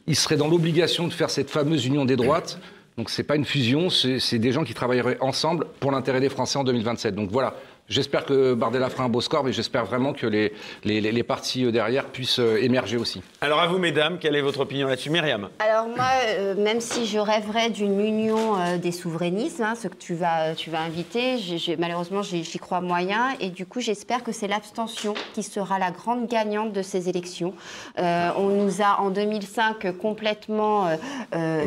[0.07, 2.59] il serait dans l'obligation de faire cette fameuse union des droites.
[2.97, 6.57] Donc c'est pas une fusion, c'est des gens qui travailleraient ensemble pour l'intérêt des Français
[6.57, 7.13] en 2027.
[7.13, 7.55] Donc voilà,
[7.89, 10.51] j'espère que Bardella fera un beau score, mais j'espère vraiment que les,
[10.83, 13.21] les, partis euh, derrière puissent euh, émerger aussi.
[13.41, 15.09] Alors à vous, mesdames, quelle est votre opinion là-dessus?
[15.09, 19.87] Myriam Alors moi, euh, même si je rêverais d'une union euh, des souverainistes, hein, ce
[19.87, 23.65] que tu vas, tu vas inviter, j'ai- j'ai- malheureusement j'y j'y crois moyen et du
[23.65, 27.53] coup j'espère que c'est l'abstention qui sera la grande gagnante de ces élections.
[27.99, 30.87] Euh, on nous a en 2005 complètement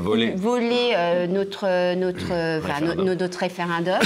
[0.01, 0.32] Volé.
[0.36, 3.99] volé, euh, notre, notre, euh, no- no- notre référendum.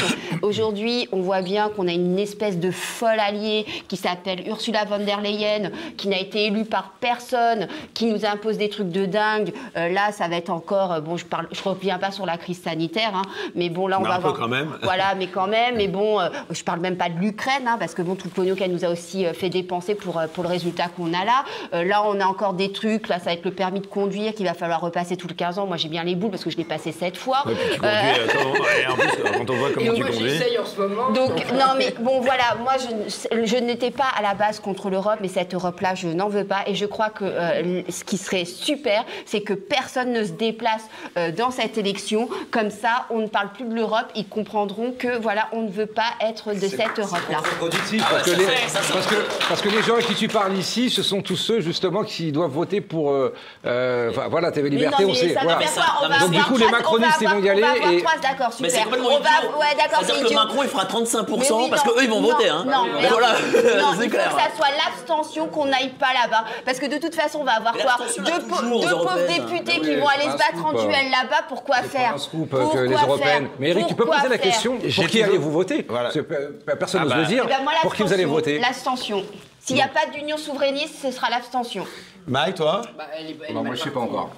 [0.43, 4.99] Aujourd'hui, on voit bien qu'on a une espèce de folle alliée qui s'appelle Ursula von
[4.99, 9.53] der Leyen, qui n'a été élue par personne, qui nous impose des trucs de dingue.
[9.77, 10.93] Euh, là, ça va être encore.
[10.93, 13.23] euh, bon, je parle, je reviens pas sur la crise sanitaire, hein,
[13.55, 14.71] mais bon, là, on va un peu quand même.
[14.83, 15.77] Voilà, mais quand même.
[15.77, 18.33] Mais bon, euh, je parle même pas de l'Ukraine, hein, parce que bon, tout le
[18.33, 21.45] pognon qu'elle nous a aussi euh, fait dépenser pour, pour le résultat qu'on a là.
[21.75, 23.09] Euh, là, on a encore des trucs.
[23.09, 25.59] Là, ça va être le permis de conduire qu'il va falloir repasser tous les 15
[25.59, 25.67] ans.
[25.67, 27.43] Moi, j'ai bien les boules parce que je l'ai passé 7 fois.
[27.47, 27.97] Ouais, puis tu conduis,
[28.33, 29.09] comment- et en plus,
[29.39, 30.41] quand on voit comment tu conduis.
[30.61, 31.11] en ce moment.
[31.11, 35.19] donc, non, mais bon, voilà, moi, je, je n'étais pas à la base contre l'Europe,
[35.21, 36.61] mais cette Europe-là, je n'en veux pas.
[36.67, 40.83] Et je crois que euh, ce qui serait super, c'est que personne ne se déplace
[41.19, 42.29] euh, dans cette élection.
[42.51, 44.07] Comme ça, on ne parle plus de l'Europe.
[44.15, 47.39] Ils comprendront que, voilà, on ne veut pas être de cette Europe-là.
[47.59, 49.15] Productif, parce, que les, parce, que,
[49.49, 52.33] parce que les gens à qui tu parles ici, ce sont tous ceux justement qui
[52.33, 53.11] doivent voter pour.
[53.13, 53.35] euh,
[53.67, 55.35] euh, enfin, voilà, TV Mais Liberté, on sait.
[55.43, 55.59] voilà.
[55.59, 57.49] veut faire quoi On va Donc, du coup, les macronistes, on ils va vont y
[57.49, 58.85] aller On va avoir et- trois, d'accord, Mais c'est super.
[58.85, 59.59] complètement On va, idiot.
[59.59, 60.41] ouais, d'accord, C'est-à-dire c'est que.
[60.41, 62.49] Macron, il fera 35% Mais oui, parce non, qu'eux, ils vont non, voter.
[62.49, 62.65] Hein.
[62.67, 63.29] Non, mais voilà,
[63.81, 64.31] non, c'est il clair.
[64.31, 66.45] faut que ça soit l'abstention qu'on n'aille pas là-bas.
[66.65, 69.85] Parce que de toute façon, on va avoir quoi il Deux, po- pauvres députés Ah
[69.85, 71.45] qui vont aller se battre en scoop, duel là-bas.
[71.49, 73.49] Pourquoi faire scoop Pourquoi que les faire européennes.
[73.59, 75.83] Mais Eric, tu peux poser la question pour qui allez-vous voter?
[75.83, 77.21] Parce euh, Personne Ah n'ose bah.
[77.21, 77.45] le dire.
[77.47, 78.59] Eh ben, pour qui vous allez l'abstention, voter?
[78.59, 79.25] L'abstention.
[79.61, 81.85] S'il n'y a pas d'union souverainiste, ce sera l'abstention.
[82.27, 82.83] Maï, toi?
[82.99, 83.05] Bah,
[83.53, 84.31] Non, Moi, je sais pas encore.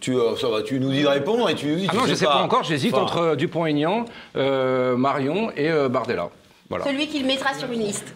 [0.00, 1.86] tu, euh, ça va, tu nous dis de répondre et tu nous dis.
[1.88, 2.62] Ah tu non, je sais pas encore.
[2.62, 4.04] J'hésite Enfin, entre euh, Dupont-Aignan,
[4.36, 6.28] euh, Marion et euh, Bardella.
[6.68, 6.84] Voilà.
[6.84, 8.14] Celui qui le mettra sur une liste.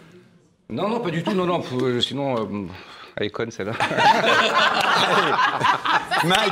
[0.69, 1.33] Non, non, pas du tout.
[1.33, 1.63] Non, non.
[1.81, 2.67] euh, sinon, euh,
[3.15, 3.73] elle est conne celle-là.
[6.25, 6.51] Maï,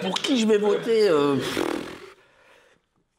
[0.00, 1.36] Pour qui je vais voter euh.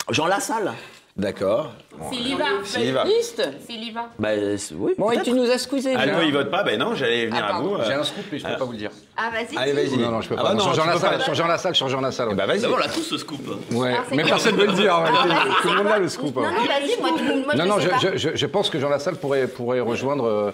[0.10, 0.74] Jean Lassalle.
[1.18, 1.74] D'accord.
[2.12, 4.10] Liste Siliva.
[4.18, 4.94] Bah, euh, c'est- oui.
[4.98, 5.94] Bon, et tu nous as squeezé.
[5.98, 7.76] Ah, toi, il vote pas Ben non, j'allais venir Ah, à vous.
[7.86, 8.00] J'ai euh.
[8.00, 8.92] un scoop, mais je peux pas vous le dire.
[9.18, 9.58] Ah, vas-y.
[9.58, 9.98] Allez, vas-y.
[9.98, 10.48] Non, non, je peux Ah pas.
[10.50, 11.24] bah Non, non, Lassalle, pas.
[11.26, 12.30] sur Jean Lassalle, sur Jean Lassalle.
[12.30, 12.36] ouais.
[12.36, 12.62] Bah vas-y.
[12.62, 13.42] D'abord, on a tous ce scoop.
[13.72, 14.94] Ouais, Ah, c'est mais personne ne veut le dire.
[14.96, 15.12] Ah,
[15.62, 16.38] Tout le monde a le scoop.
[16.38, 16.42] hein.
[16.42, 17.98] Non, non, vas-y, moi, tout le monde- Non, je non, je, pas.
[18.00, 20.52] je- je- je pense que Jean Lassalle pourrait, pourrait rejoindre euh,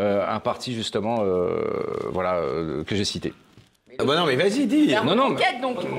[0.00, 1.22] euh, un parti justement,
[2.10, 2.40] voilà,
[2.86, 3.32] que j'ai cité.
[4.00, 4.94] Ah bah non, mais vas-y, dis.
[5.04, 5.30] Non, non,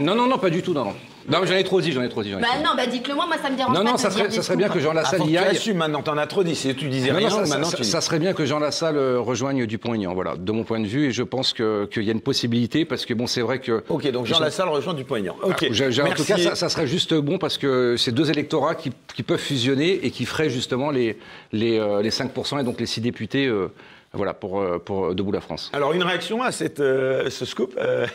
[0.02, 0.94] non, non, non, pas du tout, non, non.
[1.28, 2.32] Non, mais j'en ai trop dit, j'en ai trop dit.
[2.32, 2.64] j'en ai Bah trop dit.
[2.64, 3.90] non, bah dites-le moi, moi ça me dérange non, pas.
[3.90, 5.30] non, de ça dire serait, des ça serait bien que Jean Ah, Lassalle faut que
[5.30, 5.56] y tu aille.
[5.58, 6.56] assumes maintenant, t'en as trop dit.
[6.56, 7.90] Si tu disais Non, rien, non, ça, maintenant ça- tu dis.
[7.90, 11.08] ça serait bien que Jean Lassalle euh, rejoigne Dupont-Aignan, voilà, de mon point de vue,
[11.08, 13.84] et je pense que- qu'il y a une possibilité, parce que bon, c'est vrai que...
[13.90, 15.36] Ok, donc Jean Jean- Lassalle rejoint du poignant.
[15.44, 15.68] Ok.
[15.72, 18.92] J'ai- j'ai- en tout cas, ça serait juste bon parce que c'est deux électorats qui,
[19.16, 21.18] qui peuvent fusionner et qui feraient justement les,
[21.52, 23.68] les, euh, les 5% et donc les 6 députés euh,
[24.14, 25.70] voilà, pour, euh, pour Debout la France.
[25.74, 28.08] Alors, une réaction à cette, euh, ce scoop euh,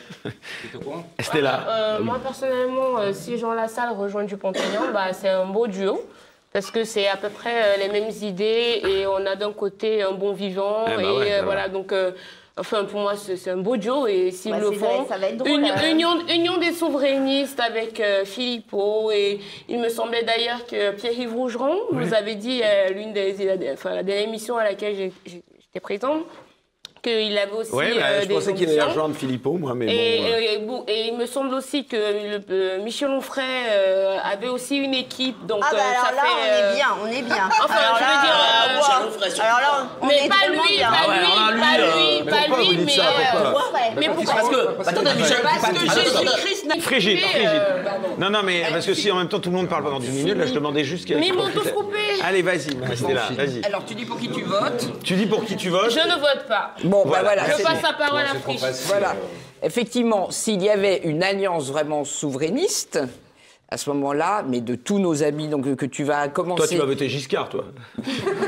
[1.21, 6.05] Stella Euh, Moi, personnellement, euh, si Jean Lassalle rejoint Dupont-Aignan, bah, c'est un beau duo.
[6.53, 10.03] Parce que c'est à peu près euh, les mêmes idées et on a d'un côté
[10.03, 10.85] un bon vivant.
[10.87, 12.12] Ah bah et ouais, euh, ça voilà, donc, euh,
[12.57, 14.07] enfin, pour moi, c'est un beau duo.
[14.07, 15.91] Et s'ils Bah, le font, ça va être drôle, une- euh.
[15.91, 19.11] union, union des souverainistes avec euh, Philippot.
[19.11, 23.35] Et il me semblait d'ailleurs que Pierre-Yves Rougeron nous avait dit, euh, l'une des,
[23.73, 24.95] enfin, la dernière émission à laquelle
[25.27, 25.43] j'ai-
[25.74, 26.24] j'étais présente,
[27.05, 29.86] qu'il avait aussi Ouais, bah, euh, je des pensais qu'il allait rejoindre Philippot, moi, mais
[29.86, 30.24] Et, bon.
[30.24, 34.16] euh, et- et bon, et il me semble aussi que le, euh, Michel Onfray euh,
[34.24, 36.32] avait aussi une équipe, donc Ah bah euh, alors ça là, fait.
[36.35, 37.48] on est bien, on est bien.
[37.64, 38.81] Enfin, alors je là, veux dire, euh, euh, wow.
[38.81, 40.89] Michel Onfray, Alors là, on mais est pas lui, bien.
[40.90, 42.93] pas Ah ouais, lui, là, lui, pas lui, mais pas lui, mais.
[42.93, 43.02] ça
[43.32, 43.90] Pourquoi Ouais.
[43.98, 47.62] Mais pourquoi Parce que, attendez, Michel, Parce que Jésus-Christ n'a Frigide, frigide.
[48.18, 50.10] Non, non, mais parce que si en même temps tout le monde parle pendant 10
[50.10, 51.98] minutes, là je demandais juste qu'il y Mais m'ont tous coupé.
[52.24, 53.64] Allez, vas-y, ma Stella, vas-y.
[53.64, 56.14] Alors, tu dis pour qui tu votes Tu dis pour qui tu votes Je ne
[56.14, 56.72] vote pas.
[56.95, 57.59] Bon, Voilà, bah voilà.
[57.59, 58.61] Je passe la parole à Frisch.
[58.87, 59.16] Voilà.
[59.62, 63.01] Effectivement, s'il y avait une alliance vraiment souverainiste,
[63.70, 66.59] à ce moment-là, mais de tous nos amis, donc que tu vas commencer.
[66.59, 67.65] Toi, tu vas voter Giscard, toi.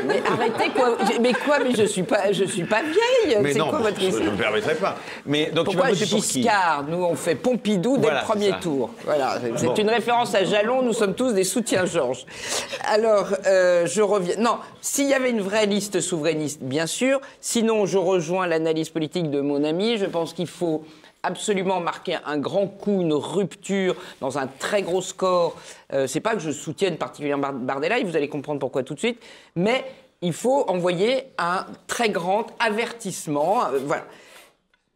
[0.06, 3.38] Mais arrêtez quoi Mais quoi Mais je suis pas, je suis pas vieille.
[3.43, 4.97] Mais C'est non, quoi votre je ne me permettrai pas.
[5.24, 6.84] Mais donc tu vas Pourquoi voter pour Giscard?
[6.88, 8.90] Nous, on fait Pompidou dès Voilà, le premier tour.
[9.05, 9.74] Voilà, c'est Bon.
[9.74, 10.82] une référence à Jalon.
[10.82, 12.24] Nous sommes tous des soutiens-Georges.
[12.84, 14.36] Alors, euh, je reviens.
[14.38, 17.20] Non, s'il y avait une vraie liste souverainiste, bien sûr.
[17.40, 19.97] Sinon, je rejoins l'analyse politique de mon ami.
[19.98, 20.84] Je pense qu'il faut
[21.26, 25.56] absolument marquer un grand coup, une rupture dans un très gros score.
[25.92, 28.94] Euh, c'est pas que je soutienne particulièrement Bar- Bardella, et vous allez comprendre pourquoi tout
[28.94, 29.20] de suite,
[29.56, 29.84] mais
[30.22, 33.66] il faut envoyer un très grand avertissement.
[33.66, 34.04] euh, voilà.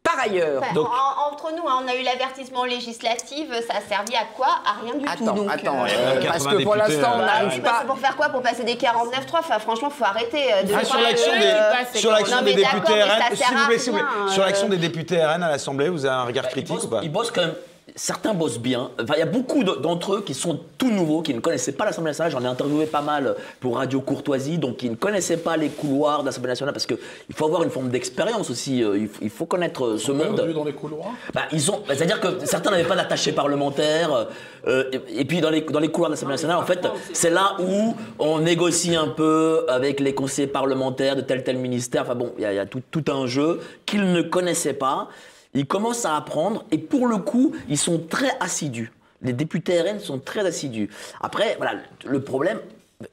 [0.03, 4.15] Par ailleurs, Enfin, en- entre nous, hein, on a eu l'avertissement législatif, ça a servi
[4.15, 4.47] à quoi?
[4.65, 5.11] À rien du tout.
[5.11, 7.69] Attends, donc, attends, euh, euh, 80 parce que pour l'instant, on euh, bah n'arrive bah,
[7.69, 7.77] pas.
[7.81, 8.29] c'est pour faire quoi?
[8.29, 11.71] Pour passer des 49-3 Enfin, franchement, faut arrêter de Ah, faire sur l'action des, euh,
[11.93, 14.07] sur l'action Non, des députés RN, ça s'il sert vous à plaît, s'il vous plaît.
[14.23, 14.45] rien, sur euh.
[14.47, 16.99] l'action des députés RN à l'Assemblée, vous avez un regard Ils critique bossent, ou pas?
[17.03, 17.55] ils bossent quand même.
[17.93, 18.89] Certains bossent bien.
[19.01, 21.73] Enfin, il y a beaucoup de- d'entre eux qui sont tout nouveaux, qui ne connaissaient
[21.73, 22.31] pas l'Assemblée nationale.
[22.31, 26.21] J'en ai interviewé pas mal pour Radio Courtoisie, donc qui ne connaissaient pas les couloirs
[26.21, 26.97] de l'Assemblée nationale parce qu'il
[27.35, 28.81] faut avoir une forme d'expérience aussi.
[28.81, 30.35] euh, Il faut, connaître euh, ce monde.
[30.37, 31.11] Dans les couloirs?
[31.33, 34.27] Bah, ils ont, bah, c'est-à-dire que certains n'avaient pas d'attaché parlementaire.
[34.67, 37.31] euh, et, et puis dans les, dans les couloirs de l'Assemblée nationale, en fait, c'est
[37.31, 42.03] là où on négocie un peu avec les conseillers parlementaires de tel tel ministère.
[42.03, 44.73] Enfin bon, il y a, il y a tout, tout un jeu qu'ils ne connaissaient
[44.73, 45.09] pas.
[45.53, 48.91] Ils commencent à apprendre et pour le coup, ils sont très assidus.
[49.21, 50.89] Les députés RN sont très assidus.
[51.19, 51.73] Après, voilà,
[52.05, 52.59] le problème,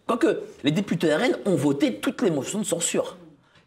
[0.07, 3.17] quoique les députés RN ont voté toutes les motions de censure.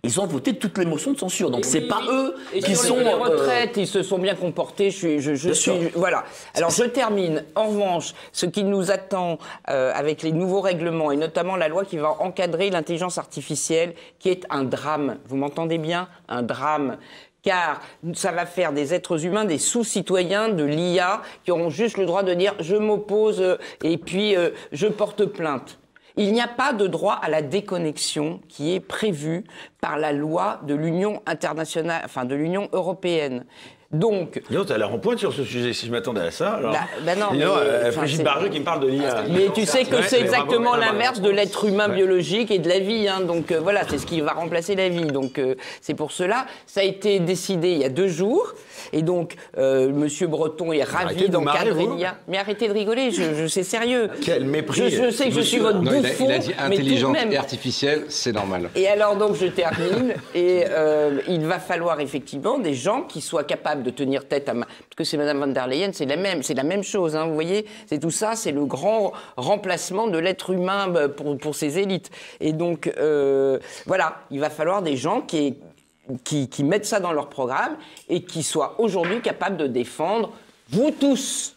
[0.03, 1.51] Ils ont voté toutes les motions de censure.
[1.51, 4.89] Donc c'est pas eux Et qui sont les euh, retraites, ils se sont bien comportés.
[4.89, 5.91] Je suis, je, je Bien suis, sûr.
[5.93, 6.23] voilà.
[6.55, 7.43] Alors je termine.
[7.53, 9.37] En revanche, ce qui nous attend
[9.69, 14.29] euh, avec les nouveaux règlements et notamment la loi qui va encadrer l'intelligence artificielle, qui
[14.29, 15.17] est un drame.
[15.27, 16.07] Vous m'entendez bien?
[16.27, 16.97] Un drame.
[17.43, 17.81] Car
[18.13, 22.23] ça va faire des êtres humains des sous-citoyens de l'IA qui auront juste le droit
[22.23, 25.79] de dire je m'oppose euh, et puis euh, je porte plainte.
[26.17, 29.45] Il n'y a pas de droit à la déconnexion qui est prévu
[29.79, 33.45] par la loi de l'Union internationale, enfin de l'Union européenne.
[33.93, 36.51] Donc, donc, t'as l'air en pointe sur ce sujet, si je m'attendais à ça.
[36.53, 36.71] Alors...
[36.71, 39.23] Bah, bah non, mais, euh, enfin, Brigitte qui me parle de l'IA.
[39.29, 41.95] mais tu sais que c'est exactement l'inverse de l'être humain Ouais.
[41.95, 43.07] biologique et de la vie.
[43.07, 43.21] hein.
[43.21, 45.05] Donc euh, voilà, c'est ce qui va remplacer la vie.
[45.05, 46.45] Donc euh, c'est pour cela.
[46.67, 48.53] Ça a été décidé il y a deux jours.
[48.93, 52.15] Et donc euh, Monsieur Breton est ravi d'encadrer l'IA.
[52.27, 53.11] Mais arrêtez de rigoler.
[53.11, 54.09] Je, je sais sérieux.
[54.23, 54.89] Quel mépris.
[54.89, 56.25] Je, je sais que je suis votre Non, il, a, bouffon.
[56.29, 58.69] il a dit mais tout de intelligente et artificielle, c'est normal.
[58.75, 63.43] Et alors donc je termine et euh, il va falloir effectivement des gens qui soient
[63.43, 64.65] capables de tenir tête à ma...
[64.65, 67.25] parce que c'est Madame van der Leyen, c'est la même, c'est la même chose, hein,
[67.25, 71.55] vous voyez, c'est tout ça, c'est le grand remplacement de l'être humain bah, pour, pour
[71.55, 72.09] ces élites.
[72.39, 75.57] Et donc euh, voilà, il va falloir des gens qui,
[76.23, 77.77] qui, qui mettent ça dans leur programme
[78.09, 80.31] et qui soient aujourd'hui capables de défendre
[80.69, 81.55] vous tous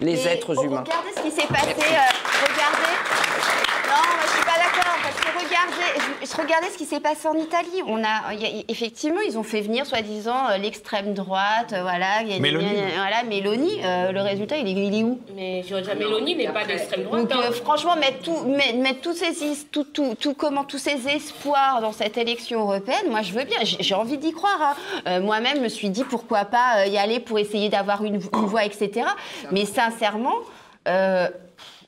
[0.00, 0.84] les Et êtres oh, humains.
[0.86, 1.70] Regardez ce qui s'est passé.
[1.70, 3.75] euh, regardez.
[3.86, 4.96] Non, moi, je suis pas d'accord.
[5.02, 7.82] Parce que regardez, je, je regardais ce qui s'est passé en Italie.
[7.86, 11.72] On a, il y a- effectivement, ils ont fait venir, soi-disant, euh, l'extrême droite.
[11.72, 12.66] euh, voilà, il y a- Mélanie.
[12.72, 13.80] il y a- Voilà, Mélanie.
[13.84, 15.20] euh, le résultat, il est, il est où?
[15.36, 17.22] Mais Giorgia Meloni n'est pas d'extrême droite.
[17.28, 17.48] donc hein.
[17.48, 21.06] euh, franchement, mettre, tout, mettre, mettre tous, ces, is- tout, tout, tout- comment, tous ces
[21.08, 24.58] espoirs dans cette élection européenne, moi je veux bien, j'ai j'ai envie d'y croire.
[24.60, 24.74] hein.
[25.06, 28.16] Euh, Moi-même, je me suis dit pourquoi pas euh, y aller pour essayer d'avoir une,
[28.16, 29.06] une voix, etc.
[29.52, 30.34] Mais sincèrement,
[30.88, 31.28] euh,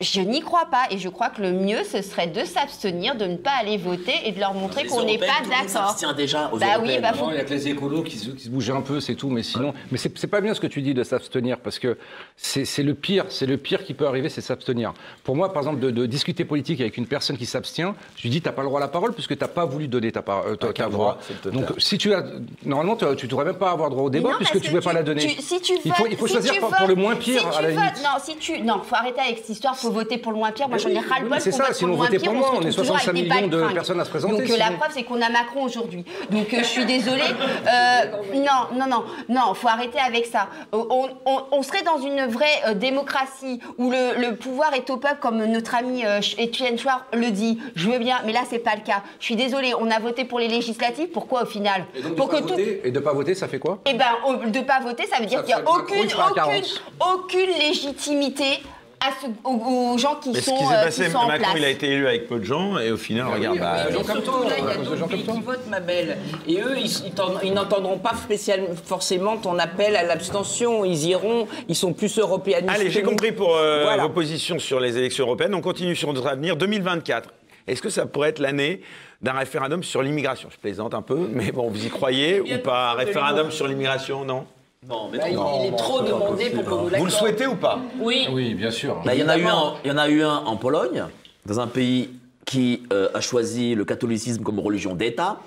[0.00, 3.24] je n'y crois pas et je crois que le mieux ce serait de s'abstenir, de
[3.24, 5.88] ne pas aller voter et de leur montrer qu'on n'est pas d'accord.
[5.88, 8.30] s'abstient déjà aux Bah oui, bah faut il y a que les écolos qui se,
[8.30, 9.74] qui se bougent un peu, c'est tout, mais sinon.
[9.90, 11.98] Mais c'est pas bien ce que tu dis de s'abstenir, parce que
[12.36, 14.92] c'est le pire, c'est le pire qui peut arriver, c'est s'abstenir.
[15.24, 18.30] Pour moi, par exemple, de, de discuter politique avec une personne qui s'abstient, je lui
[18.30, 20.46] dis, t'as pas le droit à la parole, puisque t'as pas voulu donner ta, par-
[20.46, 21.18] euh, ta- ta voix.
[21.52, 22.24] Donc, si tu as.
[22.64, 24.80] Normalement, tu tu devrais même pas avoir droit au débat, non, puisque tu ne veux
[24.80, 25.26] pas la donner.
[25.26, 27.16] tu- si tu il faut, votes- il faut si choisir tu pour, pour le moins
[27.16, 28.02] pire, si à la votes- limite.
[28.04, 29.76] Non, si tu, non, faut arrêter avec cette histoire.
[29.76, 30.68] Faut voter pour le moins pire.
[30.68, 31.40] Moi, j'en ai ras le bol.
[31.40, 33.34] c'est ça, pour sinon votez pour on moi, on est retrouve toujours 65 avec des
[33.34, 36.04] millions de personnes à se présenter, Donc la preuve, c'est qu'on a Macron aujourd'hui.
[36.30, 37.22] Donc euh, je suis désolée.
[37.22, 38.04] Euh,
[38.34, 39.54] non, non, non, non.
[39.54, 40.48] Faut arrêter avec ça.
[40.74, 44.96] Euh, On, on- on serait dans une vraie démocratie où le, le pouvoir est au
[44.96, 46.02] peuple, comme notre ami
[46.38, 47.58] Étienne Chouard le dit.
[47.74, 49.02] Je veux bien, mais là, c'est pas le cas.
[49.20, 49.72] Je suis désolée.
[49.78, 51.08] On a voté pour les législatives.
[51.08, 51.84] Pourquoi au final?
[51.94, 52.48] Et donc, de Pour pas que tout.
[52.48, 53.78] voter- Et de pas voter, ça fait quoi?
[53.86, 54.06] Eh ben,
[54.46, 56.82] de pas voter, ça veut dire qu'il n'y a aucune, il aucune, 40.
[57.14, 58.62] aucune légitimité
[59.00, 61.18] à ce- aux, aux gens qui Mais ce sont, qui s'est euh, passé, qui sont
[61.18, 61.54] en Macron, place.
[61.58, 64.02] il a été élu avec peu de gens, et au final, regarde, bah, Mais gens
[64.02, 66.18] comme surtout, toi, là, il y a d'autres gens comme pays qui votent, ma belle.
[66.48, 70.84] Et eux, ils, ils t'en- ils n'entendront pas spécialement forcément ton appel à l'abstention.
[70.84, 72.74] Ils iront, ils sont plus européanistes.
[72.74, 74.02] Allez, j'ai compris pour euh, Voilà.
[74.04, 75.54] vos positions sur les élections européennes.
[75.54, 76.56] On continue sur notre avenir.
[76.56, 77.30] 2024,
[77.66, 78.80] est-ce que ça pourrait être l'année
[79.22, 80.48] d'un référendum sur l'immigration?
[80.50, 84.24] Je plaisante un peu, mais bon, vous y croyez ou pas Un référendum sur l'immigration,
[84.24, 84.44] non?
[84.86, 87.56] Non, mais Bah, il, il est trop demandé pour qu'on nous Vous le souhaitez ou
[87.56, 88.28] pas Oui.
[88.32, 89.00] Oui, bien sûr.
[89.04, 91.04] Bah, il, y en a eu un, il y en a eu un en Pologne,
[91.46, 92.10] dans un pays
[92.44, 95.38] qui euh, a choisi le catholicisme comme religion d'État.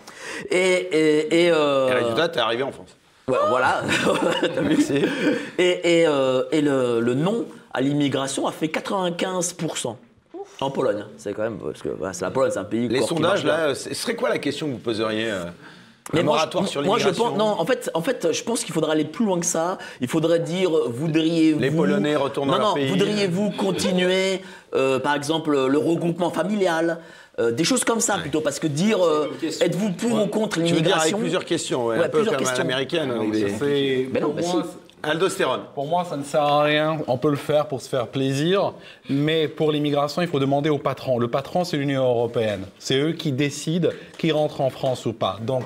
[0.49, 2.95] Et, et, et, euh, Et résultat, t'es arrivé en France.
[3.29, 3.83] ouais, voilà.
[4.41, 5.03] T'as vu, c'est-
[5.57, 9.95] et et, euh, et le, le non à l'immigration a fait 95%.
[10.59, 12.87] En Pologne, c'est quand même parce que voilà, c'est la Pologne, c'est un pays.
[12.89, 15.45] Les sondages, là, ce serait quoi la question que vous poseriez euh,
[16.13, 18.27] Mais Un moi, moratoire je, sur moi, je l'immigration pense, non, en fait, en fait,
[18.31, 19.77] je pense qu'il faudrait aller plus loin que ça.
[20.01, 21.59] Il faudrait dire, voudriez-vous.
[21.59, 22.89] Les Polonais retournent dans non, leur non, pays.
[22.89, 24.41] voudriez-vous continuer,
[24.75, 26.99] euh, par exemple, le regroupement familial
[27.39, 29.31] euh, des choses comme ça plutôt, parce que dire euh,
[29.61, 32.19] êtes-vous pour ou contre Tu veux dire avec l'immigration plusieurs questions, ouais, Ouais, un peu
[32.19, 33.07] plusieurs comme à l'américaine.
[33.07, 34.57] Non, c'est- Mais non, si.
[35.03, 35.61] Aldostérone.
[35.73, 36.99] Pour moi, ça ne sert à rien.
[37.07, 38.73] On peut le faire pour se faire plaisir,
[39.09, 41.17] mais pour l'immigration, il faut demander au patron.
[41.17, 42.65] Le patron, c'est l'Union européenne.
[42.77, 43.89] C'est eux qui décident
[44.19, 45.37] qui rentre en France ou pas.
[45.41, 45.63] Donc,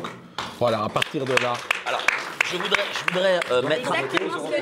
[0.59, 1.53] voilà, à partir de là.
[1.85, 2.01] Alors,
[2.51, 3.91] je voudrais, je voudrais euh, mettre,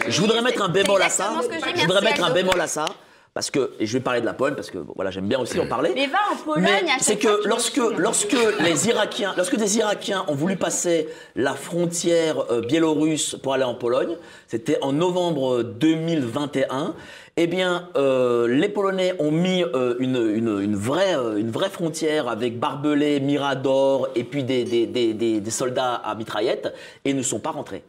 [0.06, 1.34] que je voudrais mettre un bémol à ça.
[1.42, 2.86] que je voudrais mettre un bémol à ça.
[3.34, 5.40] Parce que, et je vais parler de la Pologne, parce que bon, voilà, j'aime bien
[5.40, 5.92] aussi en parler.
[5.96, 9.56] Mais va en Pologne, Mais à chaque c'est que tu lorsque, lorsque les Irakiens, lorsque
[9.56, 14.18] des Irakiens ont voulu passer la frontière euh, biélorusse pour aller en Pologne,
[14.48, 16.94] c'était en novembre 2021.
[17.36, 24.08] Eh bien, euh, les Polonais ont mis euh, euh, une vraie frontière avec barbelés, miradors
[24.14, 26.72] et puis des, soldats à mitraillettes
[27.06, 27.84] et ne sont pas rentrés.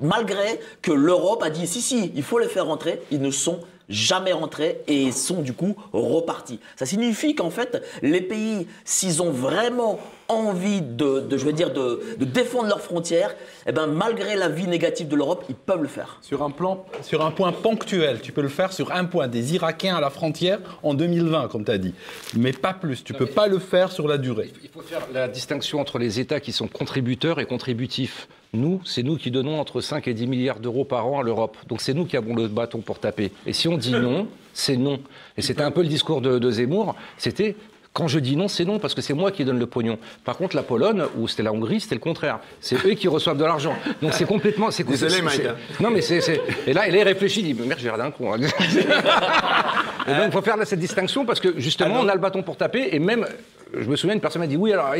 [0.00, 3.60] Malgré que l'Europe a dit si, si, il faut les faire rentrer, ils ne sont
[3.88, 6.58] jamais rentrés et sont du coup repartis.
[6.74, 10.00] Ça signifie qu'en fait, les pays, s'ils ont vraiment
[10.30, 13.34] envie de, de, je veux dire, de, de défendre leurs frontières,
[13.66, 16.18] eh ben, malgré la vie négative de l'Europe, ils peuvent le faire.
[16.22, 19.54] Sur un, plan, sur un point ponctuel, tu peux le faire sur un point des
[19.54, 21.94] Irakiens à la frontière en 2020, comme tu as dit.
[22.36, 23.04] Mais pas plus.
[23.04, 24.52] Tu peux pas le faire sur la durée.
[24.62, 28.28] Il faut faire la distinction entre les États qui sont contributeurs et contributifs.
[28.52, 31.56] Nous, c'est nous qui donnons entre 5 et 10 milliards d'euros par an à l'Europe.
[31.68, 33.30] Donc c'est nous qui avons le bâton pour taper.
[33.46, 35.00] Et si on dit non, c'est non.
[35.36, 36.96] Et c'était un peu le discours de, de Zemmour.
[37.16, 37.54] C'était
[37.92, 39.98] quand je dis non, c'est non, parce que c'est moi qui donne le pognon.
[40.24, 42.38] Par contre, la Pologne, ou c'était la Hongrie, c'était le contraire.
[42.60, 43.74] C'est eux qui reçoivent de l'argent.
[44.00, 44.70] Donc c'est complètement.
[44.70, 45.56] c'est- Désolé, Mike, hein.
[45.80, 46.40] Non, mais c'est.
[46.66, 48.34] Et là, il réfléchit, il dit Merde, j'ai un con.
[48.34, 48.38] hein.
[50.08, 52.42] Et donc, il faut faire là, cette distinction parce que justement, on a le bâton
[52.42, 53.26] pour taper et même.
[53.72, 54.92] Je me souviens, une personne m'a dit Oui, alors,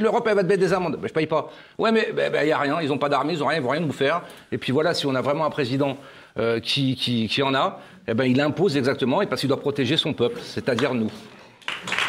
[0.00, 0.96] l'Europe, elle va te mettre des amendes.
[1.00, 1.50] Ben, je paye pas.
[1.78, 2.08] Ouais, mais
[2.40, 2.78] il n'y a rien.
[2.80, 4.22] Ils n'ont pas d'armée, ils n'ont rien, ils vont rien nous faire.
[4.50, 5.96] Et puis voilà, si on a vraiment un président
[6.38, 9.60] euh, qui, qui, qui en a, eh ben, il impose exactement et parce qu'il doit
[9.60, 11.10] protéger son peuple, c'est-à-dire nous.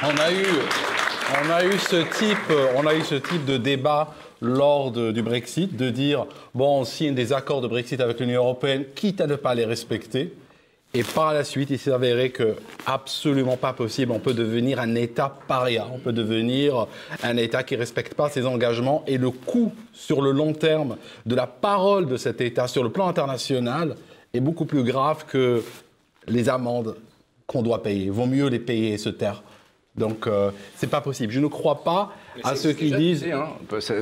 [0.04, 0.46] On a eu,
[1.46, 5.76] on a eu ce type, on a eu ce type de débat lors du Brexit,
[5.76, 9.36] de dire bon, on signe des accords de Brexit avec l'Union européenne, quitte à ne
[9.36, 10.34] pas les respecter.
[10.94, 12.56] Et par la suite, il s'est avéré que
[12.86, 14.12] absolument pas possible.
[14.14, 15.86] On peut devenir un État paria.
[15.94, 16.88] On peut devenir
[17.24, 19.04] un État qui respecte pas ses engagements.
[19.06, 22.90] Et le coût sur le long terme de la parole de cet État sur le
[22.90, 23.96] plan international
[24.34, 25.62] est beaucoup plus grave que
[26.28, 26.96] les amendes
[27.46, 28.10] qu'on doit payer.
[28.10, 29.44] Vaut mieux les payer et se taire.
[29.98, 31.34] Donc, euh, c'est pas possible.
[31.34, 32.14] Je ne crois pas
[32.44, 33.26] à ceux qui disent.
[33.26, 33.50] Hein.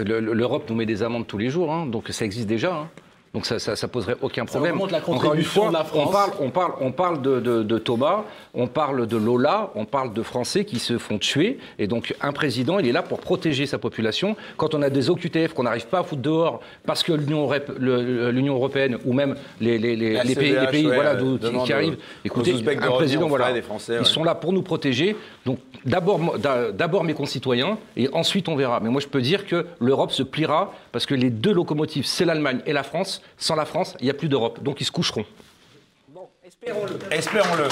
[0.05, 2.73] L'Europe nous met des amendes tous les jours, hein, donc ça existe déjà.
[2.73, 2.89] Hein.
[3.35, 4.79] Donc ça, ça, poserait aucun problème.
[4.89, 6.07] la Encore une fois, de la France.
[6.07, 10.13] On parle, on parle, on parle de, de, Thomas, on parle de Lola, on parle
[10.13, 11.59] de Français qui se font tuer.
[11.77, 14.37] Et donc un président, il est là pour protéger sa population.
[14.55, 18.99] Quand on a des OQTF qu'on n'arrive pas à foutre dehors parce que l'Union européenne
[19.03, 21.17] ou même les, les, les, les pays, les pays voilà,
[21.65, 23.51] qui, arrivent, écoutez, un président, voilà,
[23.99, 25.17] ils sont là pour nous protéger.
[25.45, 28.79] Donc d'abord mes concitoyens et ensuite on verra.
[28.79, 32.23] Mais moi je peux dire que l'Europe se pliera parce que les deux locomotives, c'est
[32.23, 34.61] l'Allemagne et la France sans la France, il n'y a plus d'Europe.
[34.63, 35.25] Donc ils se coucheront.
[36.09, 36.99] Bon, espérons-le.
[37.11, 37.67] Espérons-le.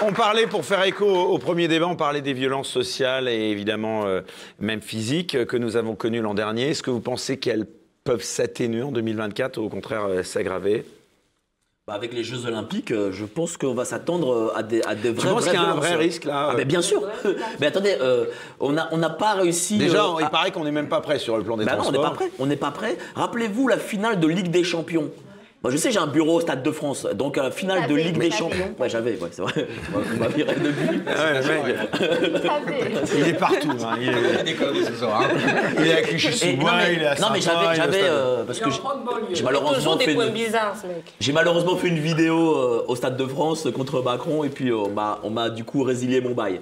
[0.00, 4.06] On parlait, pour faire écho au premier débat, on parlait des violences sociales et évidemment
[4.06, 4.20] euh,
[4.60, 6.68] même physiques que nous avons connues l'an dernier.
[6.68, 7.66] Est-ce que vous pensez qu'elles
[8.04, 10.84] peuvent s'atténuer en 2024 ou au contraire euh, s'aggraver?
[11.88, 15.30] Avec les Jeux Olympiques, euh, je pense qu'on va s'attendre à des, à des vrais.
[15.30, 17.02] Penses qu'il y a un vrai risque là ah, mais Bien sûr.
[17.60, 17.96] mais attendez,
[18.60, 19.78] on n'a on pas réussi.
[19.78, 21.92] Déjà, il paraît qu'on n'est même pas prêt sur le plan des bah transports.
[21.92, 22.30] Non, on n'est pas prêt.
[22.38, 22.98] On n'est pas prêt.
[23.14, 25.10] Rappelez-vous la finale de Ligue des Champions.
[25.60, 27.94] Moi, je sais, j'ai un bureau au Stade de France, donc à la finale de
[27.96, 28.76] Ligue des Champions.
[28.78, 29.52] Ouais, j'avais, ouais, c'est vrai.
[29.92, 31.00] On m'a viré depuis.
[33.16, 33.72] il est partout.
[33.82, 33.96] Hein.
[34.00, 34.12] Il, est...
[34.12, 35.24] Hein.
[35.80, 38.70] il est à Clichy-sous-Bois, il est à Non, mais j'avais, j'avais euh, parce que
[39.32, 40.12] j'ai malheureusement fait.
[40.12, 40.32] Une...
[41.18, 44.76] J'ai malheureusement fait une vidéo euh, au Stade de France contre Macron et puis euh,
[44.76, 46.60] on m'a, on m'a du coup résilié mon bail.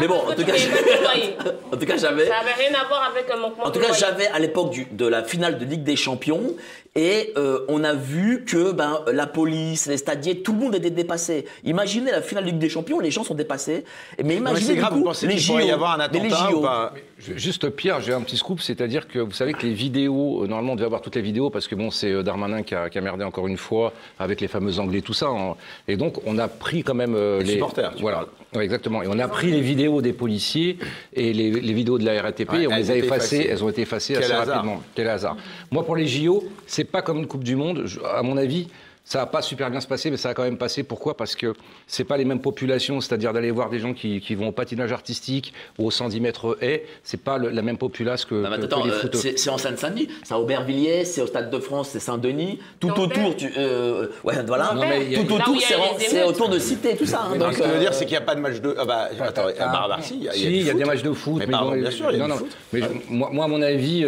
[0.00, 0.54] Mais bon, en tout cas,
[1.72, 2.26] en tout cas, j'avais.
[2.26, 3.66] Ça n'avait rien à voir avec un manquement.
[3.66, 6.54] En tout cas, j'avais à l'époque de la finale de Ligue des Champions
[6.96, 10.90] et euh, on a vu que ben, la police, les stadiers, tout le monde était
[10.90, 11.46] dépassé.
[11.62, 13.84] Imaginez la finale de Ligue des Champions, les gens sont dépassés.
[14.24, 15.60] Mais imaginez grave, coup, les JO.
[15.60, 16.92] y avoir un attentat ou pas?
[17.20, 20.72] Juste Pierre, j'ai un petit scoop, c'est-à-dire que vous savez que les vidéos, euh, normalement
[20.72, 22.98] on devait avoir toutes les vidéos parce que bon, c'est euh, Darmanin qui a, qui
[22.98, 25.28] a, merdé encore une fois avec les fameux Anglais, tout ça.
[25.28, 25.56] Hein.
[25.86, 27.92] Et donc on a pris quand même les, les supporters.
[28.00, 28.26] Voilà,
[28.58, 29.02] exactement.
[29.02, 30.78] Et on a pris les vidéos des policiers
[31.12, 33.46] et les, vidéos de la RATP et on les a effacées.
[33.50, 34.82] Elles ont été effacées assez rapidement.
[34.94, 35.36] Quel hasard.
[35.70, 37.86] Moi pour les JO, c'est pas comme une Coupe du Monde.
[38.14, 38.68] à mon avis,
[39.04, 40.82] ça va pas super bien se passer, mais ça va quand même passer.
[40.82, 41.16] Pourquoi?
[41.16, 41.54] Parce que
[41.86, 45.52] c'est pas les mêmes populations, c'est-à-dire d'aller voir des gens qui, vont au patinage artistique
[45.78, 49.50] ou au 110 mètres haies, c'est pas la même populace que, non, attends, euh, c'est
[49.50, 53.50] en Seine-Saint-Denis, c'est à Aubervilliers, c'est au Stade de France, c'est Saint-Denis, tout autour, tu,
[53.56, 54.74] euh, ouais, voilà,
[55.14, 55.60] tout autour,
[55.98, 57.22] c'est autour de Cité, tout ça.
[57.22, 58.76] Hein, donc, ce que je veux dire, c'est qu'il n'y a pas de match de.
[58.78, 61.12] Ah bah, attends, à Marseille, il y a, si, il y a des matchs de
[61.12, 62.56] foot, mais, bien sûr, il y a du foot.
[62.72, 64.06] Mais moi, à mon avis.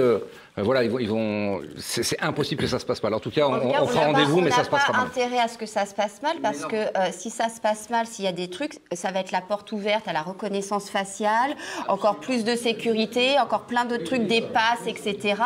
[0.59, 3.15] Euh, voilà, ils vont, c'est impossible que ça se passe mal.
[3.15, 5.01] En tout cas, on, on, fera rendez-vous, mais ça se passe pas mal.
[5.01, 7.31] On n'a pas intérêt à ce que ça se passe mal parce que euh, si
[7.31, 10.09] ça se passe mal, s'il y a des trucs, ça va être la porte ouverte
[10.09, 11.57] à la reconnaissance faciale,
[11.89, 15.37] encore plus de sécurité, encore plein d'autres trucs, des passes, etc.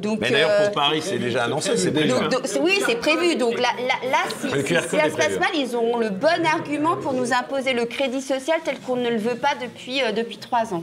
[0.00, 2.14] Donc, mais d'ailleurs, pour euh, Paris, c'est déjà annoncé, c'est prévu.
[2.60, 3.36] oui, c'est prévu.
[3.36, 3.68] Donc là,
[4.10, 7.84] là, si, ça se passe mal, ils auront le bon argument pour nous imposer le
[7.84, 10.82] crédit social tel qu'on ne le veut pas depuis, depuis trois ans.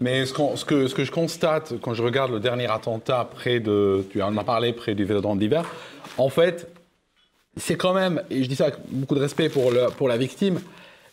[0.00, 3.60] Mais ce, ce, que, ce, que, je constate quand je regarde le dernier attentat près
[3.60, 5.64] de, tu en as parlé, près du Vélodrome d'hiver,
[6.18, 6.68] en fait,
[7.56, 10.16] c'est quand même, et je dis ça avec beaucoup de respect pour, le, pour la
[10.16, 10.60] victime,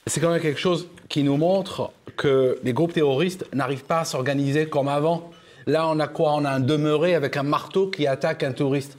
[0.06, 4.06] c'est quand même quelque chose qui nous montre que les groupes terroristes n'arrivent pas à
[4.06, 5.32] s'organiser comme avant.
[5.66, 6.34] Là, on a quoi?
[6.34, 8.98] On a un demeuré avec un marteau qui attaque un touriste.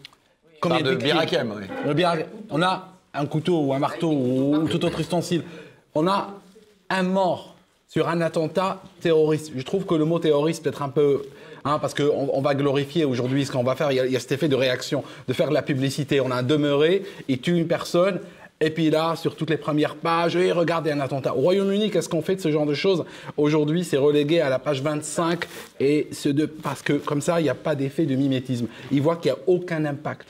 [0.61, 1.95] Combien de Birakem, oui.
[2.51, 5.43] On a un couteau ou un marteau ou tout autre ustensile.
[5.95, 6.35] On a
[6.91, 7.55] un mort
[7.89, 9.53] sur un attentat terroriste.
[9.57, 11.23] Je trouve que le mot terroriste peut être un peu...
[11.65, 13.91] Hein, parce qu'on on va glorifier aujourd'hui ce qu'on va faire.
[13.91, 16.21] Il y, a, cet effet de réaction, de faire de la publicité.
[16.21, 18.21] On a un demeuré, il tue une personne,
[18.61, 21.35] et puis là, sur toutes les premières pages, et regardez un attentat.
[21.35, 23.05] Au Royaume-Uni, qu'est-ce qu'on fait de ce genre de choses?
[23.37, 25.45] Aujourd'hui, c'est relégué à la page 25,
[25.81, 28.67] et ce parce que comme ça, il n'y a pas d'effet de mimétisme.
[28.93, 30.29] Ils voient qu'il n'y a aucun impact.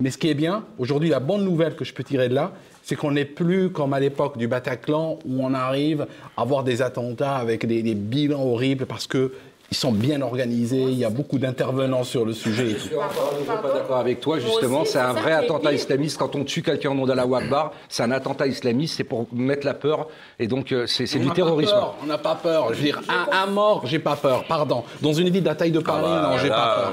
[0.00, 2.52] Mais ce qui est bien, aujourd'hui, la bonne nouvelle que je peux tirer de là,
[2.84, 6.06] c'est qu'on n'est plus comme à l'époque du Bataclan où on arrive
[6.36, 9.32] à avoir des attentats avec des, des bilans horribles parce que
[9.74, 12.68] ils sont bien organisés, il y a beaucoup d'intervenants sur le sujet.
[12.68, 14.84] Je suis pas d'accord avec toi, justement.
[14.84, 16.16] C'est un vrai attentat islamiste.
[16.16, 19.66] Quand on tue quelqu'un au nom d'Allah Akbar, c'est un attentat islamiste, c'est pour mettre
[19.66, 20.06] la peur.
[20.38, 21.74] Et donc, euh, c'est du terrorisme.
[22.00, 22.68] on n'a pas peur.
[22.70, 23.00] Je veux dire,
[23.32, 24.84] un, mort, j'ai pas peur, pardon.
[25.02, 26.92] Dans une ville de la taille de Paris, ah bah, non, j'ai pas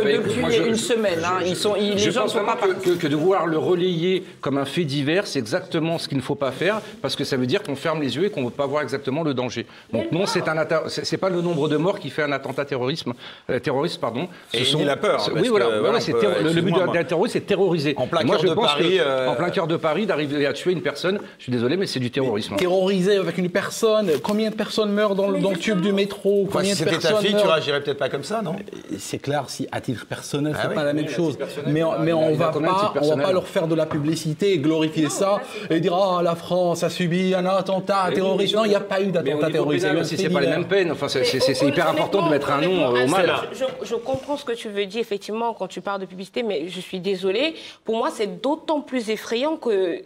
[0.00, 3.16] Que, depuis une semaine, hein, ils sont, les gens ne sont pas que, que de
[3.16, 6.80] vouloir le relayer comme un fait divers, c'est exactement ce qu'il ne faut pas faire,
[7.02, 8.82] parce que ça veut dire qu'on ferme les yeux et qu'on ne veut pas voir
[8.82, 9.66] exactement le danger.
[9.92, 10.56] Donc non, c'est un
[10.88, 13.12] c'est pas le nom nombre de morts qui fait un attentat terrorisme,
[13.50, 14.00] euh, terroriste.
[14.00, 14.28] Pardon.
[14.54, 15.66] Et il la peur, ce- Oui, voilà.
[15.66, 17.94] que, voilà, peut- terro- le, le but d'un terroriste, c'est terroriser.
[17.96, 20.06] En plein moi, cœur je de pense Paris, que, euh, en plein cœur de Paris,
[20.06, 22.56] d'arriver à tuer une personne, je suis désolé, mais c'est du terrorisme.
[22.56, 26.44] Terroriser avec une personne, combien de personnes meurent dans, le- dans le tube du métro?
[26.48, 27.52] Enfin, Combien si de c'était ta personnes fille, tu meurent?
[27.54, 28.56] réagirais peut-être pas comme ça, non?
[28.98, 30.74] C'est clair, si à titre personnel, Ah c'est oui.
[30.74, 31.38] pas la même Oui, chose.
[31.66, 35.08] Mais, mais on va pas, on va pas leur faire de la publicité, et glorifier
[35.08, 35.40] ça
[35.70, 38.54] et dire ah la France a subi un attentat terroriste.
[38.54, 39.86] Non, il n'y a pas eu d'attentat terroriste.
[40.00, 40.90] aussi, fait c'est pas les mêmes peines.
[40.92, 43.32] Enfin, c'est- c'est hyper important de mettre un nom euh, au mal.
[43.52, 46.66] Je, je comprends ce que tu veux dire, effectivement, quand tu parles de publicité, mais
[46.68, 47.54] je suis désolée.
[47.84, 50.02] Pour moi, c'est d'autant plus effrayant que,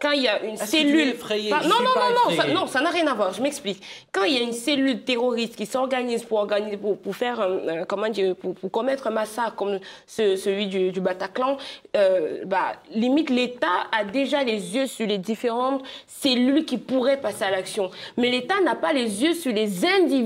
[0.00, 1.08] quand il y a une es cellule.
[1.08, 2.54] effrayée Pas- non, non, non, non, ça, effrayée.
[2.54, 3.32] non, ça n'a rien à voir.
[3.32, 3.82] Je m'explique.
[4.12, 7.68] Quand il y a une cellule terroriste qui s'organise pour organiser, pour, pour faire, un-
[7.80, 11.56] un- comment dire, pour, pour commettre un massacre comme ce- celui du, du Bataclan,
[11.96, 13.66] euh, bah, limite l'État
[13.96, 17.90] a déjà les yeux sur les différentes cellules qui pourraient passer à l'action.
[18.18, 20.19] Mais l'État n'a pas les yeux sur les individus.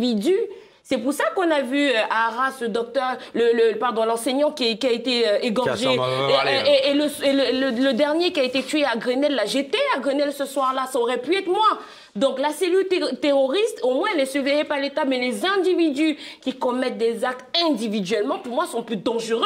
[0.86, 4.50] C'est pour ça qu'on a vu euh, à Arras ce docteur, le, le- pardon, l'enseignant
[4.50, 5.86] qui, qui a été euh, égorgé.
[5.86, 6.70] Qui a son- Et- allez.
[6.70, 9.46] et, et le, et le- le- le dernier qui a été tué à Grenelle, là,
[9.46, 11.78] j'étais à Grenelle ce soir-là, ça aurait pu être moi.
[12.16, 16.16] Donc la cellule ter- terroriste, au moins, elle est surveillée par l'État, mais les individus
[16.40, 19.42] qui commettent des actes individuellement, pour moi, sont plus dangereux,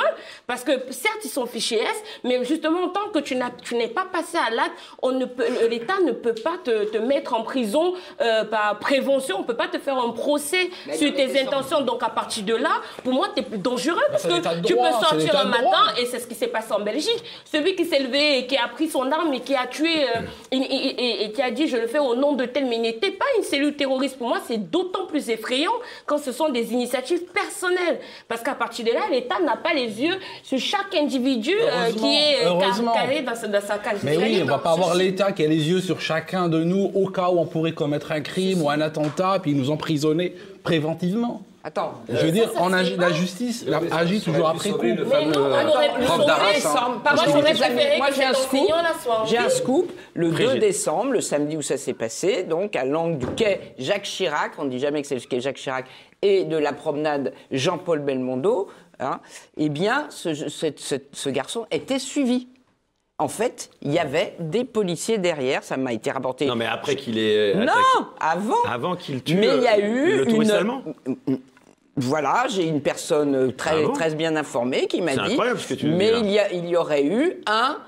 [0.47, 3.35] parce que certes, ils sont fichés S, mais justement, tant que tu
[3.74, 4.73] n'es pas passé à l'acte,
[5.70, 9.57] l'État ne peut pas te, te mettre en prison euh, par prévention, on ne peut
[9.57, 11.81] pas te faire un procès sur tes intentions.
[11.81, 14.35] Donc à partir de là, pour moi, tu es plus dangereux, parce que
[14.66, 17.24] tu droit, peux sortir un matin et c'est ce qui s'est passé en Belgique.
[17.51, 20.20] Celui qui s'est levé et qui a pris son arme et qui a tué euh,
[20.51, 20.61] et, et-
[21.05, 23.45] et- et qui a dit je le fais au nom de mais n'était pas une
[23.45, 24.17] cellule terroriste.
[24.19, 25.73] Pour moi, c'est d'autant plus effrayant
[26.07, 28.01] quand ce sont des initiatives personnelles.
[28.27, 32.07] Parce qu'à partir de là, l'État n'a pas les yeux sur chaque individu euh, qui
[32.07, 33.99] est euh, carré dans sa, dans sa cage.
[34.03, 36.63] Mais oui, on va Non, pas avoir l'État qui a les yeux sur chacun de
[36.65, 40.35] nous au cas où on pourrait commettre un crime ou un attentat, puis nous emprisonner
[40.63, 41.43] préventivement.
[41.65, 41.95] Attends.
[42.09, 44.79] Je veux dire, ça, on c'est agit- pas- la justice la- agit toujours après coup.
[44.83, 47.01] Mais non, on aurait pu prof d'Arras, hein.
[47.99, 48.71] Moi, j'ai un scoop.
[48.71, 49.93] en J'ai un scoop.
[50.15, 50.61] Le 2 Brigitte.
[50.61, 54.65] décembre, le samedi où ça s'est passé, donc à l'angle du quai Jacques Chirac, on
[54.65, 55.85] ne dit jamais que c'est le quai Jacques Chirac,
[56.23, 58.69] et de la promenade Jean-Paul Belmondo,
[59.01, 59.21] hein,
[59.57, 62.49] eh bien, ce, ce- ce- ce garçon était suivi.
[63.20, 66.47] En fait, il y avait des policiers derrière, ça m'a été rapporté.
[66.47, 67.53] Non, mais après qu'il ait.
[67.55, 68.62] Non, attaqué- avant.
[68.70, 69.35] Avant qu'il tue.
[69.35, 70.82] Mais il y a euh, eu le touriste une- allemand.
[71.97, 75.32] Voilà, j'ai une personne euh, très, Ah bon très bien informée qui m'a C'est dit.
[75.32, 77.78] incroyable ce que tu Mais il y, a, il y aurait eu un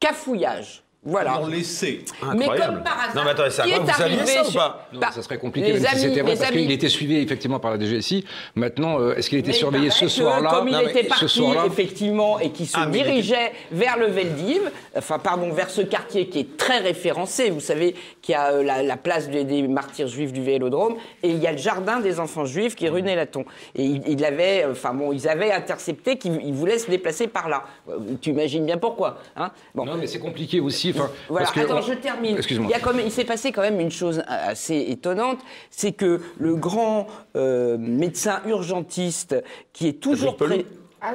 [0.00, 0.82] cafouillage.
[1.02, 1.40] Voilà.
[1.48, 2.04] laissé.
[2.36, 2.74] Mais Incroyable.
[2.74, 3.90] comme par hasard, Non, mais attendez, c'est qui incroyable.
[3.90, 6.20] Vous saviez ça ou pas Non, Bah, ça serait compliqué, les même si amis- c'était
[6.20, 8.24] vrai, parce qu'il était suivi effectivement par la DGSI.
[8.54, 11.04] Maintenant, euh, est-ce qu'il était Mais il surveillé ce soir-là Comme il Non, mais était
[11.04, 15.50] ce parti, soir-là, effectivement, et qui se Ah, mais dirigeait vers le Veldiv, enfin, pardon,
[15.52, 17.48] vers ce quartier qui est très référencé.
[17.48, 20.96] Vous savez qu'il y a euh, la, la place des, des martyrs juifs du Vélodrome,
[21.22, 23.46] et il y a le jardin des enfants juifs qui est rue Nélaton.
[23.74, 27.48] Et il, il avait, enfin bon, ils avaient intercepté qu'ils ils voulaient se déplacer par
[27.48, 27.64] là.
[27.88, 29.18] Euh, Tu imagines bien pourquoi.
[29.36, 29.50] Hein?
[29.74, 29.86] Bon.
[29.86, 30.89] Non, mais c'est compliqué aussi.
[30.94, 32.36] Enfin, Voilà, parce que attends, on- je termine.
[32.36, 32.68] Excuse-moi.
[32.68, 35.38] Il, y a quand même- il s'est passé quand même une chose assez étonnante,
[35.70, 37.06] c'est que le grand
[37.36, 39.36] euh, médecin urgentiste
[39.72, 40.64] qui est toujours prêt.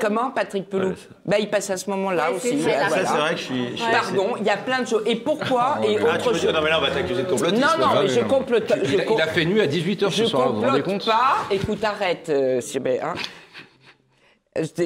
[0.01, 0.95] Comment Patrick Pelou Ouais,
[1.27, 2.49] bah, Il passe à ce moment-là Ouais, aussi.
[2.49, 2.89] c'est vrai, euh, là.
[2.89, 3.07] Ça, voilà.
[3.07, 3.67] c'est vrai que je suis.
[3.77, 5.03] je suis Pardon, il y a plein de choses.
[5.05, 6.53] Et pourquoi Et assez- Ah, tu autre dire, chose.
[6.53, 7.61] non, mais là, on va t'accuser de complotisme.
[7.61, 8.27] Non, non, mais je non.
[8.27, 8.73] complote.
[8.83, 10.81] il, je a, il a fait nuit à 18h je ce soir, vous vous rendez
[10.81, 11.35] complote compte pas.
[11.51, 12.29] Écoute, arrête.
[12.29, 13.13] euh, si- ben, hein.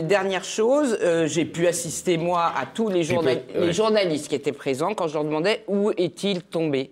[0.02, 3.68] Dernière chose, euh, j'ai pu assister moi à tous les, journa- peut- ouais.
[3.68, 6.90] les journalistes qui étaient présents quand je leur demandais où est-il tombé.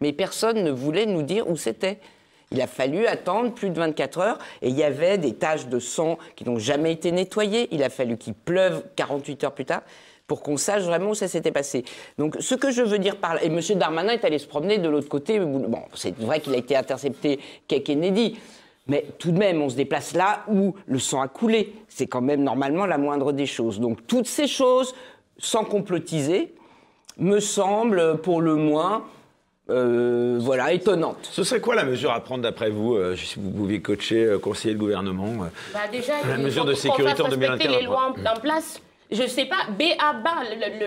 [0.00, 1.98] Mais personne ne voulait nous dire où c'était.
[2.52, 5.80] Il a fallu attendre plus de 24 heures et il y avait des taches de
[5.80, 7.66] sang qui n'ont jamais été nettoyées.
[7.72, 9.82] Il a fallu qu'il pleuve 48 heures plus tard
[10.28, 11.84] pour qu'on sache vraiment où ça s'était passé.
[12.16, 13.58] Donc, ce que je veux dire par là, et M.
[13.76, 15.40] Darmanin est allé se promener de l'autre côté.
[15.40, 18.38] Bon, c'est vrai qu'il a été intercepté qu'à Kennedy.
[18.86, 21.74] Mais tout de même, on se déplace là où le sang a coulé.
[21.88, 23.78] C'est quand même normalement la moindre des choses.
[23.78, 24.94] Donc toutes ces choses,
[25.38, 26.54] sans complotiser,
[27.18, 29.04] me semblent pour le moins,
[29.68, 31.28] euh, voilà, étonnantes.
[31.30, 34.38] Ce serait quoi la mesure à prendre d'après vous euh, Si vous pouviez coacher, euh,
[34.38, 38.12] conseiller le gouvernement euh, Bah déjà, La mesure de sécurité en respecter 2021, les lois
[38.16, 38.80] en, en place.
[39.12, 40.30] Je sais pas, BABA,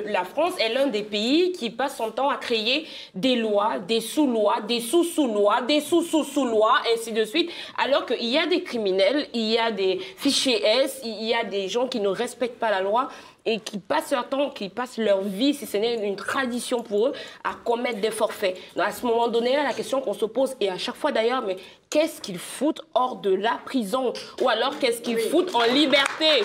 [0.05, 3.99] la France est l'un des pays qui passe son temps à créer des lois, des
[3.99, 9.51] sous-lois, des sous-sous-lois, des sous-sous-sous-lois, ainsi de suite, alors qu'il y a des criminels, il
[9.51, 12.79] y a des fichiers S, il y a des gens qui ne respectent pas la
[12.79, 13.09] loi
[13.45, 17.07] et qui passent leur temps, qui passent leur vie, si ce n'est une tradition pour
[17.07, 17.13] eux,
[17.43, 18.57] à commettre des forfaits.
[18.77, 21.11] Donc, à ce moment donné, là, la question qu'on se pose, et à chaque fois
[21.11, 21.57] d'ailleurs, mais
[21.89, 24.13] qu'est-ce qu'ils foutent hors de la prison?
[24.41, 26.43] Ou alors qu'est-ce qu'ils foutent en liberté?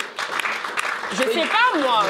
[1.11, 2.03] Je sais pas, moi.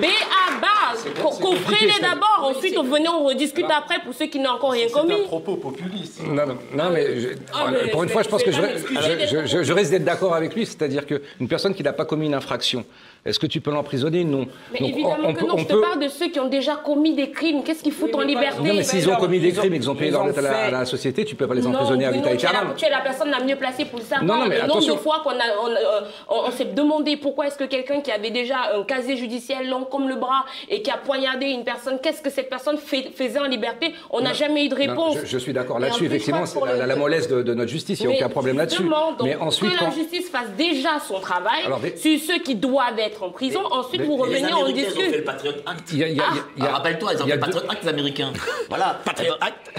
[0.00, 1.04] B à base.
[1.40, 5.14] Comprenez d'abord, ensuite, venez, on rediscute après pour ceux qui n'ont encore rien commis.
[5.16, 6.22] C'est un propos populiste.
[6.26, 9.62] Non, non, non, mais, je- Ah, mais pour une fois, je pense que je- je-
[9.62, 12.84] je risque d'être d'accord avec lui, c'est-à-dire qu'une personne qui n'a pas commis une infraction,
[13.24, 14.46] est-ce que tu peux l'emprisonner Non.
[14.72, 16.40] Mais Donc, évidemment on que peut- non, on je te peut- parle de ceux qui
[16.40, 17.62] ont déjà commis des crimes.
[17.62, 19.94] Qu'est-ce qu'ils foutent en liberté Non, mais s'ils ont commis des crimes et qu'ils ont
[19.94, 22.30] payé ils leur ont dette à la, société, tu peux pas les emprisonner à vita
[22.30, 22.74] tu es la- aeternam.
[22.76, 24.24] Tu es la personne la mieux placée pour le savoir.
[24.24, 27.16] Non, non, mais le nombre de fois qu'on a, on, euh, on- on s'est demandé
[27.16, 30.82] pourquoi est-ce que quelqu'un qui avait déjà un casier judiciaire long comme le bras et
[30.82, 33.92] qui a poignardé une personne, qu'est-ce que cette personne fait- faisait en liberté?
[34.10, 35.16] On n'a jamais eu de Non, réponse.
[35.22, 37.70] je, je suis d'accord là-dessus, effectivement, c'est la, le- la- la mollesse de, de notre
[37.70, 38.82] justice, il n'y a aucun problème là-dessus.
[39.22, 41.62] Mais ensuite, que la justice fasse déjà son travail
[41.96, 44.92] sur ceux qui doivent être en prison, ensuite mais- vous Les revenez, on Américains, ils
[44.92, 45.24] ont fait le discute.
[45.24, 45.92] Patriot Act.
[45.92, 47.22] Il y a- il y a- il y a- il y a- Ah, Rappelle-toi, ils
[47.22, 48.32] ont fait le Patriot Act américain.
[48.68, 49.70] Voilà, Patriot Act.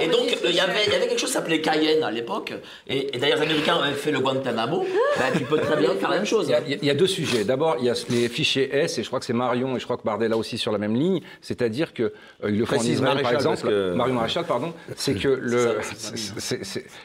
[0.00, 2.10] Et donc, euh, il y avait il y avait quelque chose qui s'appelait Cayenne à
[2.10, 2.52] l'époque.
[2.86, 4.84] Et, et d'ailleurs, les Américains avaient fait le Guantanamo.
[5.18, 6.46] Ben, tu peux très bien faire la même chose.
[6.48, 7.44] Il y, a, il y a deux sujets.
[7.44, 9.84] D'abord, il y a les fichiers S, et je crois que c'est Marion, et je
[9.84, 11.20] crois que Bardet là aussi sur la même ligne.
[11.40, 13.62] C'est-à-dire que euh, ils le font en Israël, par exemple.
[13.66, 14.72] que- Marion Maréchal, pardon.
[14.96, 15.78] C'est que le,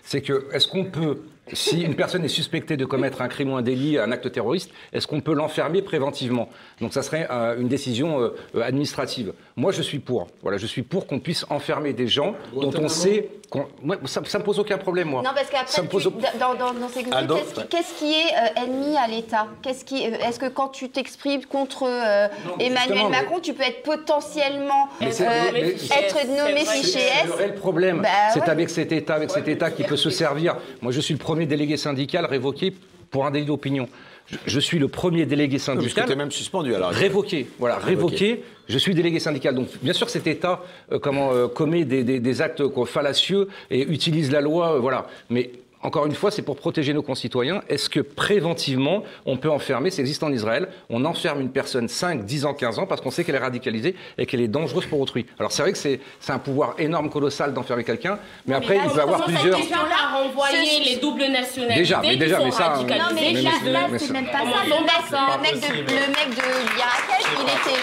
[0.04, 1.18] c'est que est-ce qu'on peut,
[1.54, 4.72] si une personne est suspectée de commettre un crime ou un délit, un acte terroriste,
[4.94, 6.48] est-ce qu'on peut l'enfermer préventivement?
[6.80, 9.34] Donc, ça serait euh, une décision euh, euh, administrative.
[9.58, 10.28] Moi, je suis pour.
[10.44, 13.30] Voilà, je suis pour qu'on puisse enfermer des gens dont on sait.
[13.50, 15.22] qu'on- Moi, ça, ça me pose aucun problème, moi.
[15.24, 16.10] Non, parce Ça qu'après, pose
[16.40, 17.36] dans, dans, dans ces Aldo,
[17.70, 19.48] qu'est-ce qui, est euh, ennemi à l'État?
[19.62, 22.28] Qu'est-ce qui, euh, Est-ce que quand tu t'exprimes contre euh,
[22.60, 26.78] Emmanuel mais- Macron, tu peux être potentiellement Mais c'est- euh, mais- mais- être nommé c'est-
[26.78, 28.00] fiché C'est S le réel problème.
[28.02, 28.50] Bah c'est ouais.
[28.50, 30.56] avec cet État, avec cet État qui peut se servir.
[30.82, 32.74] Moi, je suis le premier délégué syndical révoqué
[33.10, 33.88] pour un délit d'opinion.
[34.28, 36.92] Je, je suis le premier délégué syndical es même suspendu alors.
[36.92, 37.48] révoqué.
[37.60, 38.44] Voilà, révoqué.
[38.70, 39.54] Je suis délégué syndical.
[39.56, 43.50] Donc, bien sûr, cet État euh, comment, euh, commet des, des- des actes quoi, fallacieux
[43.70, 44.76] et utilise la loi.
[44.76, 45.08] euh, voilà.
[45.30, 45.52] Mais
[45.84, 47.62] encore une fois, c'est pour protéger nos concitoyens.
[47.70, 50.68] Est-ce que préventivement, on peut enfermer Ça existe en Israël?
[50.90, 53.96] On enferme une personne 5, 10 ans, 15 ans parce qu'on sait qu'elle est radicalisée
[54.18, 55.26] et qu'elle est dangereuse pour autrui.
[55.40, 58.20] Alors, c'est vrai que c'est c'est un pouvoir énorme, colossal d'enfermer quelqu'un.
[58.46, 59.58] Mais après, là, il peut avoir plusieurs.
[59.58, 62.86] cette question-là a renvoyé Ce- les doubles nationalités Déjà, mais déjà, mais ça, Non,
[63.16, 63.52] mais Mais- là,
[63.98, 64.46] c'est même pas ça.
[64.46, 67.80] Le mec, fait ça le mec de, le mec de Marrakech, il était.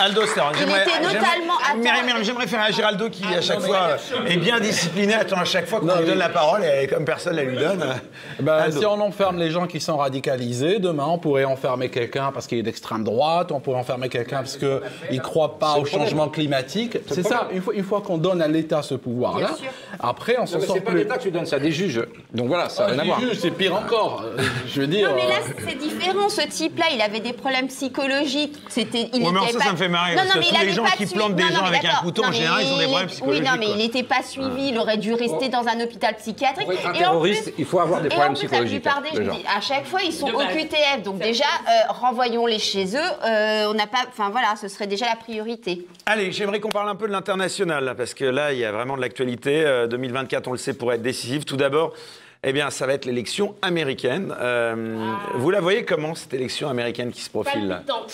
[0.00, 0.82] Aldo Il j'aimerais.
[0.82, 1.78] était notamment- attends.
[1.78, 5.14] Myriam, Myriam, j'aimerais faire réagir Aldo qui, à chaque non, mais- fois, est bien discipliné.
[5.14, 7.84] Attends, à chaque fois qu'on lui donne la parole, et comme personne la lui donne.
[8.40, 8.78] Ben, Aldo.
[8.80, 12.58] si on enferme les gens qui sont radicalisés, demain on pourrait enfermer quelqu'un parce qu'il
[12.58, 14.80] est d'extrême droite, on pourrait enfermer quelqu'un parce qu'il
[15.12, 16.98] ne croit pas au changement climatique.
[17.08, 19.50] C'est ça, une fois, une fois qu'on donne à l'État ce pouvoir-là,
[19.98, 21.00] après on s'en mais sort C'est pas plus.
[21.00, 22.02] l'État que tu donnes ça, des juges.
[22.32, 23.20] Donc voilà, ça n'a Ah, rien à les voir.
[23.20, 24.24] juges, c'est pire encore.
[24.66, 25.08] Je veux dire.
[25.10, 26.28] Non, mais là, euh, c'est différent.
[26.28, 28.56] Ce type-là, il avait des problèmes psychologiques.
[28.68, 29.08] C'était.
[29.12, 29.70] Il Ouais, mais était ça, pas...
[29.90, 31.54] marrer, Non, parce non, que mais tous il les gens pas qui plantent des suivi.
[31.56, 33.42] gens Non, non, avec mais un couteau, en général, ils ont des problèmes il- psychologiques,
[33.44, 33.74] Oui, non, mais quoi.
[33.76, 34.68] il n'était pas suivi.
[34.68, 36.66] Il aurait dû rester dans un hôpital psychiatrique.
[36.66, 39.86] Pour être un Et en terroriste, plus- il faut avoir des problèmes psychologiques, à chaque
[39.86, 40.38] fois, ils sont au.
[40.40, 41.02] QTF.
[41.04, 43.00] Donc déjà, euh, renvoyons-les chez eux.
[43.24, 44.04] Euh, on n'a pas.
[44.08, 45.86] Enfin voilà, ce serait déjà la priorité.
[46.06, 48.96] Allez, j'aimerais qu'on parle un peu de l'international, parce que là, il y a vraiment
[48.96, 49.62] de l'actualité.
[49.64, 51.44] Euh, 2024, on le sait, pourrait être décisif.
[51.44, 51.92] Tout d'abord,
[52.42, 54.34] eh bien, ça va être l'élection américaine.
[54.40, 57.76] Euh, Vous la voyez comment, cette élection américaine qui se profile là?
[57.86, 58.12] Palpitante,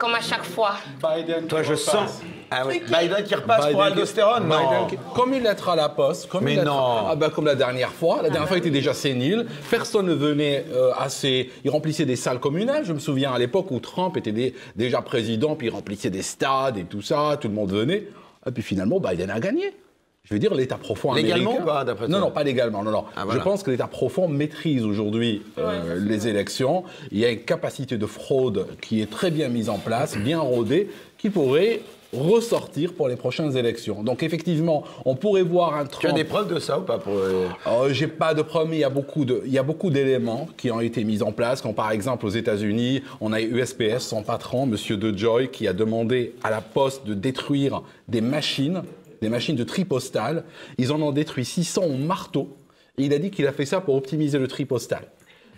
[0.00, 0.72] comme à chaque fois.
[1.00, 1.84] Biden Toi, qui je repasse.
[1.84, 2.20] sens.
[2.50, 4.56] Ah oui, Biden qui repasse pour Biden qui- aldostérone Non.
[4.58, 6.28] Biden qui- Comme une lettre à la poste.
[6.28, 7.06] Comme Mais une lettre- non.
[7.08, 8.16] Ah bah, comme la dernière fois.
[8.22, 9.46] La dernière fois, il était déjà sénile.
[9.70, 11.50] Personne ne venait euh, assez.
[11.62, 12.84] Il remplissait des salles communales.
[12.84, 16.22] Je me souviens à l'époque où Trump était dé- déjà président, puis il remplissait des
[16.22, 17.36] stades et tout ça.
[17.40, 18.08] Tout le monde venait.
[18.46, 19.76] Et puis finalement, Biden a gagné.
[20.24, 21.62] Je veux dire, l'État profond Légalement américain.
[21.62, 22.82] ou pas, d'après Non, toi non, pas légalement.
[22.84, 23.04] Non, non.
[23.16, 23.40] Ah, voilà.
[23.40, 26.84] Je pense que l'État profond maîtrise aujourd'hui euh, les élections.
[27.10, 30.38] Il y a une capacité de fraude qui est très bien mise en place, bien
[30.38, 30.88] rodée,
[31.18, 31.80] qui pourrait
[32.12, 34.02] ressortir pour les prochaines élections.
[34.02, 36.14] Donc effectivement, on pourrait voir un Tu as Trump...
[36.16, 38.80] des preuves de ça ou pas pour, euh, Euh, J'ai pas de preuves, mais il
[38.80, 41.62] y a beaucoup de, il y a beaucoup d'éléments qui ont été mis en place.
[41.62, 46.34] Quand par exemple aux États-Unis, on a USPS, son patron, Monsieur DeJoy, qui a demandé
[46.42, 48.82] à la Poste de détruire des machines,
[49.20, 50.44] des machines de tri postal.
[50.78, 52.56] Ils en ont détruit 600 au marteau.
[52.98, 55.04] Et il a dit qu'il a fait ça pour optimiser le tri postal.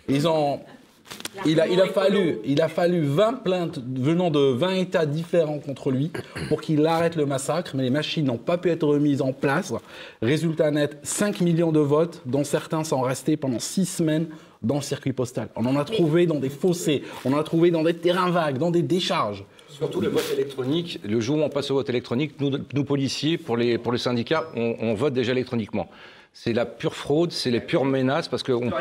[0.07, 0.59] Ils ont
[1.45, 5.59] il a, il, a fallu, il a fallu 20 plaintes venant de 20 États différents
[5.59, 6.11] contre lui
[6.47, 9.73] pour qu'il arrête le massacre, mais les machines n'ont pas pu être remises en place.
[10.21, 14.27] Résultat net, 5 millions de votes, dont certains sont restés pendant 6 semaines
[14.61, 15.49] dans le circuit postal.
[15.55, 18.57] On en a trouvé dans des fossés, on en a trouvé dans des terrains vagues,
[18.57, 19.43] dans des décharges.
[19.77, 20.99] Surtout le vote électronique.
[21.03, 23.97] Le jour où on passe au vote électronique, nous, nous policiers, pour, les, pour le
[23.97, 25.89] syndicat, on, on vote déjà électroniquement.
[26.31, 28.71] C'est la pure fraude, c'est les pures menaces, parce que on,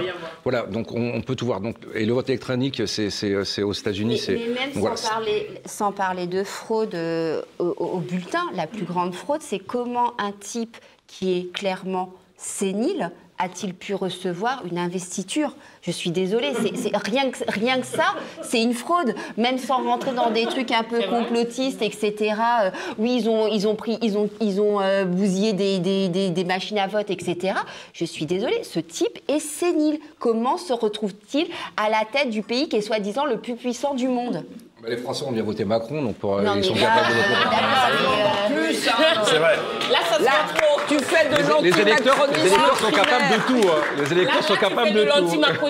[0.42, 1.60] voilà, donc on, on peut tout voir.
[1.60, 4.14] Donc, et le vote électronique, c'est aux États-Unis.
[4.14, 4.96] Mais, c'est mais même donc voilà.
[4.96, 9.58] sans, parler, sans parler de fraude euh, au, au bulletin, la plus grande fraude, c'est
[9.58, 16.52] comment un type qui est clairement sénile a-t-il pu recevoir une investiture Je suis désolée,
[16.76, 19.16] c'est rien, que, rien que ça, c'est une fraude.
[19.36, 22.34] Même sans rentrer dans des trucs un peu complotistes, etc.
[22.62, 26.08] Euh, oui, ils ont, ils ont pris, ils ont, ils ont euh, bousillé des, des-
[26.08, 27.54] des- des machines à vote, etc.
[27.94, 29.98] Je suis désolée, ce type est sénile.
[30.20, 34.06] Comment se retrouve-t-il à la tête du pays qui est soi-disant le plus puissant du
[34.06, 34.44] monde?
[34.80, 37.08] Bah, Les Français ont bien voté Macron, donc pour, euh, Non, ils sont capables là,
[37.08, 38.60] de voter.
[38.60, 39.22] euh, Plus, hein.
[39.24, 39.56] C'est vrai.
[39.92, 40.80] Là, ça se Là, trop.
[40.88, 43.68] tu fais de Les, les électeurs, les l'anti-macronisme électeurs sont capables de tout.
[43.68, 43.80] hein.
[43.96, 45.14] Les Là, électeurs là, sont tu capables fais de de tout.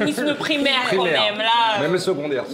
[0.06, 1.22] L'antimacronisme primaire, quand Primaire.
[1.32, 1.38] même.
[1.38, 2.44] Là, Même le secondaire.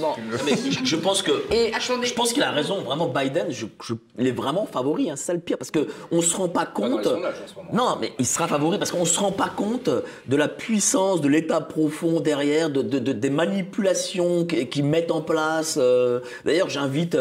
[0.46, 1.32] Mais je, je pense que.
[1.52, 2.06] Et attendez.
[2.06, 2.80] Je pense qu'il a raison.
[2.82, 5.10] Vraiment, Biden, je, je- il est vraiment favori.
[5.10, 5.58] Hein, c'est ça le pire.
[5.58, 7.04] Parce qu'on ne se rend pas dans les compte.
[7.04, 7.68] sondages, en ce moment.
[7.72, 11.20] non, mais il sera favori parce qu'on ne se rend pas compte de la puissance,
[11.20, 15.78] de l'état profond derrière, de, de- de- des manipulations qui, qui mettent en place.
[15.80, 16.20] euh.
[16.44, 17.16] D'ailleurs, j'invite,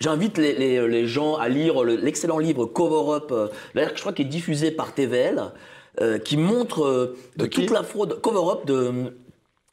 [0.00, 4.00] j'invite les, les- les gens à lire le- l'excellent livre Cover Up, euh, d'ailleurs, je
[4.00, 5.42] crois qu'il est diffusé par TVL,
[6.00, 8.20] euh, qui montre euh, de toute la fraude.
[8.20, 9.12] Cover Up de.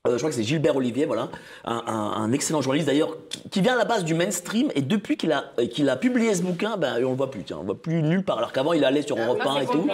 [0.05, 1.29] Euh, je crois que c'est Gilbert Olivier, voilà,
[1.63, 4.81] un, un- un excellent journaliste d'ailleurs, qui, qui vient à la base du mainstream et
[4.81, 7.61] depuis qu'il a, qu'il a publié ce bouquin, ben, on le voit plus, tiens, on
[7.61, 9.67] le voit plus nulle part, alors qu'avant il allait sur Europe là, 1 c'est et
[9.67, 9.87] tout.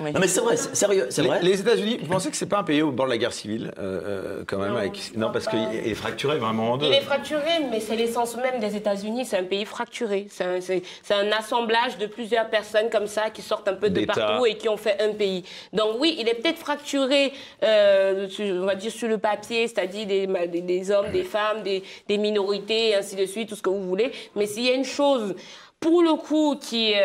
[0.00, 1.40] Non mais c'est vrai, sérieux, c'est Les, vrai.
[1.42, 3.72] les États-Unis, vous pensez que c'est pas un pays au bord de la guerre civile,
[3.76, 5.10] euh, euh, quand même Non, avec...
[5.32, 6.86] parce qu'il est fracturé vraiment en deux.
[6.86, 9.24] Il est fracturé, mais c'est l'essence même des États-Unis.
[9.24, 10.28] C'est un pays fracturé.
[10.30, 13.90] C'est un, c'est- c'est un assemblage de plusieurs personnes comme ça qui sortent un peu
[13.90, 15.42] de partout et qui ont fait un pays.
[15.72, 17.32] Donc oui, il est peut-être fracturé,
[17.64, 21.24] euh, sur- on va dire sur le papier, c'est-à-dire des, ma- des- des hommes, des
[21.24, 24.10] femmes, des, des minorités, et ainsi de suite, tout ce que vous voulez.
[24.34, 25.34] Mais s'il y a une chose
[25.78, 26.96] pour le coup, qui euh,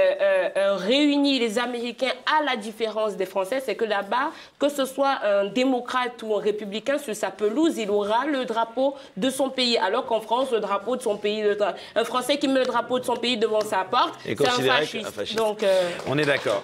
[0.56, 5.20] euh, réunit les Américains à la différence des Français, c'est que là-bas, que ce soit
[5.26, 9.78] un démocrate ou un républicain, sur sa pelouse, il aura le drapeau de son pays.
[9.78, 12.66] Alors qu'en France, le drapeau de son pays, le dra- un Français qui met le
[12.66, 15.04] drapeau de son pays devant sa porte, c'est un fasciste.
[15.04, 15.38] qu'un fasciste.
[15.38, 16.64] Donc, euh, On est d'accord.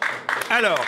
[0.50, 0.80] Alors,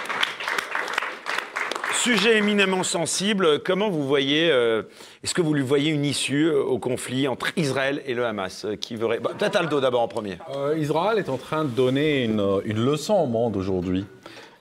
[2.00, 4.84] sujet éminemment sensible, comment vous voyez, euh,
[5.24, 8.66] est-ce que vous lui voyez une issue euh, au conflit entre Israël et le Hamas
[8.66, 9.08] euh, qui veut...
[9.22, 10.38] bah, Peut-être Aldo d'abord en premier.
[10.56, 14.06] Euh, Israël est en train de donner une, une leçon au monde aujourd'hui.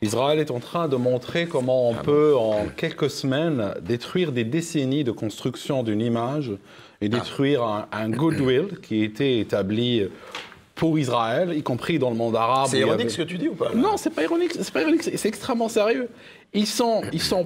[0.02, 5.02] Israël est en train de montrer comment on peut, en quelques semaines, détruire des décennies
[5.04, 6.52] de construction d'une image
[7.00, 10.04] et détruire un, un goodwill qui était établi
[10.76, 12.68] pour Israël, y compris dans le monde arabe.
[12.70, 13.70] C'est ironique avait- ce que tu dis ou pas?
[13.74, 16.08] Non, c'est pas ironique, c'est pas ironique, c'est extrêmement sérieux.
[16.54, 17.02] Ils sont,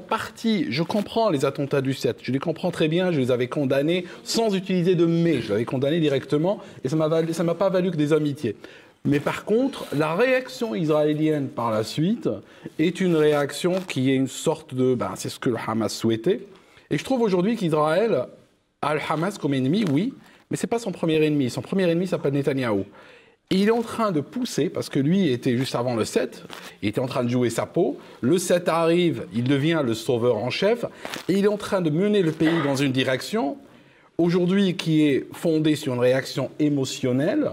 [0.08, 3.48] partis, je comprends les attentats du 7, je les comprends très bien, je les avais
[3.48, 6.96] condamnés sans utiliser de mais, je les avais condamnés directement et ça
[7.32, 8.56] ça m'a pas valu que des amitiés.
[9.04, 12.28] Mais par contre, la réaction israélienne par la suite
[12.78, 16.46] est une réaction qui est une sorte de, ben, c'est ce que le Hamas souhaitait.
[16.88, 18.26] Et je trouve aujourd'hui qu'Israël
[18.80, 20.14] a le Hamas comme ennemi, oui,
[20.50, 21.50] mais c'est pas son premier ennemi.
[21.50, 22.84] Son premier ennemi s'appelle Netanyahou.
[23.52, 26.42] Et il est en train de pousser, parce que lui était juste avant le 7,
[26.80, 27.98] il était en train de jouer sa peau.
[28.22, 30.86] Le 7 arrive, il devient le sauveur en chef,
[31.28, 33.58] et il est en train de mener le pays dans une direction,
[34.16, 37.50] aujourd'hui qui est fondée sur une réaction émotionnelle,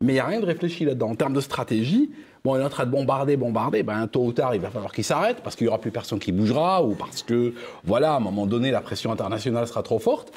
[0.00, 1.10] mais il n'y a rien de réfléchi là-dedans.
[1.10, 2.10] En termes de stratégie,
[2.44, 4.92] bon, il est en train de bombarder, bombarder, ben, tôt ou tard, il va falloir
[4.92, 7.54] qu'il s'arrête, parce qu'il n'y aura plus personne qui bougera, ou parce que,
[7.84, 10.32] voilà, à un moment donné, la pression internationale sera trop forte.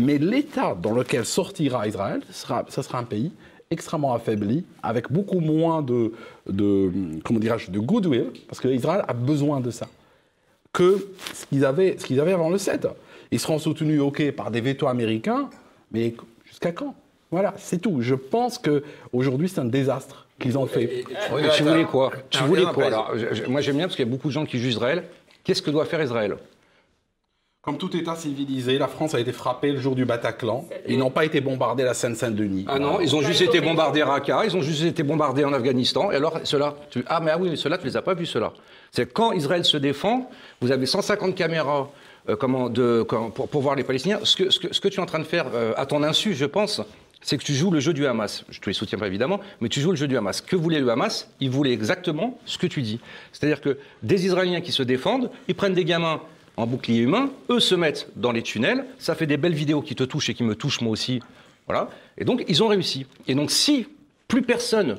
[0.00, 3.30] Mais l'état dans lequel sortira Israël, ce sera un pays
[3.70, 6.12] extrêmement affaibli, avec beaucoup moins de,
[6.48, 6.90] de
[7.24, 9.86] comment dirais-je, de goodwill, parce que Israël a besoin de ça,
[10.72, 12.86] que ce qu'ils avaient, ce qu'ils avaient avant le 7.
[13.30, 15.48] Ils seront soutenus, ok, par des vétos américains,
[15.90, 16.14] mais
[16.44, 16.94] jusqu'à quand?
[17.30, 18.00] Voilà, c'est tout.
[18.00, 21.04] Je pense que aujourd'hui c'est un désastre qu'ils ont fait.
[21.32, 22.12] Oui, mais tu voulais quoi?
[22.30, 23.12] Tu voulais quoi alors?
[23.16, 25.04] Je- Moi j'aime bien parce qu'il y a beaucoup de gens qui jugent Israël.
[25.42, 26.36] Qu'est-ce que doit faire Israël?
[27.64, 30.66] Comme tout État civilisé, la France a été frappée le jour du Bataclan.
[30.86, 32.66] Ils n'ont pas été bombardés à la Seine-Saint-Denis.
[32.68, 35.52] Ah non, ils ont juste été bombardés à Raqqa, ils ont juste été bombardés en
[35.54, 36.10] Afghanistan.
[36.12, 37.02] Et alors, ceux-là, tu...
[37.06, 38.52] ah mais ah oui, mais ceux-là, tu les as pas vus, ceux-là.
[38.92, 40.30] C'est quand Israël se défend,
[40.60, 41.88] vous avez 150 caméras
[42.28, 44.20] euh, comment, de, comment- pour, pour voir les Palestiniens.
[44.24, 46.02] Ce que, ce, que, ce que tu es en train de faire, euh, à ton
[46.02, 46.82] insu, je pense,
[47.22, 48.44] c'est que tu joues le jeu du Hamas.
[48.50, 50.42] Je te les soutiens pas évidemment, mais tu joues le jeu du Hamas.
[50.42, 51.30] Que voulait le Hamas?
[51.40, 53.00] Il voulait exactement ce que tu dis.
[53.32, 56.20] C'est-à-dire que des Israéliens qui se défendent, ils prennent des gamins
[56.56, 59.94] en bouclier humain, eux se mettent dans les tunnels, ça fait des belles vidéos qui
[59.94, 61.20] te touchent et qui me touchent moi aussi.
[61.66, 61.88] Voilà.
[62.18, 63.06] Et donc, ils ont réussi.
[63.26, 63.86] Et donc, si
[64.28, 64.98] plus personne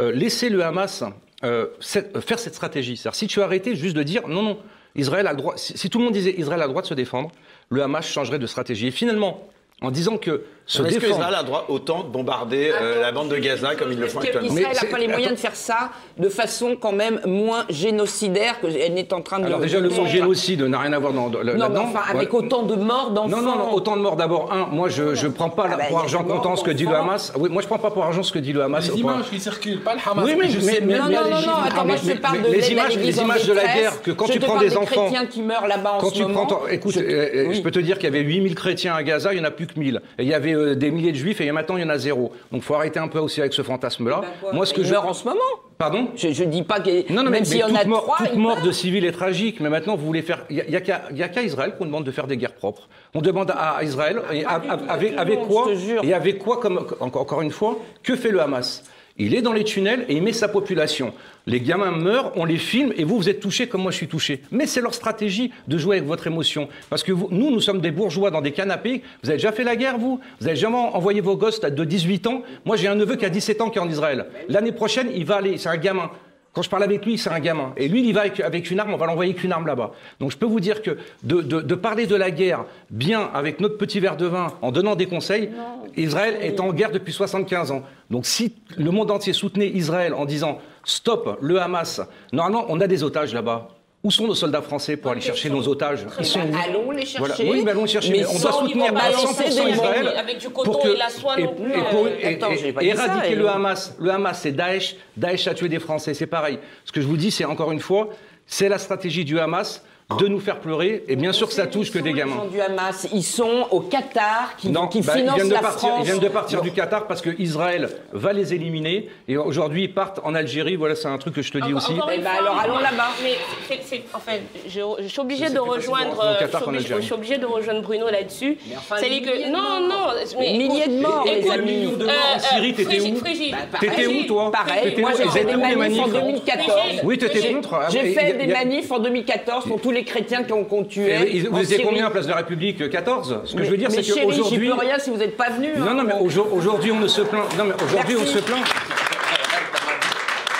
[0.00, 1.04] euh, laissait le Hamas
[1.44, 1.66] euh,
[1.96, 4.58] euh, faire cette stratégie, c'est-à-dire si tu arrêtais juste de dire non, non,
[4.94, 6.86] Israël a le droit, si, si tout le monde disait Israël a le droit de
[6.86, 7.30] se défendre,
[7.68, 8.86] le Hamas changerait de stratégie.
[8.86, 9.48] Et finalement,
[9.82, 11.16] en disant que se Est-ce que défendre.
[11.20, 14.06] Israël a le droit autant de bombarder euh, la bande de Gaza comme ils le
[14.06, 15.34] font actuellement Israël n'a pas les moyens attends.
[15.34, 19.58] de faire ça de façon quand même moins génocidaire qu'elle n'est en train de Alors
[19.58, 21.84] le déjà, le mot génocide n'a rien à voir dans, dans- Non, mais là-dedans.
[21.88, 22.38] enfin, avec Ouais.
[22.44, 23.28] autant de morts d'enfants.
[23.36, 24.50] Non, non, non, autant de morts d'abord.
[24.52, 26.94] Un, moi je je prends pas Ah bah, pour argent comptant ce que dit le.
[26.94, 27.32] Hamas.
[27.38, 28.88] Oui, moi je prends pas pour argent ce que dit le Hamas.
[28.90, 30.24] Les images qui circulent, pas le Hamas.
[30.24, 33.12] Oui, mais, je sais Non, non, non, attends, moi je parle de les images, les
[33.12, 36.08] de la guerre que quand tu prends des enfants, chrétiens qui meurent là-bas en quand
[36.10, 36.48] ce tu moment.
[36.70, 39.32] écoute, je- euh, euh, je peux te dire qu'il y avait 8000 chrétiens à Gaza,
[39.32, 40.00] il y en a plus que 1000.
[40.18, 41.98] Et il y avait euh, des milliers de juifs et maintenant il y en a
[41.98, 42.32] zéro.
[42.52, 44.20] Donc faut arrêter un peu aussi avec ce fantasme-là.
[44.22, 45.40] Ben quoi, Moi ce que je en ce moment?
[45.76, 46.08] Pardon?
[46.16, 48.36] Je, je dis pas que non, non, même s'il y en a mort, trois, toute
[48.36, 50.44] mort de civils est tragique, mais maintenant vous voulez faire.
[50.48, 52.54] Il n'y a, qu'à- il y a qu'à Israël qu'on demande de faire des guerres
[52.54, 52.88] propres.
[53.12, 56.04] On demande à, Israël, et avec, avec je quoi te jure.
[56.04, 58.84] Et avec quoi, comme, encore une fois, que fait le Hamas?
[59.16, 61.14] Il est dans les tunnels et il met sa population.
[61.46, 64.08] Les gamins meurent, on les filme et vous, vous êtes touchés comme moi je suis
[64.08, 64.42] touché.
[64.50, 66.68] Mais c'est leur stratégie de jouer avec votre émotion.
[66.90, 69.02] Parce que nous, nous sommes des bourgeois dans des canapés.
[69.22, 70.20] Vous avez déjà fait la guerre, vous?
[70.40, 72.42] Vous avez jamais envoyé vos gosses de 18 ans?
[72.64, 74.26] Moi, j'ai un neveu qui a 17 ans qui est en Israël.
[74.48, 76.10] L'année prochaine, il va aller, c'est un gamin.
[76.54, 77.72] Quand je parle avec lui, c'est un gamin.
[77.76, 79.90] Et lui, il va avec, avec une arme, on va l'envoyer avec une arme là-bas.
[80.20, 83.58] Donc je peux vous dire que de, de- de parler de la guerre bien avec
[83.60, 85.50] notre petit verre de vin, en donnant des conseils,
[85.96, 87.82] Israël est en guerre depuis 75 ans.
[88.10, 92.00] Donc si le monde entier soutenait Israël en disant stop le Hamas,
[92.32, 93.68] normalement on a des otages là-bas.
[94.04, 97.06] Où sont nos soldats français pour aller chercher nos otages Ils sont où Allons les
[97.06, 97.18] chercher.
[97.18, 97.34] Voilà.
[97.40, 98.12] Oui, mais allons les chercher.
[98.12, 100.88] Mais Mais on doit soutenir à balancer 100% des Israël avec du coton pour que-
[100.88, 103.48] et la soie non plus, et pour- euh, et- attends, et- ça, éradiquer le.
[103.48, 103.96] Hamas.
[103.98, 104.96] Le Hamas, c'est Daesh.
[105.16, 106.58] Daesh a tué des Français, c'est pareil.
[106.84, 108.10] Ce que je vous dis, c'est encore une fois,
[108.46, 109.82] c'est la stratégie du Hamas
[110.18, 111.02] de nous faire pleurer.
[111.08, 112.36] Et bien sûr que ça touche que des gamins.
[112.36, 115.54] gens du Hamas, ils sont au Qatar qui, Non, qui bah, ils finance viennent de
[115.54, 116.00] la partir, France.
[116.02, 119.08] ils viennent de partir du Qatar parce que Israël va les éliminer.
[119.28, 120.76] Et aujourd'hui, ils partent en Algérie.
[120.76, 121.92] Voilà, c'est un truc que je te dis Encore- aussi.
[122.12, 123.08] Eh une ben fois, alors, allons là-bas.
[123.22, 123.32] Mais
[123.66, 124.32] c'est, c'est- enfin,
[124.68, 126.20] je, je suis obligée C'est de rejoindre.
[126.22, 128.58] euh, je, suis obligée, de rejoindre Bruno là-dessus.
[128.76, 129.58] enfin, C'est que non,
[129.88, 130.14] morts.
[130.14, 131.72] non, mais milliers de morts, les écoute, amis.
[131.72, 135.12] millions de morts en Syrie, t'étais Frigide, où Bah, T'étais où, toi Pareil, T'étais moi
[135.16, 136.80] j'ai Ils fait des manifs en manifs 2014.
[137.04, 137.74] Oui, t'étais contre.
[137.74, 140.84] Ah, J'ai et- fait et- des manifs en 2014 pour tous les chrétiens qui ont,
[140.84, 141.36] tué.
[141.36, 143.70] et Vous en étiez combien à Place de la République 14 Ce que Mais- je
[143.70, 144.68] veux dire, mais c'est qu'aujourd'hui.
[144.68, 145.68] peux rien si vous n'êtes pas venu.
[145.76, 145.84] hein.
[145.84, 147.44] Non, non, mais aujourd- aujourd'hui, on ne se plaint.
[147.58, 148.64] Non, mais aujourd'hui, on se plaint.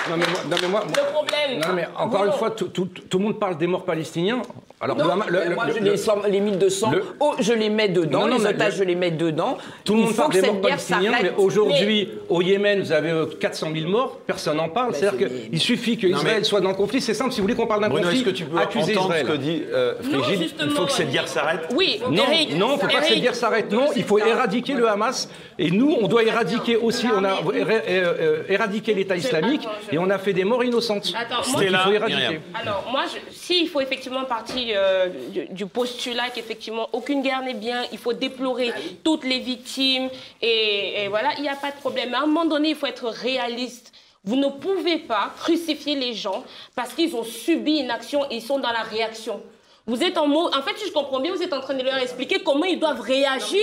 [0.09, 1.59] Non, mais moi, non, mais moi- Le problème.
[1.67, 4.41] non, mais encore une fois, tout, tout- tout le monde parle des morts palestiniens.
[4.85, 7.03] Alors, Non, le Hamas- le- mais le- moi, le- je le- les, les 1200, le-
[7.19, 9.57] oh, je les mets dedans, Non, non, les mais otages, le- je les mets dedans.
[9.83, 13.69] Tout le monde parle des morts palestiniens, mais aujourd'hui, au Yémen, vous avez euh, 400
[13.75, 14.93] 000 morts, personne n'en parle.
[14.93, 17.01] C'est-à-dire qu'il suffit que Non, Israël mais- soit dans le conflit.
[17.01, 18.89] C'est simple, si vous voulez qu'on parle d'un Bruno, conflit, est-ce que tu peux entendre
[18.89, 19.25] Israël.
[19.27, 22.55] ce que dit euh, Non, Frigide Il faut que cette guerre s'arrête Oui, Non, Eric,
[22.55, 23.71] non, il ne faut pas que cette guerre s'arrête.
[23.71, 25.29] Non, il faut éradiquer le Hamas.
[25.57, 30.09] Et nous, on doit éradiquer aussi, on a euh, euh, éradiqué l'État islamique et on
[30.09, 31.13] a fait des morts innocentes.
[31.17, 32.39] Attends, moi- il faut éradiquer.
[32.61, 37.53] Alors, moi, je- s'il faut effectivement partir euh, du, du postulat qu'effectivement aucune guerre n'est
[37.53, 38.71] bien, il faut déplorer
[39.03, 40.09] toutes les victimes,
[40.41, 42.09] et, et voilà, il n'y a pas de problème.
[42.11, 43.91] Mais à un moment donné, il faut être réaliste.
[44.23, 46.43] Vous ne pouvez pas crucifier les gens
[46.75, 49.41] parce qu'ils ont subi une action et ils sont dans la réaction.
[49.87, 50.47] Vous êtes en mot.
[50.47, 52.79] En fait, si je comprends bien, vous êtes en train de leur expliquer comment ils
[52.79, 53.61] doivent réagir.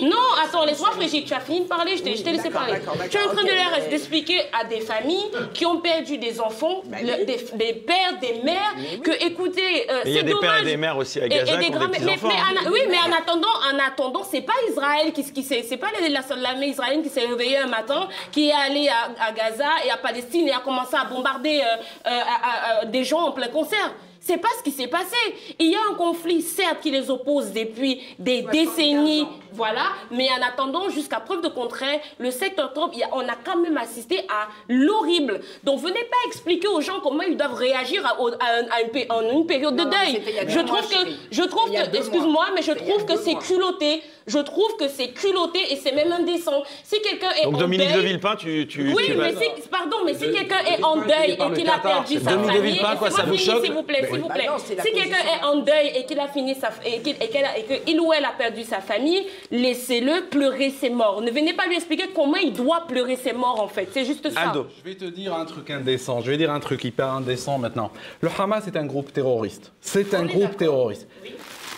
[0.00, 2.78] Non, attends, laisse-moi, Brigitte, tu as fini de parler, je t'ai t'ai laissé parler.
[3.10, 6.80] Tu es en train de leur expliquer à des familles qui ont perdu des enfants,
[6.90, 8.74] le- des, des pères, des mères,
[9.04, 10.64] que écoutez, euh, Mais il y a c'est des pères et dommage.
[10.64, 12.96] des mères aussi à Et- Gaza et des qui ont des mais- mais oui, mais
[12.96, 17.02] en attendant, en attendant, c'est pas Israël qui, qui s'est, c'est pas la- l'armée israélienne
[17.02, 20.52] qui s'est réveillée un matin, qui est allée à, à Gaza et à Palestine et
[20.52, 21.76] a commencé à bombarder euh,
[22.06, 23.92] euh, à- à- à des gens en plein concert.
[24.28, 25.16] C'est pas ce qui s'est passé.
[25.58, 30.42] Il y a un conflit, certes, qui les oppose depuis des décennies, voilà, mais en
[30.46, 35.40] attendant, jusqu'à preuve de contraire, le 7 octobre, on a quand même assisté à l'horrible.
[35.64, 39.46] Donc, venez pas expliquer aux gens comment ils doivent réagir à, une, pé- en une
[39.46, 40.22] période de deuil.
[40.46, 44.02] Je mois, trouve que, je trouve que, excuse-moi, mais je trouve que c'est culotté.
[44.26, 46.62] Je trouve que c'est culotté et c'est même indécent.
[46.84, 49.34] Si quelqu'un est Donc en Dominique deuil, de Villepin, tu, tu, oui, tu vas- mais
[49.34, 52.56] si, pardon, mais si quelqu'un est en deuil et qu'il a perdu sa Dominique de
[52.58, 54.46] famille, Villepin, quoi, ça vous choque s'il vous plaît, s'il vous Bah plaît.
[54.76, 57.44] la si quelqu'un est en deuil et qu'il a fini sa et qu'il et qu'elle
[57.46, 61.20] a- et que il ou elle a perdu sa famille, laissez-le pleurer ses morts.
[61.22, 63.88] Ne venez pas lui expliquer comment il doit pleurer ses morts en fait.
[63.92, 64.40] C'est juste ça.
[64.40, 64.66] Aldo.
[64.78, 66.20] Je vais te dire un truc indécent.
[66.20, 67.90] Je vais dire un truc hyper indécent maintenant.
[68.20, 69.72] Le Hamas est un groupe terroriste.
[69.80, 71.06] C'est un groupe terroriste.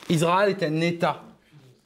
[0.08, 1.22] Israël est un État.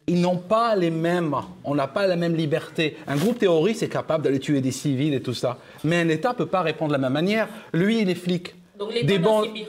[0.07, 1.35] Ils n'ont pas les mêmes,
[1.65, 2.97] on n'a pas la même liberté.
[3.07, 5.57] Un groupe terroriste est capable d'aller tuer des civils et tout ça.
[5.83, 7.49] Mais un État ne peut pas répondre de la même manière.
[7.73, 8.55] Lui, il est flic.
[8.79, 9.69] Donc Des doit ban- subir.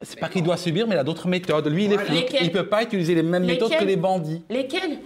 [0.00, 1.66] C'est pas qu'il doit subir, mais il a d'autres méthodes.
[1.68, 2.22] Lui, il est flic.
[2.22, 4.42] Lesquelles Il ne peut pas utiliser les mêmes méthodes que Lesquelles les bandits.
[4.48, 4.98] Lesquels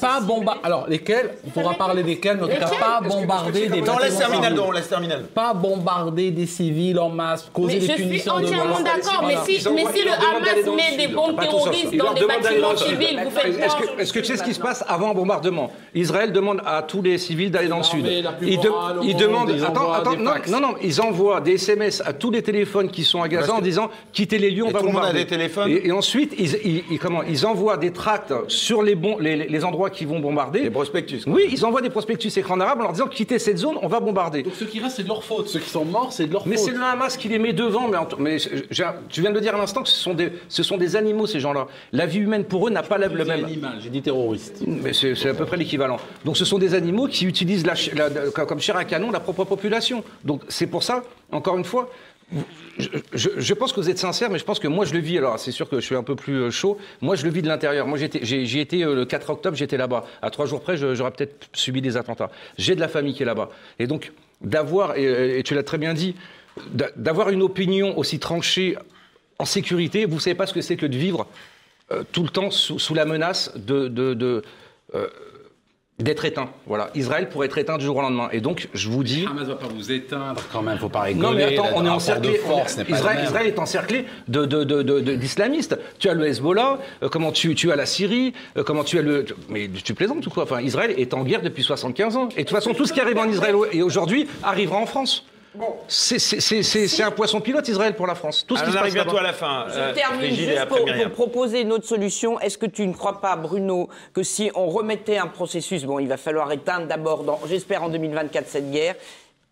[0.00, 0.60] Pas bombarder.
[0.64, 4.16] Alors, lesquels On pourra parler desquels, mais en tout cas, pas bombarder des Non, laisse
[4.18, 4.44] civils.
[4.44, 5.14] Aldon, laisse terminer.
[5.34, 8.82] Pas bombarder des civils en masse, causer Mais des je suis punitions de entièrement mort.
[8.82, 9.70] d'accord, mais si, le
[10.10, 14.12] Hamas met des bombes terroristes dans des bâtiments civils, vous faites Est-ce quoi que, est-ce
[14.12, 15.70] que tu sais ce qui se passe avant un bombardement?
[15.94, 18.06] Israël demande à tous les civils d'aller dans le sud.
[18.42, 18.58] Ils,
[19.16, 19.50] demandent.
[19.50, 22.90] attends, envoient attends, des non, non, non, ils envoient des SMS à tous les téléphones
[22.90, 25.20] qui sont à Gaza en disant quittez les lieux, on va bombarder.
[25.20, 29.16] des téléphones Et, ensuite, ils, ils- ils- comment, ils envoient des tracts sur les, bons,
[29.54, 30.62] les, endroits qui vont bombarder.
[30.62, 31.24] Des prospectus.
[31.24, 31.32] quoi.
[31.34, 34.00] Oui, ils envoient des prospectus écran arabe en leur disant quittez cette zone, on va
[34.00, 34.42] bombarder.
[34.42, 35.48] Donc, ceux qui restent, c'est de leur faute.
[35.48, 36.66] Ceux qui sont morts, c'est de leur Mais faute.
[36.66, 37.88] c'est le Hamas qui les met devant.
[37.88, 38.36] Mais, mais
[39.08, 41.26] tu viens de le dire à l'instant que ce sont, des, ce sont des animaux,
[41.26, 41.66] ces gens-là.
[41.92, 43.44] La vie humaine pour eux n'a pas la- le même.
[43.44, 44.62] animal, j'ai dit terroriste.
[44.66, 45.98] Mais c'est à peu près l'équivalent.
[46.24, 49.10] Donc ce sont des animaux qui utilisent la, ch- la- la- comme chair à canon
[49.10, 50.02] la propre population.
[50.24, 51.02] Donc c'est pour ça,
[51.32, 51.88] encore une fois,
[52.78, 55.18] je, pense que vous êtes sincère, mais je pense que moi je le vis.
[55.18, 56.78] Alors c'est sûr que je suis un peu plus euh, chaud.
[57.00, 57.86] Moi je le vis de l'intérieur.
[57.86, 60.04] Moi j'y étais euh, le 4 octobre, j'étais là-bas.
[60.22, 62.30] À trois jours près, j'aurais peut-être subi des attentats.
[62.58, 63.50] J'ai de la famille qui est là-bas.
[63.78, 66.14] Et donc d'avoir, et, tu l'as très bien dit,
[66.72, 68.76] d'a- d'avoir une opinion aussi tranchée
[69.38, 71.26] en sécurité, vous savez pas ce que c'est que de vivre
[71.92, 74.42] euh, tout le temps sous, la menace de,
[76.00, 76.50] d'être éteint.
[76.66, 78.28] Voilà, Israël pourrait être éteint du jour au lendemain.
[78.32, 79.26] Et donc, je vous dis.
[79.30, 81.24] Hamas va pas vous éteindre quand même, faut pas rigoler.
[81.28, 82.34] Non mais attends, on est encerclé.
[82.34, 85.78] force Israël, est encerclé de, de- de- de- de- d'islamistes.
[86.00, 89.02] Tu as le Hezbollah, euh, comment tu, tu as la Syrie, euh, comment tu as
[89.02, 89.24] le.
[89.48, 90.42] Mais tu plaisantes ou quoi?
[90.42, 92.28] Enfin, Israël est en guerre depuis 75 ans.
[92.36, 95.24] Et de toute façon, tout ce qui arrive en Israël et aujourd'hui arrivera en France.
[95.88, 98.44] C'est, c'est- un poisson pilote Israël pour la France.
[98.46, 99.66] Tout ce Alors, qui se passe arrive bientôt à la fin.
[99.68, 102.40] Je Euh, termine juste pour, pour proposer une autre solution.
[102.40, 106.08] Est-ce que tu ne crois pas, Bruno, que si on remettait un processus, bon, il
[106.08, 108.94] va falloir éteindre d'abord, j'espère en 2024, cette guerre,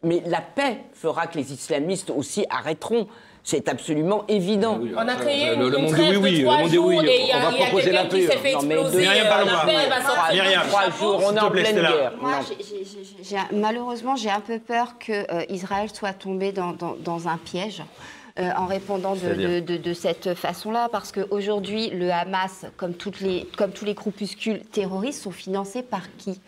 [0.03, 3.07] mais la paix fera que les islamistes aussi arrêteront.
[3.45, 4.79] C'est absolument évident.
[4.97, 6.97] On a créé Le- une, le monde dit oui, de le monde dit jours oui.
[6.97, 8.29] On a, va il y a proposer la paix.
[8.63, 9.53] Myriam Paloma.
[9.53, 10.63] la paix va sortir Myriam.
[10.69, 11.23] trois jours.
[11.27, 12.13] On est en pleine guerre.
[12.21, 12.31] Moi,
[13.53, 17.83] malheureusement, j'ai un peu peur que euh, Israël soit tombé dans un piège.
[18.39, 23.85] Euh, en répondant de, cette façon-là, parce qu'aujourd'hui, le Hamas, comme, toutes les, comme tous
[23.85, 26.41] les groupuscules terroristes, sont financés par qui?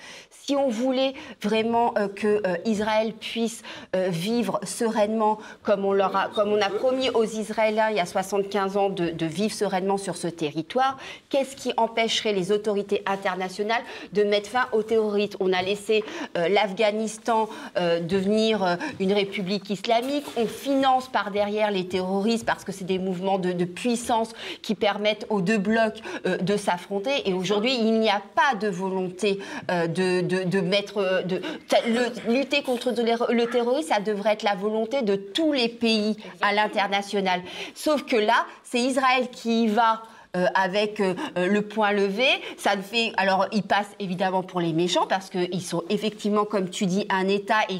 [0.47, 3.63] Si on voulait vraiment euh, que euh, Israël puisse
[3.97, 8.01] euh, vivre sereinement, comme on, leur a, comme on a promis aux Israéliens il y
[8.01, 10.99] a 75 ans de, de vivre sereinement sur ce territoire,
[11.31, 13.81] qu'est-ce qui empêcherait les autorités internationales
[14.13, 16.05] de mettre fin aux terroristes On a laissé
[16.35, 20.25] l'Afghanistan devenir une république islamique.
[20.37, 24.31] On finance par derrière les terroristes parce que c'est des mouvements de, de puissance
[24.63, 27.29] qui permettent aux deux blocs euh, de s'affronter.
[27.29, 29.39] Et aujourd'hui, il n'y a pas de volonté
[29.71, 32.91] euh, de, de- de mettre, euh, de ça- le- lutter contre
[33.31, 33.89] le terrorisme.
[33.89, 37.43] Ça devrait être la volonté de tous les pays à l'international.
[37.75, 40.03] Sauf que là, c'est Israël qui y va
[40.37, 42.27] euh, avec euh, le point levé.
[42.57, 46.71] Ça ne fait, alors, ils passent évidemment pour les méchants parce qu'ils sont effectivement, comme
[46.71, 47.79] tu dis, un État et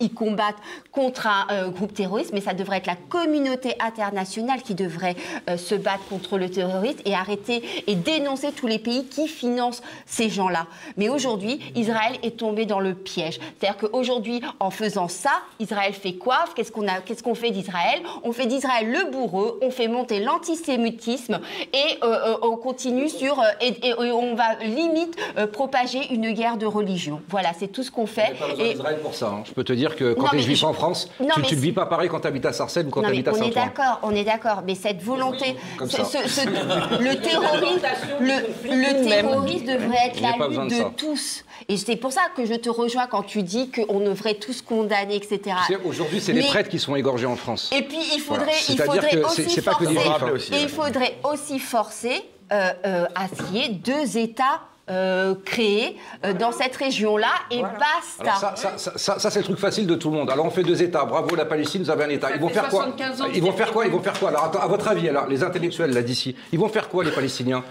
[0.00, 0.56] ils, combattent
[0.92, 5.16] contre un euh, groupe terroriste, mais ça devrait être la communauté internationale qui devrait
[5.56, 10.30] se battre contre le terrorisme et arrêter et dénoncer tous les pays qui financent ces
[10.30, 10.66] gens-là.
[10.96, 13.40] Mais aujourd'hui, Israël est tombé dans le piège.
[13.58, 16.44] C'est-à-dire qu'aujourd'hui, en faisant ça, Israël fait quoi?
[16.54, 18.02] Qu'est-ce qu'on Qu'est-ce qu'on fait d'Israël?
[18.22, 21.40] On fait d'Israël le bourreau, on fait monter l'antisémitisme
[21.74, 25.98] et euh, euh, on continue sur euh, et, et- et on va limite euh, propager
[26.12, 27.20] une guerre de religion.
[27.28, 28.34] Voilà, c'est tout ce qu'on fait.
[28.38, 29.26] Pas besoin Et- d'Israël pour ça.
[29.28, 29.42] hein.
[29.44, 31.60] Je peux te dire que quand tu es juif je- en France, Non, tu ne
[31.60, 33.38] vis pas pareil quand tu habites à Sarcelles ou quand tu habites à on est
[33.52, 33.54] Saint-Ouen.
[33.66, 36.22] d'accord, on est d'accord, mais cette volonté, comme ce- ça.
[36.22, 36.48] ce- ce-
[37.02, 37.86] le terrorisme,
[38.20, 38.34] le,
[38.70, 41.44] le terrorisme devrait être la lutte de tous.
[41.68, 45.16] Et c'est pour ça que je te rejoins quand tu dis qu'on devrait tous condamner,
[45.16, 45.56] etc.
[45.84, 47.70] Aujourd'hui, c'est les prêtres qui sont égorgés en France.
[47.76, 48.44] Et puis il Voilà.
[48.44, 50.56] faudrait, il aussi c'est- c'est pas que des forcer, hein.
[50.58, 52.22] et il faudrait aussi forcer
[52.52, 54.60] euh, euh, à qu'il y ait deux États
[54.90, 58.38] euh, créés euh, dans cette région-là et Alors basta.
[58.38, 60.30] ça, ça, ça, ça, ça, c'est le truc facile de tout le monde.
[60.30, 61.06] Alors on fait deux États.
[61.06, 62.28] Bravo la Palestine, vous avez un État.
[62.34, 64.28] Ils vont faire quoi 75 ans que Ils vont faire quoi Ils vont faire quoi
[64.28, 67.12] Alors attends, à votre avis, alors les intellectuels là d'ici, ils vont faire quoi les
[67.12, 67.64] Palestiniens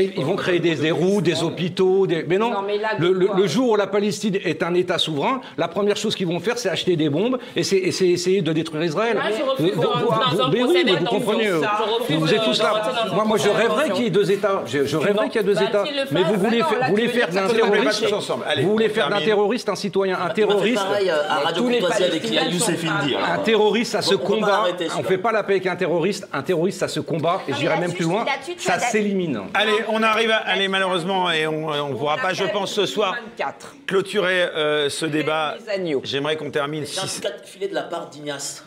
[0.00, 2.24] ils ils vont créer des, des routes, des hôpitaux, des...
[2.28, 2.50] mais non.
[2.50, 5.40] Non, mais là, le, le- quoi le jour où la Palestine est un État souverain,
[5.58, 8.84] la première chose qu'ils vont faire, c'est acheter des bombes et c'est essayer de détruire
[8.84, 9.18] Israël.
[9.36, 11.48] Je refuse Vous- de mais oui, procès mais vous comprenez.
[11.48, 11.60] euh,
[12.18, 12.82] Vous êtes tous là.
[13.14, 14.62] Moi, moi, je rêverais qu'il y ait deux États.
[14.66, 15.84] Je, je rêverais qu'il y ait deux Bah, États.
[16.10, 18.04] Mais vous voulez Bah faire, voulez faire d'un terroriste.
[18.62, 20.82] Vous voulez faire d'un terroriste un citoyen, un faire terroriste.
[20.90, 21.44] euh.
[23.34, 24.64] Un terroriste, ça se combat.
[24.64, 25.08] On celui-là.
[25.08, 26.28] fait pas la paix avec un terroriste.
[26.32, 27.40] Un terroriste, ça se combat.
[27.48, 28.24] Et j'irai même plus loin.
[28.58, 29.40] Ça s'élimine.
[29.54, 33.16] Allez, on arrive à, allez, malheureusement, et on ne pourra pas, je pense, ce soir,
[33.38, 33.74] 24.
[33.86, 35.56] clôturer euh, ce débat.
[36.04, 36.84] J'aimerais qu'on termine.
[36.86, 38.64] J'ai un si- cas de filet de la part d'Ignace.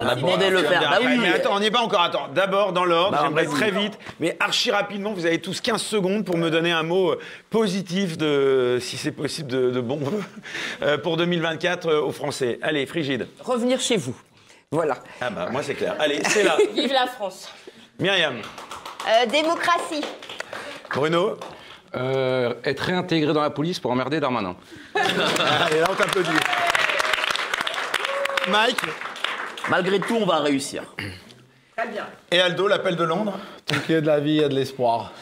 [0.00, 0.80] On bon, demandé le faire.
[0.90, 1.18] Bah oui.
[1.20, 2.02] Mais attends, on n'y est pas encore.
[2.02, 5.80] Attends, d'abord dans l'ordre, Bah, j'aimerais très vite, mais archi rapidement, vous avez tous 15
[5.80, 9.98] secondes pour me donner un mot euh, positif de, si c'est possible, de, de bon
[9.98, 10.20] vœu
[10.82, 12.58] euh, pour 2024 euh, aux Français.
[12.60, 13.28] Allez, Frigide.
[13.40, 14.16] Revenir chez vous.
[14.72, 14.98] Voilà.
[15.20, 15.94] Ah bah moi c'est clair.
[16.00, 16.56] Allez, c'est là.
[16.74, 17.48] Vive la France.
[18.00, 18.34] Myriam,
[19.06, 20.04] Euh, démocratie.
[20.90, 21.36] Bruno.
[21.96, 24.56] Euh, être réintégré dans la police pour emmerder Darmanin.
[24.94, 26.30] Allez, là on t'applaudit.
[28.48, 28.80] Mike
[29.70, 30.82] Malgré tout, on va réussir.
[32.30, 33.38] et Aldo, l'appel de Londres.
[33.64, 35.12] Tant qu'il y a de la vie, il y a de l'espoir.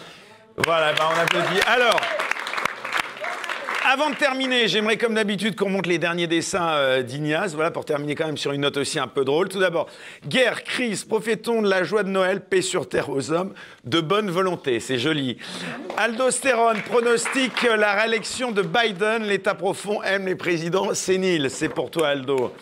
[0.57, 1.61] Voilà, bah on applaudit.
[1.67, 2.01] Alors,
[3.85, 7.85] avant de terminer, j'aimerais comme d'habitude qu'on monte les derniers dessins euh, d'Ignace, voilà, pour
[7.85, 9.49] terminer quand même sur une note aussi un peu drôle.
[9.49, 9.89] Tout d'abord,
[10.27, 13.55] guerre, crise, profitons de la joie de Noël, paix sur terre aux hommes,
[13.85, 15.37] de bonne volonté, c'est joli.
[15.97, 22.09] Aldostérone pronostique la réélection de Biden, l'État profond aime les présidents séniles, c'est pour toi
[22.09, 22.53] Aldo.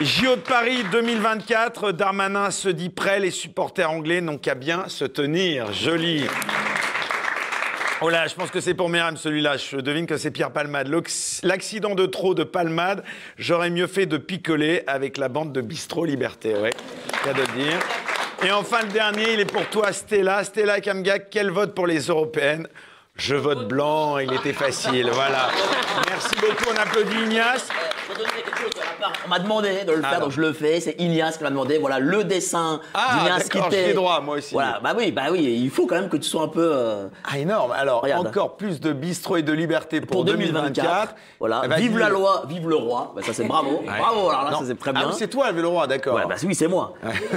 [0.00, 5.04] JO de Paris 2024, Darmanin se dit prêt, les supporters anglais n'ont qu'à bien se
[5.04, 5.72] tenir.
[5.72, 6.24] Joli.
[8.06, 9.56] Oh là, je pense que c'est pour Myriam celui-là.
[9.56, 10.94] Je devine que c'est Pierre Palmade.
[11.42, 13.02] L'accident de trop de Palmade,
[13.38, 16.54] j'aurais mieux fait de picoler avec la bande de Bistrot Liberté.
[16.54, 16.74] Ouais,
[17.24, 17.78] cas de dire.
[18.44, 20.44] Et enfin, le dernier, il est pour toi, Stella.
[20.44, 22.68] Stella Kamgak, quel vote pour les européennes?
[23.16, 25.08] Je vote blanc, il était facile.
[25.10, 25.48] Voilà.
[26.06, 27.70] Merci beaucoup, on applaudit Ignace.
[29.26, 30.22] On m'a demandé de le faire, Alors.
[30.22, 30.80] donc je le fais.
[30.80, 31.78] C'est Ignace qui m'a demandé.
[31.78, 34.52] Voilà, le dessin Ah, d'Ignace qui j'ai droit, moi aussi.
[34.54, 36.70] Voilà, bah oui, bah oui, il faut quand même que tu sois un peu.
[36.74, 37.72] euh, Ah, énorme.
[37.72, 38.26] Alors, Regarde.
[38.26, 41.14] encore plus de bistrot et de liberté pour, pour 2024.
[41.40, 43.12] Voilà, Eh ben, vive la loi, vive le roi.
[43.16, 43.82] Bah, ça c'est bravo.
[43.86, 43.98] Ouais.
[43.98, 44.58] Bravo, alors là, Non.
[44.60, 45.08] ça c'est très Ah bien.
[45.08, 46.14] oui, c'est toi, le roi, d'accord.
[46.16, 46.92] Ouais, bah oui, c'est moi.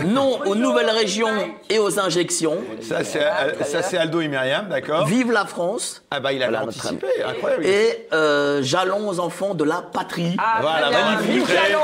[0.06, 1.27] Non aux nouvelles régions
[1.69, 2.57] et aux injections.
[2.81, 6.03] Ça, c'est euh, c'est Aldo et Myriam, d'accord Vive la France.
[6.11, 7.65] Ah bah, il avait Voilà, anticipé, incroyable.
[7.65, 10.35] Et euh, jalons aux enfants de la patrie.
[10.61, 11.15] voilà, bien.
[11.15, 11.48] magnifique.
[11.57, 11.84] Jalon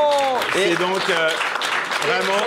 [0.55, 1.29] Et donc, euh,
[2.07, 2.43] vraiment...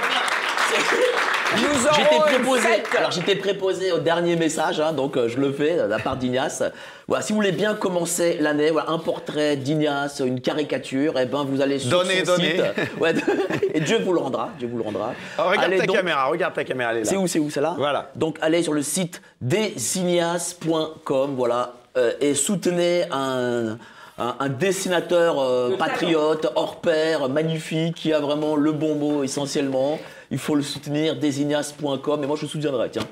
[1.57, 2.69] Nous J'étais préposé.
[2.99, 6.17] Alors j'étais préposé au dernier message, hein, donc euh, je le fais de la part
[6.17, 6.63] d'Ignace.
[7.07, 11.45] Voilà, si vous voulez bien commencer l'année, voilà, un portrait d'Ignace, une caricature, et ben
[11.49, 12.57] vous allez sur Donnez, son donnez.
[12.57, 12.63] site.
[13.01, 13.15] Ouais,
[13.75, 14.51] et Dieu vous le rendra.
[14.59, 15.15] Dieu vous le rendra.
[15.39, 17.11] Oh, regarde Allez ta donc- caméra, regarde ta caméra, elle est là.
[17.11, 18.11] C'est où, c'est où, c'est là Voilà.
[18.17, 23.79] Donc allez sur le site designas.com, voilà, euh, et soutenez un,
[24.19, 29.99] un- un dessinateur euh, patriote, hors pair, magnifique, qui a vraiment le bon mot essentiellement.
[30.31, 33.03] Il faut le soutenir, designas.com, et moi je le soutiendrai, tiens.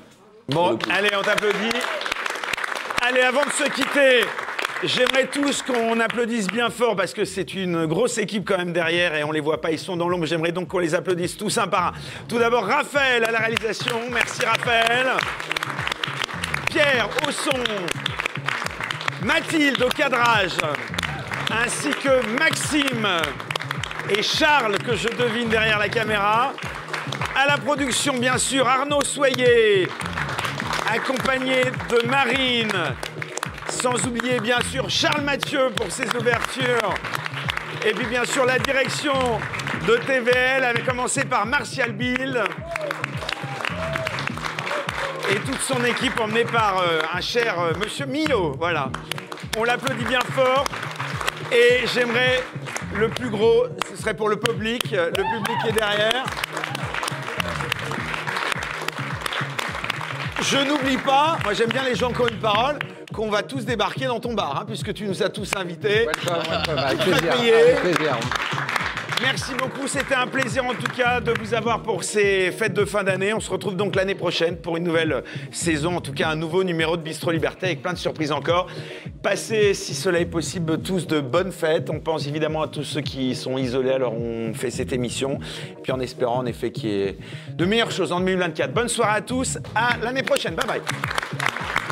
[0.49, 1.75] Bon, allez, on t'applaudit.
[3.01, 4.25] Allez, avant de se quitter,
[4.83, 9.13] j'aimerais tous qu'on applaudisse bien fort parce que c'est une grosse équipe quand même derrière
[9.15, 10.25] et on les voit pas, ils sont dans l'ombre.
[10.25, 11.91] J'aimerais donc qu'on les applaudisse tous un par un.
[12.27, 13.95] Tout d'abord, Raphaël à la réalisation.
[14.11, 15.07] Merci Raphaël.
[16.69, 17.51] Pierre au son.
[19.23, 20.57] Mathilde au cadrage.
[21.51, 23.07] Ainsi que Maxime
[24.09, 26.53] et Charles que je devine derrière la caméra.
[27.35, 29.87] À la production, bien sûr, Arnaud Soyer,
[30.91, 32.95] accompagné de Marine,
[33.69, 36.93] sans oublier bien sûr Charles Mathieu pour ses ouvertures.
[37.85, 39.13] Et puis bien sûr la direction
[39.87, 42.43] de TVL avait commencé par Martial Bill.
[45.29, 48.55] Et toute son équipe emmenée par euh, un cher euh, monsieur Milo.
[48.57, 48.91] Voilà.
[49.57, 50.65] On l'applaudit bien fort.
[51.51, 52.43] Et j'aimerais
[52.95, 54.91] le plus gros, ce serait pour le public.
[54.91, 56.25] Le public est derrière.
[60.41, 62.77] Je n'oublie pas, moi j'aime bien les gens qui ont une parole,
[63.13, 66.07] qu'on va tous débarquer dans ton bar, hein, puisque tu nous as tous invités.
[66.67, 67.35] Avec Très plaisir.
[67.35, 67.53] payé.
[67.53, 68.17] Avec plaisir.
[69.21, 72.83] Merci beaucoup, c'était un plaisir en tout cas de vous avoir pour ces fêtes de
[72.83, 73.33] fin d'année.
[73.33, 76.63] On se retrouve donc l'année prochaine pour une nouvelle saison, en tout cas un nouveau
[76.65, 78.67] numéro de Bistro Liberté avec plein de surprises encore.
[79.23, 81.89] Passez, si cela est possible, tous de bonnes fêtes.
[81.89, 85.39] On pense évidemment à tous ceux qui sont isolés, alors on fait cette émission.
[85.71, 87.17] Et puis en espérant en effet qu'il y ait
[87.49, 88.73] de meilleures choses en 2024.
[88.73, 90.55] Bonne soirée à tous, à l'année prochaine.
[90.55, 91.84] Bye bye.